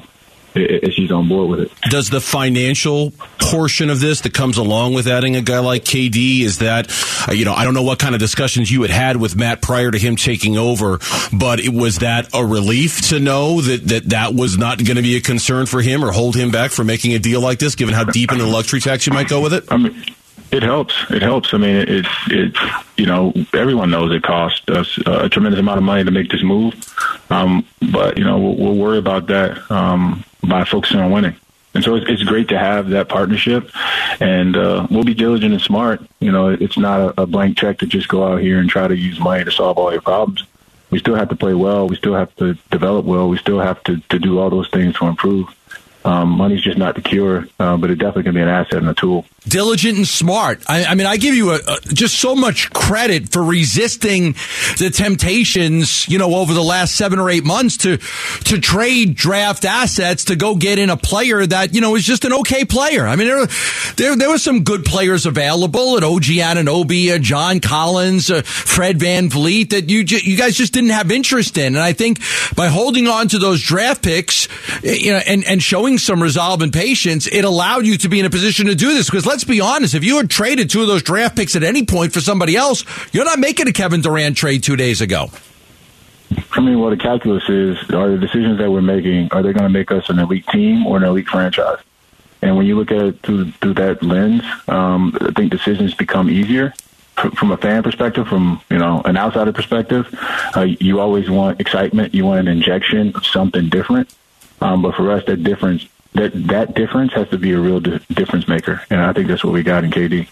if 0.54 0.92
she's 0.92 1.10
on 1.10 1.28
board 1.28 1.48
with 1.50 1.60
it. 1.60 1.72
Does 1.90 2.10
the 2.10 2.20
financial 2.20 3.12
portion 3.40 3.90
of 3.90 4.00
this 4.00 4.22
that 4.22 4.32
comes 4.34 4.56
along 4.56 4.94
with 4.94 5.06
adding 5.06 5.36
a 5.36 5.42
guy 5.42 5.58
like 5.58 5.84
KD 5.84 6.40
is 6.40 6.58
that 6.58 6.90
uh, 7.28 7.32
you 7.32 7.44
know 7.44 7.54
I 7.54 7.64
don't 7.64 7.74
know 7.74 7.82
what 7.82 7.98
kind 7.98 8.14
of 8.14 8.20
discussions 8.20 8.70
you 8.70 8.82
had 8.82 8.90
had 8.90 9.16
with 9.16 9.36
Matt 9.36 9.62
prior 9.62 9.90
to 9.90 9.98
him 9.98 10.16
taking 10.16 10.56
over, 10.56 10.98
but 11.32 11.60
it 11.60 11.72
was 11.72 11.98
that 11.98 12.28
a 12.34 12.44
relief 12.44 13.08
to 13.08 13.20
know 13.20 13.60
that 13.60 13.86
that 13.88 14.08
that 14.10 14.34
was 14.34 14.56
not 14.58 14.82
going 14.82 14.96
to 14.96 15.02
be 15.02 15.16
a 15.16 15.20
concern 15.20 15.66
for 15.66 15.82
him 15.82 16.04
or 16.04 16.12
hold 16.12 16.36
him 16.36 16.50
back 16.50 16.70
from 16.70 16.86
making 16.86 17.14
a 17.14 17.18
deal 17.18 17.40
like 17.40 17.58
this, 17.58 17.74
given 17.74 17.94
how 17.94 18.04
deep 18.04 18.32
into 18.32 18.44
the 18.44 18.50
luxury 18.50 18.80
tax 18.80 19.06
you 19.06 19.12
might 19.12 19.28
go 19.28 19.40
with 19.40 19.52
it. 19.52 19.64
I 19.70 19.76
mean, 19.76 20.04
it 20.54 20.62
helps. 20.62 20.94
It 21.10 21.22
helps. 21.22 21.52
I 21.52 21.58
mean, 21.58 21.76
it, 21.76 22.06
it, 22.28 22.56
you 22.96 23.06
know, 23.06 23.32
everyone 23.52 23.90
knows 23.90 24.12
it 24.12 24.22
costs 24.22 24.68
us 24.68 24.98
a 25.04 25.28
tremendous 25.28 25.58
amount 25.58 25.78
of 25.78 25.84
money 25.84 26.04
to 26.04 26.10
make 26.10 26.30
this 26.30 26.42
move. 26.42 26.74
Um, 27.28 27.66
but, 27.80 28.18
you 28.18 28.24
know, 28.24 28.38
we'll, 28.38 28.56
we'll 28.56 28.76
worry 28.76 28.98
about 28.98 29.26
that 29.26 29.68
um, 29.70 30.24
by 30.46 30.64
focusing 30.64 31.00
on 31.00 31.10
winning. 31.10 31.36
And 31.74 31.82
so 31.82 31.96
it's, 31.96 32.22
great 32.22 32.48
to 32.48 32.58
have 32.58 32.90
that 32.90 33.08
partnership, 33.08 33.68
and 34.20 34.56
uh, 34.56 34.86
we'll 34.90 35.02
be 35.02 35.12
diligent 35.12 35.52
and 35.52 35.60
smart. 35.60 36.00
You 36.20 36.30
know, 36.30 36.50
it's 36.50 36.78
not 36.78 37.00
a, 37.00 37.22
a 37.22 37.26
blank 37.26 37.58
check 37.58 37.78
to 37.78 37.86
just 37.86 38.06
go 38.06 38.24
out 38.24 38.40
here 38.40 38.60
and 38.60 38.70
try 38.70 38.86
to 38.86 38.96
use 38.96 39.18
money 39.18 39.42
to 39.42 39.50
solve 39.50 39.76
all 39.76 39.90
your 39.90 40.00
problems. 40.00 40.44
We 40.90 41.00
still 41.00 41.16
have 41.16 41.30
to 41.30 41.36
play 41.36 41.54
well. 41.54 41.88
We 41.88 41.96
still 41.96 42.14
have 42.14 42.34
to 42.36 42.54
develop 42.70 43.06
well. 43.06 43.28
We 43.28 43.38
still 43.38 43.58
have 43.58 43.82
to, 43.84 43.96
to 44.10 44.20
do 44.20 44.38
all 44.38 44.50
those 44.50 44.68
things 44.68 44.94
to 44.98 45.06
improve. 45.06 45.48
Um, 46.04 46.28
money's 46.28 46.62
just 46.62 46.78
not 46.78 46.94
the 46.94 47.02
cure, 47.02 47.48
uh, 47.58 47.76
but 47.76 47.90
it 47.90 47.96
definitely 47.96 48.24
can 48.24 48.34
be 48.34 48.42
an 48.42 48.48
asset 48.48 48.78
and 48.78 48.88
a 48.88 48.94
tool. 48.94 49.26
Diligent 49.46 49.96
and 49.96 50.08
smart. 50.08 50.62
I, 50.66 50.84
I 50.84 50.94
mean, 50.94 51.06
I 51.06 51.16
give 51.16 51.34
you 51.34 51.52
a, 51.52 51.56
a, 51.56 51.80
just 51.92 52.18
so 52.18 52.34
much 52.34 52.70
credit 52.70 53.30
for 53.30 53.42
resisting 53.42 54.34
the 54.78 54.90
temptations, 54.92 56.08
you 56.08 56.18
know, 56.18 56.34
over 56.34 56.54
the 56.54 56.62
last 56.62 56.96
seven 56.96 57.18
or 57.18 57.30
eight 57.30 57.44
months 57.44 57.76
to 57.78 57.98
to 57.98 58.60
trade 58.60 59.14
draft 59.14 59.64
assets 59.64 60.24
to 60.24 60.36
go 60.36 60.54
get 60.54 60.78
in 60.78 60.90
a 60.90 60.96
player 60.96 61.46
that 61.46 61.74
you 61.74 61.80
know 61.80 61.94
is 61.94 62.04
just 62.04 62.24
an 62.24 62.32
okay 62.32 62.64
player. 62.64 63.06
I 63.06 63.16
mean, 63.16 63.28
there 63.28 63.46
there, 63.96 64.16
there 64.16 64.30
were 64.30 64.38
some 64.38 64.64
good 64.64 64.84
players 64.84 65.26
available 65.26 65.96
at 65.96 66.04
OG 66.04 66.22
Anunoby, 66.22 67.14
uh, 67.14 67.18
John 67.18 67.60
Collins, 67.60 68.30
uh, 68.30 68.42
Fred 68.42 68.98
VanVleet 68.98 69.70
that 69.70 69.90
you 69.90 70.00
you 70.00 70.36
guys 70.36 70.56
just 70.56 70.72
didn't 70.72 70.90
have 70.90 71.10
interest 71.10 71.58
in. 71.58 71.74
And 71.74 71.78
I 71.78 71.92
think 71.92 72.20
by 72.54 72.68
holding 72.68 73.08
on 73.08 73.28
to 73.28 73.38
those 73.38 73.62
draft 73.62 74.02
picks, 74.02 74.48
you 74.82 75.12
know, 75.12 75.20
and, 75.26 75.44
and 75.44 75.62
showing 75.62 75.98
some 75.98 76.22
resolve 76.22 76.62
and 76.62 76.72
patience, 76.72 77.26
it 77.26 77.44
allowed 77.44 77.86
you 77.86 77.98
to 77.98 78.08
be 78.08 78.20
in 78.20 78.26
a 78.26 78.30
position 78.30 78.66
to 78.66 78.74
do 78.74 78.94
this. 78.94 79.06
Because 79.06 79.26
let's 79.34 79.42
be 79.42 79.60
honest, 79.60 79.96
if 79.96 80.04
you 80.04 80.16
had 80.18 80.30
traded 80.30 80.70
two 80.70 80.80
of 80.80 80.86
those 80.86 81.02
draft 81.02 81.34
picks 81.34 81.56
at 81.56 81.64
any 81.64 81.84
point 81.84 82.12
for 82.12 82.20
somebody 82.20 82.54
else, 82.54 82.84
you're 83.12 83.24
not 83.24 83.40
making 83.40 83.66
a 83.66 83.72
Kevin 83.72 84.00
Durant 84.00 84.36
trade 84.36 84.62
two 84.62 84.76
days 84.76 85.00
ago. 85.00 85.28
I 86.52 86.60
mean, 86.60 86.78
what 86.78 86.90
the 86.90 86.96
calculus 86.96 87.42
is, 87.48 87.76
are 87.90 88.10
the 88.12 88.18
decisions 88.18 88.58
that 88.58 88.70
we're 88.70 88.80
making, 88.80 89.32
are 89.32 89.42
they 89.42 89.52
going 89.52 89.64
to 89.64 89.68
make 89.68 89.90
us 89.90 90.08
an 90.08 90.20
elite 90.20 90.46
team 90.46 90.86
or 90.86 90.98
an 90.98 91.02
elite 91.02 91.26
franchise? 91.26 91.80
And 92.42 92.56
when 92.56 92.66
you 92.66 92.76
look 92.76 92.92
at 92.92 93.02
it 93.02 93.22
through, 93.22 93.50
through 93.50 93.74
that 93.74 94.04
lens, 94.04 94.44
um, 94.68 95.18
I 95.20 95.32
think 95.32 95.50
decisions 95.50 95.94
become 95.94 96.30
easier 96.30 96.72
from 97.16 97.50
a 97.50 97.56
fan 97.56 97.82
perspective, 97.82 98.28
from 98.28 98.60
you 98.70 98.78
know 98.78 99.02
an 99.04 99.16
outsider 99.16 99.52
perspective, 99.52 100.06
uh, 100.56 100.62
you 100.62 101.00
always 101.00 101.30
want 101.30 101.60
excitement. 101.60 102.12
You 102.12 102.24
want 102.24 102.40
an 102.40 102.48
injection 102.48 103.14
of 103.14 103.24
something 103.24 103.68
different. 103.68 104.14
Um, 104.60 104.82
but 104.82 104.96
for 104.96 105.10
us, 105.12 105.24
that 105.26 105.42
difference 105.42 105.86
that 106.14 106.32
that 106.48 106.74
difference 106.74 107.12
has 107.12 107.28
to 107.28 107.38
be 107.38 107.52
a 107.52 107.58
real 107.60 107.80
di- 107.80 108.00
difference 108.12 108.48
maker, 108.48 108.82
and 108.90 109.00
I 109.00 109.12
think 109.12 109.28
that's 109.28 109.44
what 109.44 109.52
we 109.52 109.62
got 109.62 109.84
in 109.84 109.90
KD. 109.90 110.28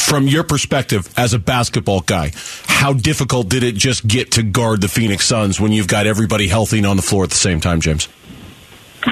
From 0.00 0.26
your 0.26 0.44
perspective 0.44 1.12
as 1.16 1.34
a 1.34 1.38
basketball 1.38 2.00
guy, 2.00 2.32
how 2.66 2.94
difficult 2.94 3.50
did 3.50 3.62
it 3.62 3.74
just 3.74 4.06
get 4.06 4.32
to 4.32 4.42
guard 4.42 4.80
the 4.80 4.88
Phoenix 4.88 5.26
Suns 5.26 5.60
when 5.60 5.72
you've 5.72 5.88
got 5.88 6.06
everybody 6.06 6.48
healthy 6.48 6.78
and 6.78 6.86
on 6.86 6.96
the 6.96 7.02
floor 7.02 7.24
at 7.24 7.30
the 7.30 7.36
same 7.36 7.60
time, 7.60 7.82
James? 7.82 8.08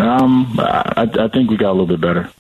Um, 0.01 0.57
I, 0.59 1.11
I 1.19 1.29
think 1.29 1.51
we 1.51 1.59
got 1.59 1.71
a 1.71 1.77
little 1.77 1.87
bit 1.87 2.01
better. 2.01 2.31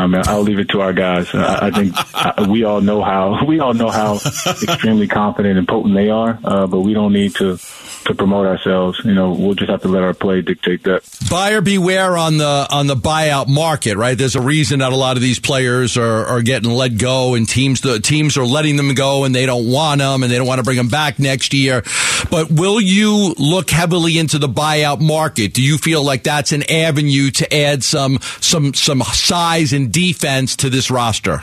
I 0.00 0.06
mean, 0.06 0.22
I'll 0.26 0.42
leave 0.42 0.58
it 0.58 0.70
to 0.70 0.80
our 0.80 0.92
guys. 0.92 1.34
I, 1.34 1.68
I 1.68 1.70
think 1.70 1.94
I, 2.14 2.46
we 2.48 2.64
all 2.64 2.80
know 2.80 3.02
how 3.02 3.44
we 3.46 3.60
all 3.60 3.74
know 3.74 3.90
how 3.90 4.14
extremely 4.14 5.08
confident 5.08 5.58
and 5.58 5.68
potent 5.68 5.94
they 5.94 6.08
are, 6.08 6.38
uh, 6.42 6.66
but 6.66 6.80
we 6.80 6.94
don't 6.94 7.12
need 7.12 7.34
to 7.36 7.58
to 8.06 8.14
promote 8.14 8.46
ourselves. 8.46 9.00
You 9.04 9.14
know, 9.14 9.32
we'll 9.32 9.54
just 9.54 9.70
have 9.70 9.82
to 9.82 9.88
let 9.88 10.02
our 10.02 10.14
play 10.14 10.40
dictate 10.40 10.84
that. 10.84 11.02
Buyer 11.30 11.60
beware 11.60 12.16
on 12.16 12.38
the 12.38 12.66
on 12.70 12.86
the 12.86 12.94
buyout 12.94 13.48
market, 13.48 13.96
right? 13.96 14.16
There's 14.16 14.36
a 14.36 14.40
reason 14.40 14.80
that 14.80 14.92
a 14.92 14.96
lot 14.96 15.16
of 15.16 15.22
these 15.22 15.38
players 15.38 15.96
are, 15.96 16.26
are 16.26 16.42
getting 16.42 16.70
let 16.70 16.98
go, 16.98 17.34
and 17.34 17.48
teams 17.48 17.80
the 17.80 18.00
teams 18.00 18.36
are 18.36 18.46
letting 18.46 18.76
them 18.76 18.94
go, 18.94 19.24
and 19.24 19.34
they 19.34 19.46
don't 19.46 19.70
want 19.70 20.00
them, 20.00 20.22
and 20.22 20.32
they 20.32 20.38
don't 20.38 20.46
want 20.46 20.58
to 20.58 20.64
bring 20.64 20.76
them 20.76 20.88
back 20.88 21.18
next 21.18 21.52
year. 21.54 21.82
But 22.30 22.50
will 22.50 22.80
you 22.80 23.34
look 23.38 23.70
heavily 23.70 24.18
into 24.18 24.38
the 24.38 24.48
buyout 24.48 25.00
market? 25.00 25.54
Do 25.54 25.62
you 25.62 25.78
feel 25.78 26.02
like 26.02 26.22
that's 26.22 26.52
an 26.52 26.70
avenue 26.70 27.30
to 27.32 27.54
add 27.54 27.84
some 27.84 28.18
some 28.40 28.74
some 28.74 29.02
size 29.02 29.72
and 29.72 29.89
defense 29.90 30.56
to 30.56 30.70
this 30.70 30.90
roster? 30.90 31.40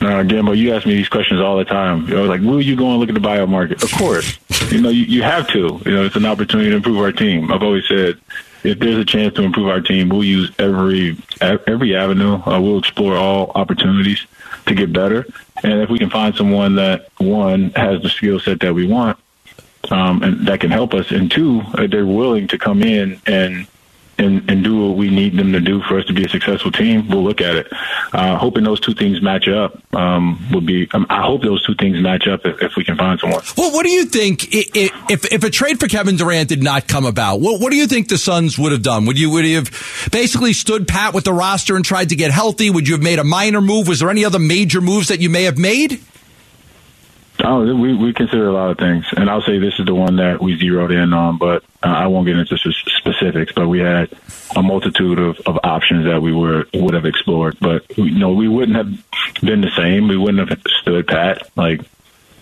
Uh, 0.00 0.22
Gambo, 0.22 0.56
you 0.56 0.74
ask 0.74 0.86
me 0.86 0.94
these 0.94 1.08
questions 1.08 1.40
all 1.40 1.56
the 1.56 1.64
time. 1.64 2.06
You 2.08 2.16
know, 2.16 2.24
like, 2.24 2.40
will 2.40 2.60
you 2.60 2.76
go 2.76 2.90
and 2.90 3.00
look 3.00 3.08
at 3.08 3.14
the 3.14 3.20
buyout 3.20 3.48
market? 3.48 3.82
Of 3.82 3.92
course. 3.92 4.38
you 4.70 4.80
know, 4.80 4.88
you, 4.88 5.04
you 5.04 5.22
have 5.22 5.48
to. 5.48 5.80
You 5.84 5.92
know, 5.92 6.04
it's 6.04 6.16
an 6.16 6.26
opportunity 6.26 6.70
to 6.70 6.76
improve 6.76 6.98
our 6.98 7.12
team. 7.12 7.52
I've 7.52 7.62
always 7.62 7.86
said, 7.88 8.18
if 8.64 8.78
there's 8.78 8.96
a 8.96 9.04
chance 9.04 9.34
to 9.34 9.42
improve 9.42 9.68
our 9.68 9.80
team, 9.80 10.08
we'll 10.08 10.24
use 10.24 10.50
every 10.58 11.16
every 11.40 11.94
avenue. 11.94 12.42
Uh, 12.46 12.60
we'll 12.60 12.78
explore 12.78 13.16
all 13.16 13.52
opportunities 13.54 14.26
to 14.66 14.74
get 14.74 14.92
better. 14.92 15.26
And 15.62 15.80
if 15.80 15.90
we 15.90 15.98
can 15.98 16.10
find 16.10 16.34
someone 16.34 16.76
that 16.76 17.08
one 17.18 17.70
has 17.76 18.02
the 18.02 18.08
skill 18.08 18.40
set 18.40 18.60
that 18.60 18.74
we 18.74 18.86
want, 18.86 19.18
um, 19.90 20.22
and 20.22 20.46
that 20.48 20.60
can 20.60 20.70
help 20.70 20.94
us, 20.94 21.10
and 21.10 21.30
two, 21.30 21.62
uh, 21.74 21.86
they're 21.86 22.06
willing 22.06 22.48
to 22.48 22.58
come 22.58 22.82
in 22.82 23.20
and 23.26 23.66
and, 24.18 24.48
and 24.50 24.62
do 24.62 24.88
what 24.88 24.96
we 24.96 25.10
need 25.10 25.36
them 25.36 25.52
to 25.52 25.60
do 25.60 25.82
for 25.82 25.98
us 25.98 26.04
to 26.06 26.12
be 26.12 26.24
a 26.24 26.28
successful 26.28 26.70
team, 26.70 27.08
we'll 27.08 27.22
look 27.22 27.40
at 27.40 27.56
it. 27.56 27.68
Uh, 28.12 28.36
hoping 28.36 28.64
those 28.64 28.80
two 28.80 28.94
things 28.94 29.20
match 29.20 29.48
up 29.48 29.80
um, 29.94 30.38
would 30.52 30.66
be. 30.66 30.88
Um, 30.92 31.06
I 31.10 31.22
hope 31.22 31.42
those 31.42 31.64
two 31.64 31.74
things 31.74 32.00
match 32.00 32.26
up 32.26 32.44
if, 32.44 32.62
if, 32.62 32.76
we 32.76 32.84
can 32.84 32.96
find 32.96 33.18
someone. 33.18 33.42
Well, 33.56 33.72
what 33.72 33.84
do 33.84 33.90
you 33.90 34.04
think 34.04 34.48
if 34.52 35.32
if 35.32 35.44
a 35.44 35.50
trade 35.50 35.80
for 35.80 35.88
Kevin 35.88 36.16
Durant 36.16 36.48
did 36.48 36.62
not 36.62 36.86
come 36.86 37.06
about? 37.06 37.40
What, 37.40 37.60
what 37.60 37.70
do 37.70 37.76
you 37.76 37.86
think 37.86 38.08
the 38.08 38.18
Suns 38.18 38.58
would 38.58 38.72
have 38.72 38.82
done? 38.82 39.06
Would 39.06 39.18
you 39.18 39.30
would 39.30 39.44
you 39.44 39.56
have 39.56 40.08
basically 40.12 40.52
stood 40.52 40.86
pat 40.86 41.14
with 41.14 41.24
the 41.24 41.32
roster 41.32 41.76
and 41.76 41.84
tried 41.84 42.10
to 42.10 42.16
get 42.16 42.30
healthy? 42.30 42.70
Would 42.70 42.88
you 42.88 42.94
have 42.94 43.02
made 43.02 43.18
a 43.18 43.24
minor 43.24 43.60
move? 43.60 43.88
Was 43.88 44.00
there 44.00 44.10
any 44.10 44.24
other 44.24 44.38
major 44.38 44.80
moves 44.80 45.08
that 45.08 45.20
you 45.20 45.30
may 45.30 45.44
have 45.44 45.58
made? 45.58 46.00
Oh, 47.42 47.60
we 47.74 47.94
we 47.94 48.12
consider 48.12 48.46
a 48.48 48.52
lot 48.52 48.70
of 48.70 48.78
things, 48.78 49.04
and 49.16 49.28
I'll 49.28 49.42
say 49.42 49.58
this 49.58 49.74
is 49.78 49.86
the 49.86 49.94
one 49.94 50.16
that 50.16 50.40
we 50.40 50.56
zeroed 50.56 50.92
in 50.92 51.12
on, 51.12 51.36
but 51.36 51.64
uh, 51.82 51.88
I 51.88 52.06
won't 52.06 52.26
get 52.26 52.38
into 52.38 52.56
specifics. 53.04 53.52
But 53.52 53.68
we 53.68 53.80
had 53.80 54.10
a 54.56 54.62
multitude 54.62 55.18
of, 55.18 55.38
of 55.46 55.58
options 55.62 56.06
that 56.06 56.22
we 56.22 56.32
were 56.32 56.66
would 56.74 56.94
have 56.94 57.04
explored, 57.04 57.56
but 57.60 57.84
you 57.96 58.18
know 58.18 58.32
we 58.32 58.48
wouldn't 58.48 58.76
have 58.76 59.40
been 59.40 59.60
the 59.60 59.70
same. 59.76 60.08
We 60.08 60.16
wouldn't 60.16 60.48
have 60.48 60.60
stood 60.80 61.06
pat. 61.06 61.48
Like 61.56 61.82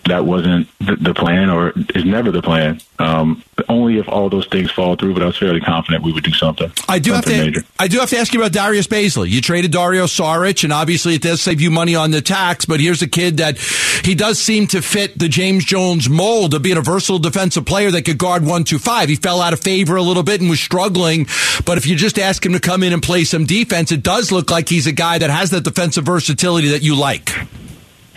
that 0.05 0.25
wasn't 0.25 0.67
the, 0.79 0.95
the 0.95 1.13
plan 1.13 1.49
or 1.49 1.73
is 1.95 2.05
never 2.05 2.31
the 2.31 2.41
plan. 2.41 2.81
Um, 2.99 3.43
only 3.69 3.99
if 3.99 4.07
all 4.07 4.29
those 4.29 4.47
things 4.47 4.71
fall 4.71 4.95
through, 4.95 5.13
but 5.13 5.23
I 5.23 5.27
was 5.27 5.37
fairly 5.37 5.61
confident 5.61 6.03
we 6.03 6.11
would 6.13 6.23
do 6.23 6.31
something. 6.31 6.71
I 6.87 6.99
do 6.99 7.11
something 7.11 7.33
have 7.33 7.43
to. 7.43 7.51
Major. 7.51 7.63
I 7.79 7.87
do 7.87 7.99
have 7.99 8.09
to 8.09 8.17
ask 8.17 8.33
you 8.33 8.39
about 8.41 8.51
Darius 8.51 8.87
Bazley. 8.87 9.29
You 9.29 9.41
traded 9.41 9.71
Dario 9.71 10.05
Saric, 10.05 10.63
and 10.63 10.73
obviously 10.73 11.15
it 11.15 11.21
does 11.21 11.41
save 11.41 11.61
you 11.61 11.71
money 11.71 11.95
on 11.95 12.11
the 12.11 12.21
tax. 12.21 12.65
But 12.65 12.79
here's 12.79 13.01
a 13.01 13.07
kid 13.07 13.37
that 13.37 13.57
he 14.03 14.15
does 14.15 14.39
seem 14.39 14.67
to 14.67 14.81
fit 14.81 15.17
the 15.17 15.29
James 15.29 15.65
Jones 15.65 16.09
mold 16.09 16.53
of 16.53 16.61
being 16.61 16.77
a 16.77 16.81
versatile 16.81 17.19
defensive 17.19 17.65
player 17.65 17.91
that 17.91 18.03
could 18.03 18.17
guard 18.17 18.45
one 18.45 18.63
two 18.63 18.79
five. 18.79 19.09
He 19.09 19.15
fell 19.15 19.41
out 19.41 19.53
of 19.53 19.59
favor 19.59 19.95
a 19.95 20.01
little 20.01 20.23
bit 20.23 20.41
and 20.41 20.49
was 20.49 20.59
struggling. 20.59 21.27
But 21.65 21.77
if 21.77 21.87
you 21.87 21.95
just 21.95 22.19
ask 22.19 22.45
him 22.45 22.53
to 22.53 22.59
come 22.59 22.83
in 22.83 22.93
and 22.93 23.01
play 23.01 23.23
some 23.23 23.45
defense, 23.45 23.91
it 23.91 24.03
does 24.03 24.31
look 24.31 24.51
like 24.51 24.69
he's 24.69 24.87
a 24.87 24.91
guy 24.91 25.17
that 25.17 25.29
has 25.29 25.51
that 25.51 25.63
defensive 25.63 26.05
versatility 26.05 26.69
that 26.69 26.83
you 26.83 26.95
like. 26.95 27.31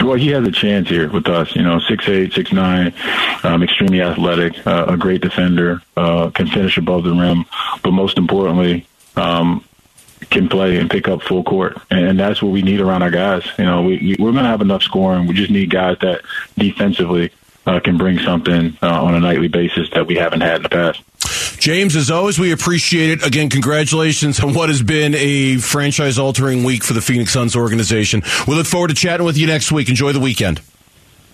Well, 0.00 0.14
he 0.14 0.28
has 0.28 0.46
a 0.46 0.52
chance 0.52 0.88
here 0.88 1.10
with 1.10 1.28
us. 1.28 1.56
You 1.56 1.62
know, 1.62 1.80
six 1.80 2.08
eight, 2.08 2.32
six 2.32 2.52
nine, 2.52 2.94
um, 3.42 3.62
extremely 3.62 4.02
athletic, 4.02 4.66
uh, 4.66 4.86
a 4.88 4.96
great 4.96 5.22
defender, 5.22 5.80
uh, 5.96 6.30
can 6.30 6.48
finish 6.48 6.76
above 6.76 7.04
the 7.04 7.14
rim, 7.14 7.46
but 7.82 7.92
most 7.92 8.18
importantly, 8.18 8.86
um, 9.16 9.64
can 10.30 10.48
play 10.48 10.76
and 10.76 10.90
pick 10.90 11.08
up 11.08 11.22
full 11.22 11.42
court, 11.42 11.78
and 11.90 12.18
that's 12.18 12.42
what 12.42 12.52
we 12.52 12.62
need 12.62 12.80
around 12.80 13.02
our 13.02 13.10
guys. 13.10 13.44
You 13.58 13.64
know, 13.64 13.82
we, 13.82 14.16
we're 14.18 14.32
going 14.32 14.44
to 14.44 14.50
have 14.50 14.60
enough 14.60 14.82
scoring. 14.82 15.26
We 15.26 15.34
just 15.34 15.50
need 15.50 15.70
guys 15.70 15.98
that 16.00 16.22
defensively 16.58 17.32
uh, 17.66 17.80
can 17.80 17.98
bring 17.98 18.18
something 18.18 18.76
uh, 18.82 19.02
on 19.02 19.14
a 19.14 19.20
nightly 19.20 19.48
basis 19.48 19.90
that 19.90 20.06
we 20.06 20.14
haven't 20.14 20.40
had 20.40 20.56
in 20.56 20.62
the 20.62 20.68
past. 20.68 21.02
James, 21.58 21.96
as 21.96 22.10
always, 22.10 22.38
we 22.38 22.52
appreciate 22.52 23.10
it. 23.10 23.26
Again, 23.26 23.48
congratulations 23.48 24.38
on 24.40 24.54
what 24.54 24.68
has 24.68 24.82
been 24.82 25.14
a 25.16 25.56
franchise 25.56 26.18
altering 26.18 26.62
week 26.64 26.84
for 26.84 26.92
the 26.92 27.00
Phoenix 27.00 27.32
Suns 27.32 27.56
organization. 27.56 28.22
We 28.46 28.54
look 28.54 28.66
forward 28.66 28.88
to 28.88 28.94
chatting 28.94 29.26
with 29.26 29.36
you 29.36 29.46
next 29.46 29.72
week. 29.72 29.88
Enjoy 29.88 30.12
the 30.12 30.20
weekend. 30.20 30.60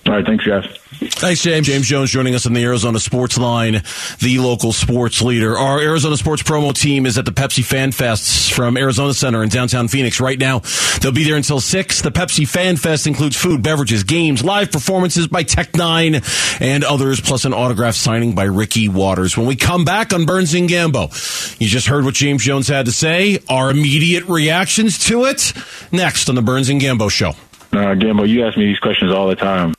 All 0.06 0.12
right, 0.14 0.26
thanks, 0.26 0.44
guys. 0.44 0.66
Thanks, 1.10 1.42
James. 1.42 1.66
James 1.66 1.86
Jones 1.86 2.10
joining 2.10 2.34
us 2.34 2.46
on 2.46 2.52
the 2.52 2.62
Arizona 2.62 2.98
Sports 2.98 3.38
Line, 3.38 3.82
the 4.20 4.38
local 4.38 4.72
sports 4.72 5.22
leader. 5.22 5.56
Our 5.56 5.80
Arizona 5.80 6.16
Sports 6.16 6.42
promo 6.42 6.72
team 6.74 7.06
is 7.06 7.18
at 7.18 7.24
the 7.24 7.32
Pepsi 7.32 7.64
Fan 7.64 7.90
Fests 7.90 8.52
from 8.52 8.76
Arizona 8.76 9.14
Center 9.14 9.42
in 9.42 9.48
downtown 9.48 9.88
Phoenix 9.88 10.20
right 10.20 10.38
now. 10.38 10.60
They'll 11.00 11.12
be 11.12 11.24
there 11.24 11.36
until 11.36 11.60
6. 11.60 12.02
The 12.02 12.10
Pepsi 12.10 12.46
Fan 12.46 12.76
Fest 12.76 13.06
includes 13.06 13.36
food, 13.36 13.62
beverages, 13.62 14.04
games, 14.04 14.44
live 14.44 14.70
performances 14.70 15.26
by 15.26 15.42
Tech 15.44 15.72
N9ne 15.72 16.60
and 16.60 16.84
others, 16.84 17.20
plus 17.20 17.44
an 17.44 17.52
autograph 17.54 17.94
signing 17.94 18.34
by 18.34 18.44
Ricky 18.44 18.88
Watters. 18.88 19.36
When 19.36 19.46
we 19.46 19.56
come 19.56 19.84
back 19.84 20.12
on 20.12 20.24
Burns 20.24 20.54
and 20.54 20.68
Gambo, 20.68 21.60
you 21.60 21.68
just 21.68 21.86
heard 21.86 22.04
what 22.04 22.14
James 22.14 22.44
Jones 22.44 22.68
had 22.68 22.86
to 22.86 22.92
say, 22.92 23.38
our 23.48 23.70
immediate 23.70 24.24
reactions 24.28 24.98
to 25.06 25.24
it, 25.24 25.52
next 25.90 26.28
on 26.28 26.34
the 26.34 26.42
Burns 26.42 26.68
and 26.68 26.80
Gambo 26.80 27.10
Show. 27.10 27.30
Uh, 27.72 27.94
Gambo, 27.94 28.28
you 28.28 28.46
ask 28.46 28.56
me 28.58 28.66
these 28.66 28.78
questions 28.78 29.10
all 29.10 29.28
the 29.28 29.36
time. 29.36 29.74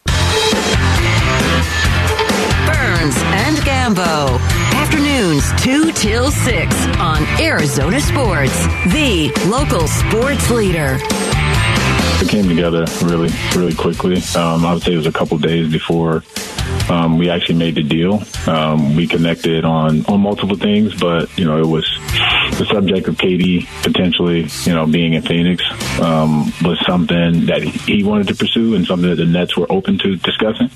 And 3.06 3.58
Gambo. 3.58 4.40
Afternoons 4.76 5.44
2 5.62 5.92
till 5.92 6.32
6 6.32 6.86
on 7.00 7.22
Arizona 7.38 8.00
Sports, 8.00 8.66
the 8.94 9.30
local 9.48 9.86
sports 9.90 10.50
leader. 10.50 10.98
It 12.22 12.30
came 12.30 12.48
together 12.48 12.86
really, 13.04 13.30
really 13.58 13.76
quickly. 13.76 14.22
Um, 14.38 14.66
I 14.66 14.74
would 14.74 14.84
say 14.84 14.94
it 14.94 14.98
was 14.98 15.06
a 15.06 15.12
couple 15.12 15.38
days 15.38 15.70
before 15.70 16.24
um, 16.90 17.18
we 17.18 17.30
actually 17.30 17.56
made 17.56 17.76
the 17.76 17.84
deal. 17.84 18.24
Um, 18.48 18.96
we 18.96 19.06
connected 19.06 19.66
on 19.66 20.06
on 20.06 20.22
multiple 20.22 20.56
things, 20.56 20.96
but 20.96 21.38
you 21.38 21.44
know 21.44 21.58
it 21.58 21.68
was 21.68 21.84
the 22.58 22.66
subject 22.72 23.10
of 23.10 23.18
KD 23.18 23.68
potentially, 23.84 24.48
you 24.64 24.74
know, 24.74 24.86
being 24.86 25.12
in 25.12 25.24
Phoenix 25.24 25.62
um, 26.00 26.54
was 26.64 26.80
something 26.86 27.48
that 27.48 27.64
he 27.64 28.06
wanted 28.06 28.30
to 28.30 28.36
pursue 28.36 28.76
and 28.76 28.88
something 28.88 29.10
that 29.10 29.16
the 29.16 29.26
Nets 29.26 29.58
were 29.58 29.70
open 29.70 29.98
to 29.98 30.16
discussing. 30.16 30.70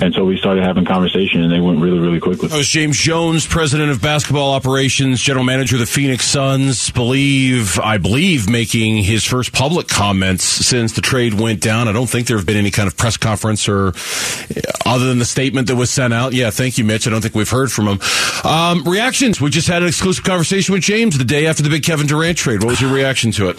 And 0.00 0.14
so 0.14 0.24
we 0.24 0.36
started 0.36 0.64
having 0.64 0.84
conversation, 0.84 1.42
and 1.42 1.52
they 1.52 1.60
went 1.60 1.80
really, 1.80 1.98
really 1.98 2.20
quickly. 2.20 2.48
That 2.48 2.56
was 2.56 2.68
James 2.68 2.98
Jones, 2.98 3.46
president 3.46 3.90
of 3.90 4.00
basketball 4.00 4.52
operations, 4.52 5.20
general 5.20 5.44
manager 5.44 5.76
of 5.76 5.80
the 5.80 5.86
Phoenix 5.86 6.24
Suns. 6.26 6.90
Believe, 6.90 7.78
I 7.78 7.98
believe, 7.98 8.48
making 8.48 8.98
his 8.98 9.24
first 9.24 9.52
public 9.52 9.88
comments 9.88 10.44
since 10.44 10.92
the 10.92 11.00
trade 11.00 11.34
went 11.34 11.60
down. 11.60 11.88
I 11.88 11.92
don't 11.92 12.08
think 12.08 12.26
there 12.26 12.36
have 12.36 12.46
been 12.46 12.56
any 12.56 12.70
kind 12.70 12.86
of 12.86 12.96
press 12.96 13.16
conference 13.16 13.68
or 13.68 13.92
other 14.86 15.06
than 15.06 15.18
the 15.18 15.24
statement 15.24 15.68
that 15.68 15.76
was 15.76 15.90
sent 15.90 16.12
out. 16.12 16.32
Yeah, 16.32 16.50
thank 16.50 16.78
you, 16.78 16.84
Mitch. 16.84 17.06
I 17.06 17.10
don't 17.10 17.20
think 17.20 17.34
we've 17.34 17.48
heard 17.48 17.70
from 17.70 17.86
him. 17.86 18.00
Um, 18.44 18.84
reactions. 18.84 19.40
We 19.40 19.50
just 19.50 19.68
had 19.68 19.82
an 19.82 19.88
exclusive 19.88 20.24
conversation 20.24 20.72
with 20.72 20.82
James 20.82 21.18
the 21.18 21.24
day 21.24 21.46
after 21.46 21.62
the 21.62 21.70
big 21.70 21.82
Kevin 21.82 22.06
Durant 22.06 22.38
trade. 22.38 22.62
What 22.62 22.70
was 22.70 22.80
your 22.80 22.92
reaction 22.92 23.30
to 23.32 23.50
it? 23.50 23.58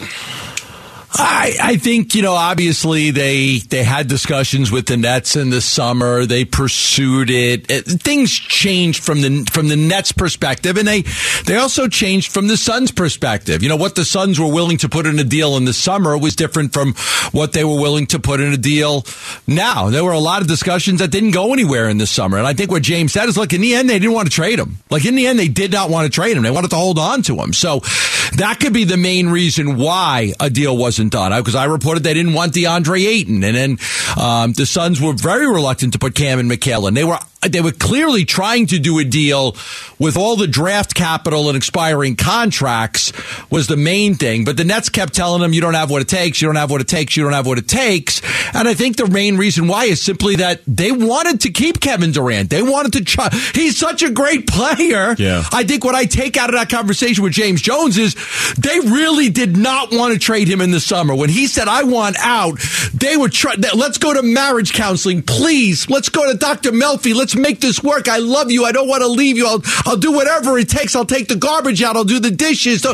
I, 1.16 1.56
I 1.62 1.78
think 1.78 2.16
you 2.16 2.22
know. 2.22 2.34
Obviously, 2.34 3.12
they 3.12 3.60
they 3.60 3.84
had 3.84 4.08
discussions 4.08 4.72
with 4.72 4.88
the 4.88 4.98
Nets 4.98 5.36
in 5.36 5.50
the 5.50 5.62
summer. 5.62 6.26
They 6.26 6.44
pursued 6.44 7.30
it. 7.30 7.70
it. 7.70 7.86
Things 7.86 8.32
changed 8.32 9.04
from 9.04 9.22
the 9.22 9.48
from 9.52 9.68
the 9.68 9.76
Nets' 9.76 10.12
perspective, 10.12 10.78
and 10.78 10.88
they 10.88 11.04
they 11.46 11.56
also 11.56 11.88
changed 11.88 12.32
from 12.32 12.48
the 12.48 12.58
Suns' 12.58 12.92
perspective. 12.92 13.62
You 13.62 13.70
know 13.70 13.76
what 13.76 13.96
the 13.96 14.06
Suns 14.06 14.40
were 14.40 14.52
willing 14.52 14.78
to 14.78 14.90
put 14.90 15.06
in 15.06 15.20
a 15.20 15.24
deal 15.24 15.56
in 15.58 15.66
the 15.66 15.74
summer 15.74 16.18
was 16.18 16.36
different 16.36 16.74
from 16.74 16.94
what 17.32 17.54
they 17.54 17.64
were 17.64 17.80
willing 17.80 18.08
to 18.08 18.20
put 18.20 18.40
in 18.40 18.52
a 18.52 18.58
deal 18.58 19.06
now. 19.46 19.90
There 19.90 20.04
were 20.04 20.12
a 20.12 20.20
lot 20.20 20.42
of 20.42 20.48
discussions 20.48 21.00
that 21.00 21.12
didn't 21.12 21.32
go 21.32 21.54
anywhere 21.54 21.90
in 21.90 22.00
the 22.00 22.08
summer, 22.08 22.38
and 22.38 22.48
I 22.48 22.54
think 22.54 22.72
what 22.72 22.82
James 22.82 23.14
said 23.14 23.30
is, 23.30 23.38
look, 23.38 23.54
in 23.54 23.62
the 23.62 23.76
end, 23.76 23.90
they 23.90 24.00
didn't 24.00 24.14
want 24.14 24.30
to 24.30 24.34
trade 24.34 24.58
him. 24.58 24.78
Like 24.90 25.06
in 25.06 25.16
the 25.16 25.28
end, 25.28 25.38
they 25.38 25.48
did 25.48 25.72
not 25.72 25.92
want 25.92 26.06
to 26.06 26.12
trade 26.12 26.36
him. 26.36 26.44
They 26.44 26.52
wanted 26.52 26.72
to 26.72 26.76
hold 26.76 26.98
on 26.98 27.22
to 27.24 27.36
him. 27.36 27.54
So 27.54 27.82
that 28.38 28.58
could 28.60 28.74
be 28.74 28.84
the 28.84 28.98
main 28.98 29.30
reason 29.30 29.78
why 29.78 30.34
a 30.40 30.50
deal 30.50 30.76
wasn't 30.76 31.03
done. 31.10 31.32
Because 31.40 31.56
I 31.56 31.66
reported 31.66 32.04
they 32.04 32.14
didn't 32.14 32.34
want 32.34 32.54
DeAndre 32.54 33.06
Ayton, 33.06 33.44
and 33.44 33.56
then 33.56 33.78
um, 34.20 34.54
the 34.54 34.66
Suns 34.66 35.02
were 35.02 35.14
very 35.14 35.48
reluctant 35.48 35.94
to 35.94 36.00
put 36.00 36.16
Cam 36.16 36.40
and 36.40 36.50
Mikal 36.50 36.88
in. 36.88 36.94
They 36.94 37.04
were 37.04 37.20
they 37.50 37.62
were 37.62 37.72
clearly 37.72 38.26
trying 38.26 38.68
to 38.68 38.80
do 38.80 39.00
a 39.00 39.04
deal 39.04 39.56
with 40.00 40.18
all 40.18 40.36
the 40.36 40.48
draft 40.48 40.96
capital 40.96 41.48
and 41.50 41.58
expiring 41.58 42.16
contracts 42.16 43.12
was 43.50 43.68
the 43.68 43.78
main 43.78 44.16
thing. 44.16 44.46
But 44.46 44.58
the 44.58 44.64
Nets 44.64 44.90
kept 44.90 45.14
telling 45.14 45.42
them, 45.42 45.54
you 45.54 45.62
don't 45.62 45.74
have 45.74 45.90
what 45.90 46.02
it 46.02 46.08
takes, 46.08 46.42
you 46.42 46.48
don't 46.48 46.56
have 46.56 46.72
what 46.72 46.82
it 46.82 46.88
takes, 46.88 47.16
you 47.18 47.24
don't 47.24 47.34
have 47.34 47.46
what 47.46 47.58
it 47.58 47.68
takes. 47.68 48.22
And 48.54 48.68
I 48.68 48.74
think 48.74 48.98
the 48.98 49.08
main 49.08 49.38
reason 49.38 49.68
why 49.68 49.86
is 49.86 50.02
simply 50.02 50.38
that 50.38 50.62
they 50.68 50.92
wanted 50.92 51.42
to 51.42 51.52
keep 51.52 51.80
Kevin 51.80 52.12
Durant. 52.12 52.50
They 52.50 52.62
wanted 52.62 52.94
to 52.94 53.04
try. 53.04 53.30
He's 53.54 53.78
such 53.78 54.04
a 54.04 54.12
great 54.12 54.48
player. 54.48 55.16
Yeah. 55.18 55.44
I 55.52 55.64
think 55.64 55.84
what 55.84 55.96
I 55.96 56.06
take 56.06 56.38
out 56.38 56.50
of 56.50 56.56
that 56.56 56.70
conversation 56.70 57.24
with 57.24 57.34
James 57.34 57.62
Jones 57.62 57.98
is 57.98 58.16
they 58.56 58.80
really 58.80 59.30
did 59.30 59.58
not 59.58 59.92
want 59.92 60.14
to 60.14 60.20
trade 60.20 60.48
him 60.48 60.62
in 60.62 60.72
the 60.72 60.80
summer. 60.94 61.16
When 61.16 61.30
he 61.30 61.48
said, 61.48 61.68
I 61.68 61.82
want 61.82 62.18
out, 62.20 62.60
they 62.94 63.18
were 63.18 63.28
trying, 63.28 63.62
let's 63.76 63.98
go 63.98 64.14
to 64.14 64.22
marriage 64.22 64.74
counseling, 64.74 65.24
please. 65.24 65.90
Let's 65.90 66.10
go 66.10 66.32
to 66.32 66.38
Dr. 66.38 66.72
Melfi. 66.72 67.16
Let's 67.16 67.36
make 67.36 67.60
this 67.62 67.82
work. 67.82 68.08
I 68.08 68.18
love 68.18 68.52
you. 68.52 68.64
I 68.64 68.72
don't 68.72 68.88
want 68.88 69.02
to 69.02 69.08
leave 69.08 69.36
you. 69.36 69.48
I'll, 69.48 69.64
I'll 69.86 69.98
do 69.98 70.12
whatever 70.12 70.56
it 70.60 70.70
takes. 70.70 70.96
I'll 70.96 71.04
take 71.04 71.30
the 71.30 71.36
garbage 71.36 71.82
out. 71.82 71.96
I'll 71.96 72.04
do 72.04 72.20
the 72.20 72.30
dishes. 72.30 72.84
So 72.84 72.94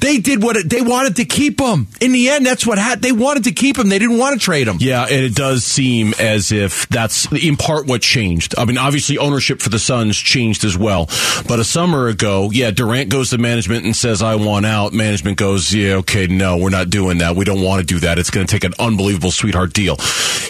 they 0.00 0.18
did 0.18 0.42
what 0.42 0.56
it, 0.56 0.68
they 0.68 0.82
wanted 0.82 1.14
to 1.16 1.24
keep 1.24 1.60
him. 1.60 1.86
In 2.00 2.10
the 2.10 2.30
end, 2.30 2.44
that's 2.44 2.66
what 2.66 2.78
had, 2.78 3.00
they 3.00 3.12
wanted 3.12 3.44
to 3.44 3.52
keep 3.52 3.78
him. 3.78 3.90
They 3.90 4.00
didn't 4.00 4.18
want 4.18 4.40
to 4.40 4.44
trade 4.44 4.66
him. 4.66 4.78
Yeah, 4.80 5.04
and 5.04 5.24
it 5.24 5.36
does 5.36 5.62
seem 5.62 6.14
as 6.18 6.50
if 6.50 6.88
that's 6.88 7.32
in 7.32 7.56
part 7.56 7.86
what 7.86 8.02
changed. 8.02 8.56
I 8.58 8.64
mean, 8.64 8.76
obviously 8.76 9.18
ownership 9.18 9.62
for 9.62 9.68
the 9.68 9.78
Suns 9.78 10.16
changed 10.16 10.64
as 10.64 10.76
well. 10.76 11.06
But 11.46 11.60
a 11.60 11.64
summer 11.64 12.08
ago, 12.08 12.50
yeah, 12.52 12.72
Durant 12.72 13.08
goes 13.08 13.30
to 13.30 13.38
management 13.38 13.84
and 13.84 13.94
says, 13.94 14.20
I 14.20 14.34
want 14.34 14.66
out. 14.66 14.92
Management 14.92 15.38
goes, 15.38 15.72
yeah, 15.72 15.94
okay, 15.96 16.26
no, 16.26 16.56
we're 16.56 16.70
not 16.70 16.90
doing 16.90 17.18
that. 17.18 17.35
We 17.36 17.44
don't 17.44 17.62
want 17.62 17.80
to 17.80 17.86
do 17.86 18.00
that. 18.00 18.18
It's 18.18 18.30
going 18.30 18.46
to 18.46 18.50
take 18.50 18.64
an 18.64 18.74
unbelievable 18.78 19.30
sweetheart 19.30 19.72
deal. 19.72 19.96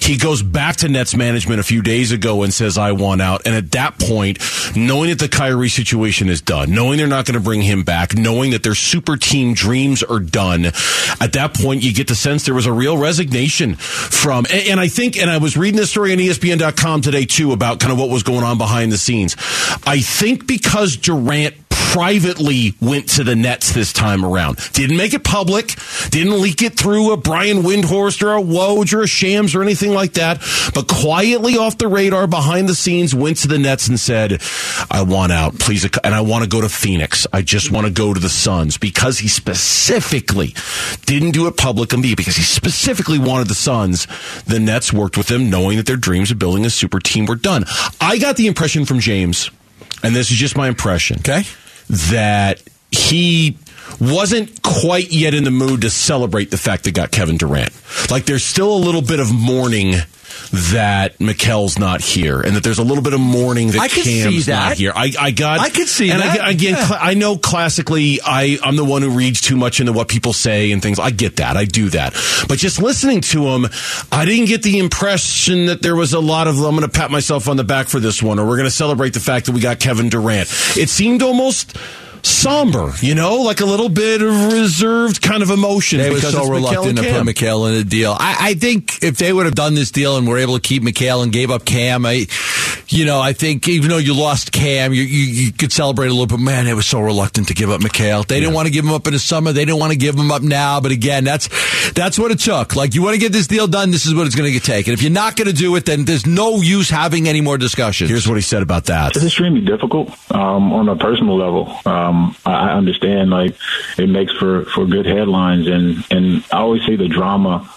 He 0.01 0.17
goes 0.17 0.43
back 0.43 0.77
to 0.77 0.89
Nets 0.89 1.17
management 1.17 1.61
a 1.61 1.65
few 1.65 1.83
days 1.83 2.13
ago 2.13 2.43
and 2.43 2.55
says, 2.55 2.79
I 2.79 2.93
want 2.93 3.21
out. 3.21 3.43
And 3.45 3.55
at 3.55 3.73
that 3.73 3.99
point, 3.99 4.39
knowing 4.77 5.11
that 5.11 5.19
the 5.19 5.29
Kyrie 5.29 5.69
situation 5.69 6.29
is 6.29 6.41
done, 6.41 6.73
knowing 6.73 6.99
they're 6.99 7.07
not 7.07 7.27
going 7.27 7.35
to 7.35 7.41
bring 7.41 7.63
him 7.63 7.83
back, 7.83 8.15
knowing 8.15 8.53
that 8.53 8.63
their 8.63 8.75
super 8.75 9.17
team 9.17 9.55
dreams 9.55 10.03
are 10.03 10.21
done, 10.21 10.67
at 11.21 11.33
that 11.33 11.55
point, 11.55 11.83
you 11.83 11.93
get 11.93 12.09
the 12.09 12.15
sense 12.15 12.45
there 12.45 12.55
was 12.55 12.67
a 12.67 12.73
real 12.73 12.97
resignation 12.97 13.75
from, 13.75 14.47
and, 14.53 14.79
I 14.79 14.89
think, 14.89 15.19
and 15.19 15.31
I 15.31 15.39
was 15.39 15.57
reading 15.57 15.79
this 15.79 15.91
story 15.91 16.13
on 16.13 16.19
ESPN.com 16.19 17.01
today 17.01 17.25
too 17.25 17.53
about 17.53 17.81
kind 17.81 17.93
of 17.93 17.99
what 17.99 18.09
was 18.09 18.23
going 18.23 18.45
on 18.45 18.59
behind 18.59 18.93
the 18.93 18.99
scenes. 18.99 19.35
I 19.87 20.01
think 20.01 20.47
because 20.47 20.97
Durant 20.97 21.66
privately 21.93 22.75
went 22.81 23.09
to 23.09 23.25
the 23.25 23.35
Nets 23.35 23.73
this 23.73 23.93
time 23.93 24.25
around. 24.25 24.59
Didn't 24.73 24.97
make 24.97 25.15
it 25.15 25.25
public. 25.25 25.75
Didn't 26.11 26.41
leak 26.41 26.63
it 26.63 26.77
through 26.77 27.13
a 27.13 27.17
Brian 27.17 27.63
Windhorst 27.63 28.23
or 28.23 28.37
a 28.37 28.43
Woj 28.43 28.93
or 28.93 29.03
a 29.03 29.07
Shams 29.07 29.55
or 29.55 29.63
anything 29.63 29.93
like 29.93 30.15
that. 30.15 30.41
But 30.75 30.89
quietly 30.89 31.57
off 31.57 31.79
the 31.79 31.89
radar, 31.89 32.27
behind 32.27 32.69
the 32.69 32.75
scenes, 32.75 33.15
went 33.15 33.39
to 33.39 33.49
the 33.49 33.59
Nets 33.59 33.89
and 33.89 33.99
said, 33.99 34.43
"I 34.91 35.03
want 35.03 35.33
out, 35.33 35.59
please, 35.59 35.85
and 36.05 36.15
I 36.15 36.21
want 36.21 36.45
to 36.45 36.51
go 36.51 36.61
to 36.61 36.69
Phoenix. 36.69 37.27
I 37.33 37.43
just 37.43 37.71
want 37.71 37.87
to 37.87 37.93
go 37.93 38.13
to 38.13 38.21
the 38.21 38.29
Suns." 38.29 38.77
Because 38.77 39.19
he 39.19 39.29
specifically 39.29 40.55
didn't 41.07 41.31
do 41.31 41.47
it 41.47 41.57
publicly, 41.57 42.15
because 42.15 42.37
he 42.37 42.43
specifically 42.43 43.19
wanted 43.19 43.49
the 43.49 43.55
Suns. 43.55 44.07
The 44.47 44.59
Nets 44.59 44.93
worked 44.93 45.17
with 45.17 45.31
him, 45.31 45.51
knowing 45.51 45.77
that 45.77 45.87
their 45.87 45.97
dreams 45.97 46.31
of 46.31 46.39
building 46.39 46.65
a 46.67 46.71
super 46.71 47.01
team 47.01 47.27
were 47.27 47.37
done. 47.37 47.65
I 48.01 48.19
got 48.19 48.37
the 48.37 48.49
impression 48.49 48.85
from 48.85 49.01
James, 49.01 49.51
and 50.03 50.15
this 50.15 50.31
is 50.31 50.37
just 50.37 50.57
my 50.57 50.69
impression 50.69 51.19
Okay. 51.21 51.45
That 51.89 52.63
he 52.91 53.57
wasn't 54.01 54.63
quite 54.63 55.11
yet 55.11 55.35
in 55.35 55.45
the 55.45 55.51
mood 55.51 55.83
to 55.83 55.91
celebrate 55.91 56.51
the 56.51 56.59
fact 56.59 56.85
they 56.85 56.91
got 56.93 57.11
Kevin 57.11 57.37
Durant. 57.37 57.71
Like 58.11 58.25
there's 58.27 58.45
still 58.45 58.73
a 58.73 58.79
little 58.79 59.03
bit 59.03 59.21
of 59.21 59.33
mourning 59.33 59.95
that 60.71 61.19
Mikal's 61.19 61.79
not 61.79 62.01
here, 62.03 62.41
and 62.41 62.55
that 62.57 62.63
there's 62.63 62.79
a 62.79 62.85
little 62.85 63.03
bit 63.03 63.15
of 63.15 63.21
mourning 63.21 63.69
that 63.69 63.81
I 63.81 63.89
Cam's 63.89 64.45
see 64.45 64.51
not 64.53 64.75
here. 64.77 64.93
I, 64.95 65.13
I 65.19 65.31
got, 65.31 65.61
I 65.61 65.71
could 65.71 65.89
see 65.89 66.11
and 66.11 66.21
that. 66.21 66.41
I, 66.41 66.51
again, 66.51 66.75
Yeah. 66.75 66.87
cl- 66.87 67.01
I 67.03 67.15
know 67.15 67.37
classically, 67.39 68.21
I 68.25 68.59
I'm 68.63 68.77
the 68.77 68.85
one 68.85 69.03
who 69.03 69.11
reads 69.11 69.41
too 69.41 69.57
much 69.57 69.81
into 69.81 69.93
what 69.93 70.09
people 70.09 70.33
say 70.35 70.73
and 70.73 70.83
things. 70.83 70.99
I 70.99 71.11
get 71.11 71.37
that, 71.37 71.57
I 71.57 71.65
do 71.65 71.89
that, 71.91 72.13
but 72.49 72.59
just 72.59 72.81
listening 72.81 73.23
to 73.23 73.47
him, 73.49 73.67
I 74.13 74.25
didn't 74.25 74.47
get 74.47 74.63
the 74.63 74.79
impression 74.79 75.67
that 75.67 75.81
there 75.83 75.97
was 75.97 76.13
a 76.13 76.21
lot 76.21 76.47
of 76.49 76.57
I'm 76.59 76.77
going 76.77 76.83
to 76.83 76.89
pat 76.89 77.11
myself 77.11 77.49
on 77.49 77.57
the 77.57 77.65
back 77.65 77.87
for 77.89 77.99
this 77.99 78.23
one, 78.23 78.39
or 78.39 78.47
we're 78.47 78.57
going 78.57 78.69
to 78.69 78.75
celebrate 78.75 79.15
the 79.15 79.21
fact 79.21 79.47
that 79.47 79.53
we 79.53 79.61
got 79.61 79.81
Kevin 79.81 80.11
Durant. 80.11 80.49
It 80.77 80.91
seemed 80.91 81.23
almost. 81.23 81.77
Somber, 82.27 82.93
you 83.01 83.15
know, 83.15 83.37
like 83.43 83.61
a 83.61 83.65
little 83.65 83.89
bit 83.89 84.21
of 84.21 84.53
reserved 84.53 85.23
kind 85.23 85.45
of 85.45 85.51
emotion. 85.51 85.99
They 86.01 86.11
were 86.11 86.19
so 86.19 86.49
reluctant 86.49 86.99
to 86.99 87.03
put 87.05 87.23
Mikal 87.25 87.69
in 87.69 87.81
a 87.81 87.85
deal. 87.85 88.17
I, 88.19 88.37
I 88.51 88.55
think 88.55 89.01
if 89.01 89.17
they 89.17 89.33
would 89.33 89.47
have 89.47 89.55
done 89.55 89.75
this 89.75 89.93
deal 89.93 90.17
and 90.17 90.27
were 90.27 90.39
able 90.39 90.55
to 90.55 90.61
keep 90.61 90.83
Mikal 90.83 91.23
and 91.23 91.33
gave 91.33 91.53
up 91.53 91.65
Cam, 91.65 92.05
I, 92.05 92.27
you 92.89 93.05
know, 93.05 93.21
I 93.21 93.33
think 93.33 93.69
even 93.69 93.91
though 93.91 93.99
you 93.99 94.13
lost 94.13 94.51
Cam, 94.51 94.93
you, 94.93 95.03
you, 95.03 95.45
you 95.45 95.53
could 95.53 95.73
celebrate 95.73 96.09
a 96.09 96.11
little 96.11 96.27
bit. 96.27 96.41
Man, 96.41 96.65
they 96.65 96.75
were 96.75 96.83
so 96.83 97.01
reluctant 97.01 97.47
to 97.49 97.55
give 97.55 97.71
up 97.71 97.81
Mikal. 97.81 98.27
They 98.27 98.41
didn't 98.41 98.55
want 98.55 98.67
to 98.67 98.73
give 98.73 98.85
him 98.85 98.93
up 98.93 99.07
in 99.07 99.13
the 99.13 99.21
summer. 99.21 99.53
They 99.53 99.65
didn't 99.65 99.79
want 99.79 99.93
to 99.93 99.99
give 99.99 100.17
him 100.17 100.33
up 100.33 100.43
now. 100.43 100.81
But 100.81 100.91
again, 100.91 101.23
that's 101.23 101.49
that's 101.93 102.19
what 102.19 102.33
it 102.33 102.41
took. 102.41 102.75
Like 102.75 102.97
you 102.97 103.03
want 103.03 103.15
to 103.15 103.21
get 103.21 103.31
this 103.31 103.47
deal 103.47 103.69
done, 103.69 103.93
this 103.93 104.05
is 104.05 104.17
what 104.17 104.27
it's 104.27 104.35
going 104.35 104.53
to 104.53 104.59
take. 104.59 104.89
And 104.89 104.95
if 104.95 105.03
you're 105.03 105.13
not 105.13 105.37
going 105.37 105.49
to 105.49 105.55
do 105.55 105.77
it, 105.77 105.85
then 105.85 106.05
there's 106.05 106.27
no 106.27 106.61
use 106.61 106.91
having 106.91 107.29
any 107.29 107.41
more 107.41 107.57
discussions. 107.57 108.11
Here's 108.11 108.29
what 108.29 108.35
he 108.35 108.43
said 108.43 108.63
about 108.63 108.87
that. 108.87 109.15
It's 109.15 109.25
extremely 109.25 109.61
difficult 109.61 110.09
um, 110.33 110.73
on 110.73 110.89
a 110.89 110.97
personal 110.97 111.37
level. 111.37 111.73
Um, 111.87 112.16
I 112.45 112.53
I 112.67 112.73
understand 112.73 113.31
like 113.31 113.55
it 113.99 114.09
makes 114.09 114.33
for, 114.33 114.65
for 114.67 114.87
good 114.87 115.07
headlines, 115.07 115.67
and, 115.67 116.05
and 116.11 116.45
I 116.53 116.59
always 116.59 116.85
say 116.85 116.97
the 116.97 117.09
drama 117.09 117.69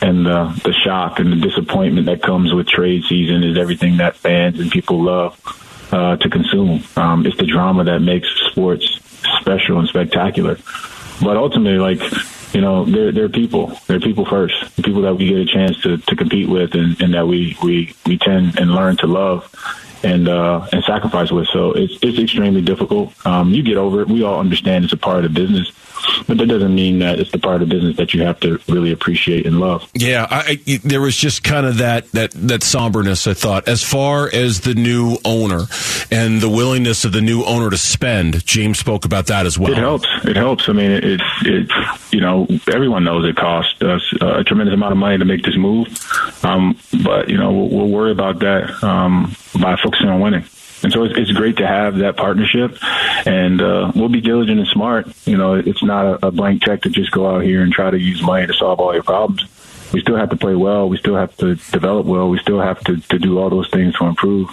and 0.00 0.24
the 0.24 0.60
the 0.64 0.72
shock 0.72 1.18
and 1.18 1.32
the 1.32 1.48
disappointment 1.48 2.06
that 2.06 2.22
comes 2.22 2.52
with 2.52 2.66
trade 2.66 3.04
season 3.08 3.42
is 3.42 3.58
everything 3.58 3.98
that 3.98 4.16
fans 4.16 4.60
and 4.60 4.70
people 4.70 5.02
love 5.02 5.38
uh, 5.92 6.16
to 6.16 6.28
consume. 6.28 6.82
Um, 6.96 7.26
it's 7.26 7.36
the 7.36 7.46
drama 7.46 7.84
that 7.84 8.00
makes 8.00 8.28
sports 8.50 9.00
special 9.40 9.78
and 9.78 9.88
spectacular. 9.88 10.58
But 11.22 11.36
ultimately, 11.36 11.78
like 11.78 12.02
you 12.52 12.60
know, 12.60 12.84
they're 12.84 13.12
they're 13.12 13.28
people. 13.28 13.78
They're 13.86 14.00
people 14.00 14.24
first. 14.24 14.54
People 14.82 15.02
that 15.02 15.14
we 15.14 15.28
get 15.28 15.38
a 15.38 15.46
chance 15.46 15.80
to, 15.82 15.98
to 15.98 16.16
compete 16.16 16.48
with, 16.48 16.74
and, 16.74 17.00
and 17.00 17.14
that 17.14 17.26
we, 17.26 17.56
we 17.62 17.94
we 18.06 18.18
tend 18.18 18.58
and 18.58 18.70
learn 18.70 18.96
to 18.98 19.06
love 19.06 19.44
and 20.06 20.28
uh, 20.28 20.66
and 20.72 20.84
sacrifice 20.84 21.30
with. 21.32 21.48
So 21.48 21.72
it's 21.72 21.98
it's 22.02 22.18
extremely 22.18 22.62
difficult. 22.62 23.12
Um, 23.26 23.52
you 23.52 23.62
get 23.62 23.76
over 23.76 24.00
it. 24.02 24.08
We 24.08 24.22
all 24.22 24.38
understand 24.38 24.84
it's 24.84 24.92
a 24.92 24.96
part 24.96 25.18
of 25.18 25.24
the 25.24 25.40
business, 25.40 25.72
but 26.26 26.38
that 26.38 26.46
doesn't 26.46 26.74
mean 26.74 26.98
that 27.00 27.18
it's 27.18 27.30
the 27.30 27.38
part 27.38 27.62
of 27.62 27.68
the 27.68 27.74
business 27.74 27.96
that 27.96 28.14
you 28.14 28.22
have 28.22 28.40
to 28.40 28.58
really 28.68 28.92
appreciate 28.92 29.46
and 29.46 29.60
love. 29.60 29.88
Yeah, 29.94 30.26
I, 30.30 30.60
there 30.84 31.00
was 31.00 31.16
just 31.16 31.44
kind 31.44 31.66
of 31.66 31.78
that 31.78 32.10
that 32.12 32.30
that 32.32 32.62
somberness. 32.62 33.26
I 33.26 33.34
thought, 33.34 33.68
as 33.68 33.82
far 33.82 34.30
as 34.32 34.60
the 34.60 34.74
new 34.74 35.18
owner 35.24 35.62
and 36.10 36.40
the 36.40 36.48
willingness 36.48 37.04
of 37.04 37.12
the 37.12 37.20
new 37.20 37.44
owner 37.44 37.70
to 37.70 37.78
spend, 37.78 38.44
James 38.46 38.78
spoke 38.78 39.04
about 39.04 39.26
that 39.26 39.46
as 39.46 39.58
well. 39.58 39.72
It 39.72 39.78
helps. 39.78 40.08
It 40.24 40.36
helps. 40.36 40.68
I 40.68 40.72
mean, 40.72 40.90
it, 40.90 41.04
it, 41.04 41.20
it 41.42 41.70
you 42.12 42.20
know, 42.20 42.46
everyone 42.72 43.04
knows 43.04 43.24
it 43.28 43.36
cost 43.36 43.82
us 43.82 44.02
a 44.20 44.44
tremendous 44.44 44.74
amount 44.74 44.92
of 44.92 44.98
money 44.98 45.18
to 45.18 45.24
make 45.24 45.42
this 45.42 45.56
move. 45.56 45.88
Um, 46.44 46.78
but, 47.02 47.28
you 47.28 47.36
know, 47.36 47.52
we'll, 47.52 47.68
we'll 47.68 47.88
worry 47.88 48.12
about 48.12 48.38
that 48.40 48.82
um, 48.82 49.34
by 49.60 49.76
focusing 49.76 50.08
on 50.08 50.20
winning. 50.20 50.44
And 50.82 50.92
so 50.92 51.04
it's, 51.04 51.32
great 51.32 51.56
to 51.56 51.66
have 51.66 51.98
that 51.98 52.16
partnership, 52.16 52.76
and 53.26 53.60
uh, 53.60 53.92
we'll 53.94 54.08
be 54.08 54.20
diligent 54.20 54.58
and 54.58 54.68
smart. 54.68 55.08
You 55.26 55.36
know, 55.36 55.54
it's 55.54 55.82
not 55.82 56.06
a, 56.06 56.26
a 56.26 56.30
blank 56.30 56.62
check 56.62 56.82
to 56.82 56.90
just 56.90 57.10
go 57.10 57.28
out 57.28 57.44
here 57.44 57.62
and 57.62 57.72
try 57.72 57.90
to 57.90 57.98
use 57.98 58.22
money 58.22 58.46
to 58.46 58.52
solve 58.52 58.78
all 58.78 58.92
your 58.92 59.02
problems. 59.02 59.44
we 59.92 60.00
still 60.00 60.16
have 60.16 60.30
to 60.30 60.36
play 60.36 60.54
well. 60.54 60.88
We 60.88 60.98
still 60.98 61.16
have 61.16 61.36
to 61.38 61.56
develop 61.56 62.06
well. 62.06 62.28
We 62.28 62.38
still 62.38 62.60
have 62.60 62.80
to, 62.84 62.98
to 62.98 63.18
do 63.18 63.38
all 63.38 63.50
those 63.50 63.70
things 63.70 63.96
to 63.96 64.04
improve. 64.04 64.50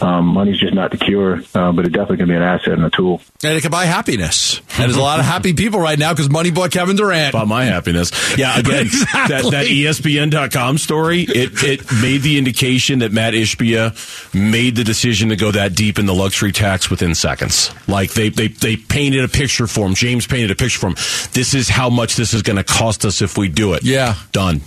Um, 0.00 0.26
money's 0.26 0.58
just 0.58 0.74
not 0.74 0.90
the 0.90 0.96
cure, 0.96 1.42
uh, 1.54 1.72
but 1.72 1.84
it 1.86 1.90
definitely 1.90 2.16
can 2.18 2.28
be 2.28 2.34
an 2.34 2.42
asset 2.42 2.72
and 2.74 2.84
a 2.84 2.90
tool. 2.90 3.20
And 3.44 3.54
it 3.56 3.60
can 3.62 3.70
buy 3.70 3.84
happiness. 3.84 4.58
And 4.58 4.84
there's 4.84 4.96
a 4.96 5.00
lot 5.02 5.20
of 5.20 5.24
happy 5.26 5.52
people 5.54 5.80
right 5.80 5.98
now 5.98 6.12
because 6.12 6.28
money 6.30 6.50
bought 6.50 6.70
Kevin 6.72 6.96
Durant. 6.96 7.34
About 7.34 7.46
my 7.48 7.64
happiness. 7.64 8.10
Yeah, 8.36 8.58
again, 8.58 8.86
Exactly. 8.86 9.50
that, 9.50 9.50
that 9.50 9.66
ESPN.com 9.66 10.78
story, 10.78 11.22
it, 11.22 11.62
it 11.62 11.92
made 12.02 12.22
the 12.22 12.38
indication 12.38 13.00
that 13.00 13.12
Matt 13.12 13.34
Ishbia 13.34 14.34
made 14.34 14.76
the 14.76 14.84
decision 14.84 15.28
to 15.28 15.36
go 15.36 15.50
that 15.52 15.74
deep 15.74 15.98
in 15.98 16.06
the 16.06 16.14
luxury 16.14 16.52
tax 16.52 16.90
within 16.90 17.14
seconds. 17.14 17.72
Like 17.88 18.12
they, 18.12 18.28
they, 18.28 18.48
they 18.48 18.76
painted 18.76 19.24
a 19.24 19.28
picture 19.28 19.66
for 19.66 19.86
him. 19.86 19.94
James 19.94 20.26
painted 20.26 20.50
a 20.50 20.54
picture 20.56 20.78
for 20.80 20.86
him. 20.88 20.94
This 21.32 21.54
is 21.54 21.68
how 21.68 21.90
much 21.90 22.16
this 22.16 22.34
is 22.34 22.42
going 22.42 22.56
to 22.56 22.64
cost 22.64 23.04
us 23.04 23.22
if 23.22 23.36
we 23.38 23.48
do 23.48 23.74
it. 23.74 23.84
Yeah. 23.84 24.14
Done. 24.32 24.60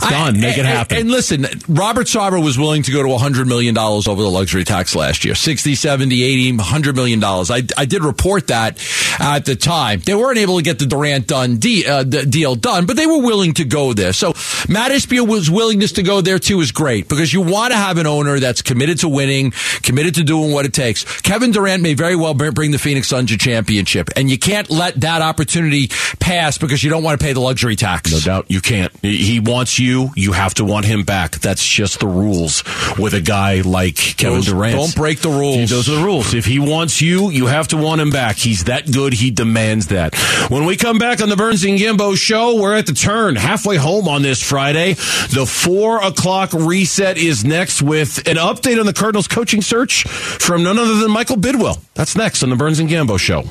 I- 0.00 0.10
Done. 0.10 0.40
Make 0.40 0.58
it 0.58 0.64
happen. 0.66 0.98
And 0.98 1.10
listen, 1.10 1.46
Robert 1.68 2.06
Sarver 2.06 2.42
was 2.42 2.58
willing 2.58 2.82
to 2.84 2.92
go 2.92 3.02
to 3.02 3.08
$100 3.08 3.46
million 3.46 3.76
over 3.76 4.22
the 4.22 4.30
luxury 4.30 4.64
tax 4.64 4.75
last 4.94 5.24
year 5.24 5.34
60, 5.34 5.74
70, 5.74 6.22
80, 6.22 6.52
$100 6.58 6.94
million. 6.94 7.22
I, 7.24 7.62
I 7.76 7.84
did 7.86 8.02
report 8.04 8.48
that 8.48 8.78
at 9.18 9.44
the 9.44 9.56
time. 9.56 10.00
They 10.00 10.14
weren't 10.14 10.38
able 10.38 10.56
to 10.58 10.62
get 10.62 10.78
the 10.78 10.86
Durant 10.86 11.26
done 11.26 11.58
de- 11.58 11.86
uh, 11.86 12.02
the 12.04 12.26
deal 12.26 12.54
done, 12.54 12.86
but 12.86 12.96
they 12.96 13.06
were 13.06 13.20
willing 13.22 13.54
to 13.54 13.64
go 13.64 13.92
there. 13.92 14.12
So 14.12 14.34
Matt 14.68 14.90
Ishbia's 14.92 15.50
willingness 15.50 15.92
to 15.92 16.02
go 16.02 16.20
there 16.20 16.38
too 16.38 16.60
is 16.60 16.72
great 16.72 17.08
because 17.08 17.32
you 17.32 17.40
want 17.40 17.72
to 17.72 17.76
have 17.78 17.98
an 17.98 18.06
owner 18.06 18.38
that's 18.38 18.62
committed 18.62 18.98
to 19.00 19.08
winning, 19.08 19.52
committed 19.82 20.14
to 20.16 20.24
doing 20.24 20.52
what 20.52 20.66
it 20.66 20.72
takes. 20.72 21.04
Kevin 21.22 21.50
Durant 21.52 21.82
may 21.82 21.94
very 21.94 22.16
well 22.16 22.34
bring 22.34 22.70
the 22.70 22.78
Phoenix 22.78 23.08
Suns 23.08 23.32
a 23.32 23.38
championship, 23.38 24.10
and 24.16 24.28
you 24.30 24.38
can't 24.38 24.68
let 24.70 25.00
that 25.00 25.22
opportunity 25.22 25.88
pass 26.20 26.58
because 26.58 26.82
you 26.84 26.90
don't 26.90 27.02
want 27.02 27.18
to 27.18 27.24
pay 27.24 27.32
the 27.32 27.40
luxury 27.40 27.76
tax. 27.76 28.12
No 28.12 28.20
doubt 28.20 28.46
you 28.50 28.60
can't. 28.60 28.92
He 29.02 29.40
wants 29.40 29.78
you. 29.78 30.10
You 30.16 30.32
have 30.32 30.54
to 30.54 30.64
want 30.64 30.84
him 30.86 31.04
back. 31.04 31.32
That's 31.36 31.66
just 31.66 32.00
the 32.00 32.06
rules 32.06 32.62
with 32.98 33.14
a 33.14 33.20
guy 33.20 33.60
like 33.62 33.96
Kevin 33.96 34.36
Those- 34.38 34.52
Durant. 34.56 34.76
don't 34.76 34.94
break 34.94 35.20
the 35.20 35.28
rules. 35.28 35.70
Those 35.70 35.88
are 35.88 35.96
the 35.96 36.04
rules. 36.04 36.34
If 36.34 36.44
he 36.46 36.58
wants 36.58 37.00
you, 37.00 37.30
you 37.30 37.46
have 37.46 37.68
to 37.68 37.76
want 37.76 38.00
him 38.00 38.10
back. 38.10 38.36
He's 38.36 38.64
that 38.64 38.90
good. 38.90 39.12
He 39.12 39.30
demands 39.30 39.88
that. 39.88 40.14
When 40.48 40.64
we 40.64 40.76
come 40.76 40.98
back 40.98 41.20
on 41.20 41.28
the 41.28 41.36
Burns 41.36 41.64
and 41.64 41.78
Gambo 41.78 42.16
show, 42.16 42.60
we're 42.60 42.74
at 42.76 42.86
the 42.86 42.92
turn, 42.92 43.36
halfway 43.36 43.76
home 43.76 44.08
on 44.08 44.22
this 44.22 44.42
Friday. 44.42 44.94
The 44.94 45.46
four 45.46 46.02
o'clock 46.02 46.52
reset 46.52 47.18
is 47.18 47.44
next 47.44 47.82
with 47.82 48.18
an 48.26 48.36
update 48.36 48.78
on 48.80 48.86
the 48.86 48.92
Cardinals 48.92 49.28
coaching 49.28 49.62
search 49.62 50.04
from 50.08 50.62
none 50.62 50.78
other 50.78 50.96
than 50.96 51.10
Michael 51.10 51.36
Bidwill. 51.36 51.80
That's 51.94 52.16
next 52.16 52.42
on 52.42 52.50
the 52.50 52.56
Burns 52.56 52.78
and 52.78 52.88
Gambo 52.88 53.18
show. 53.18 53.44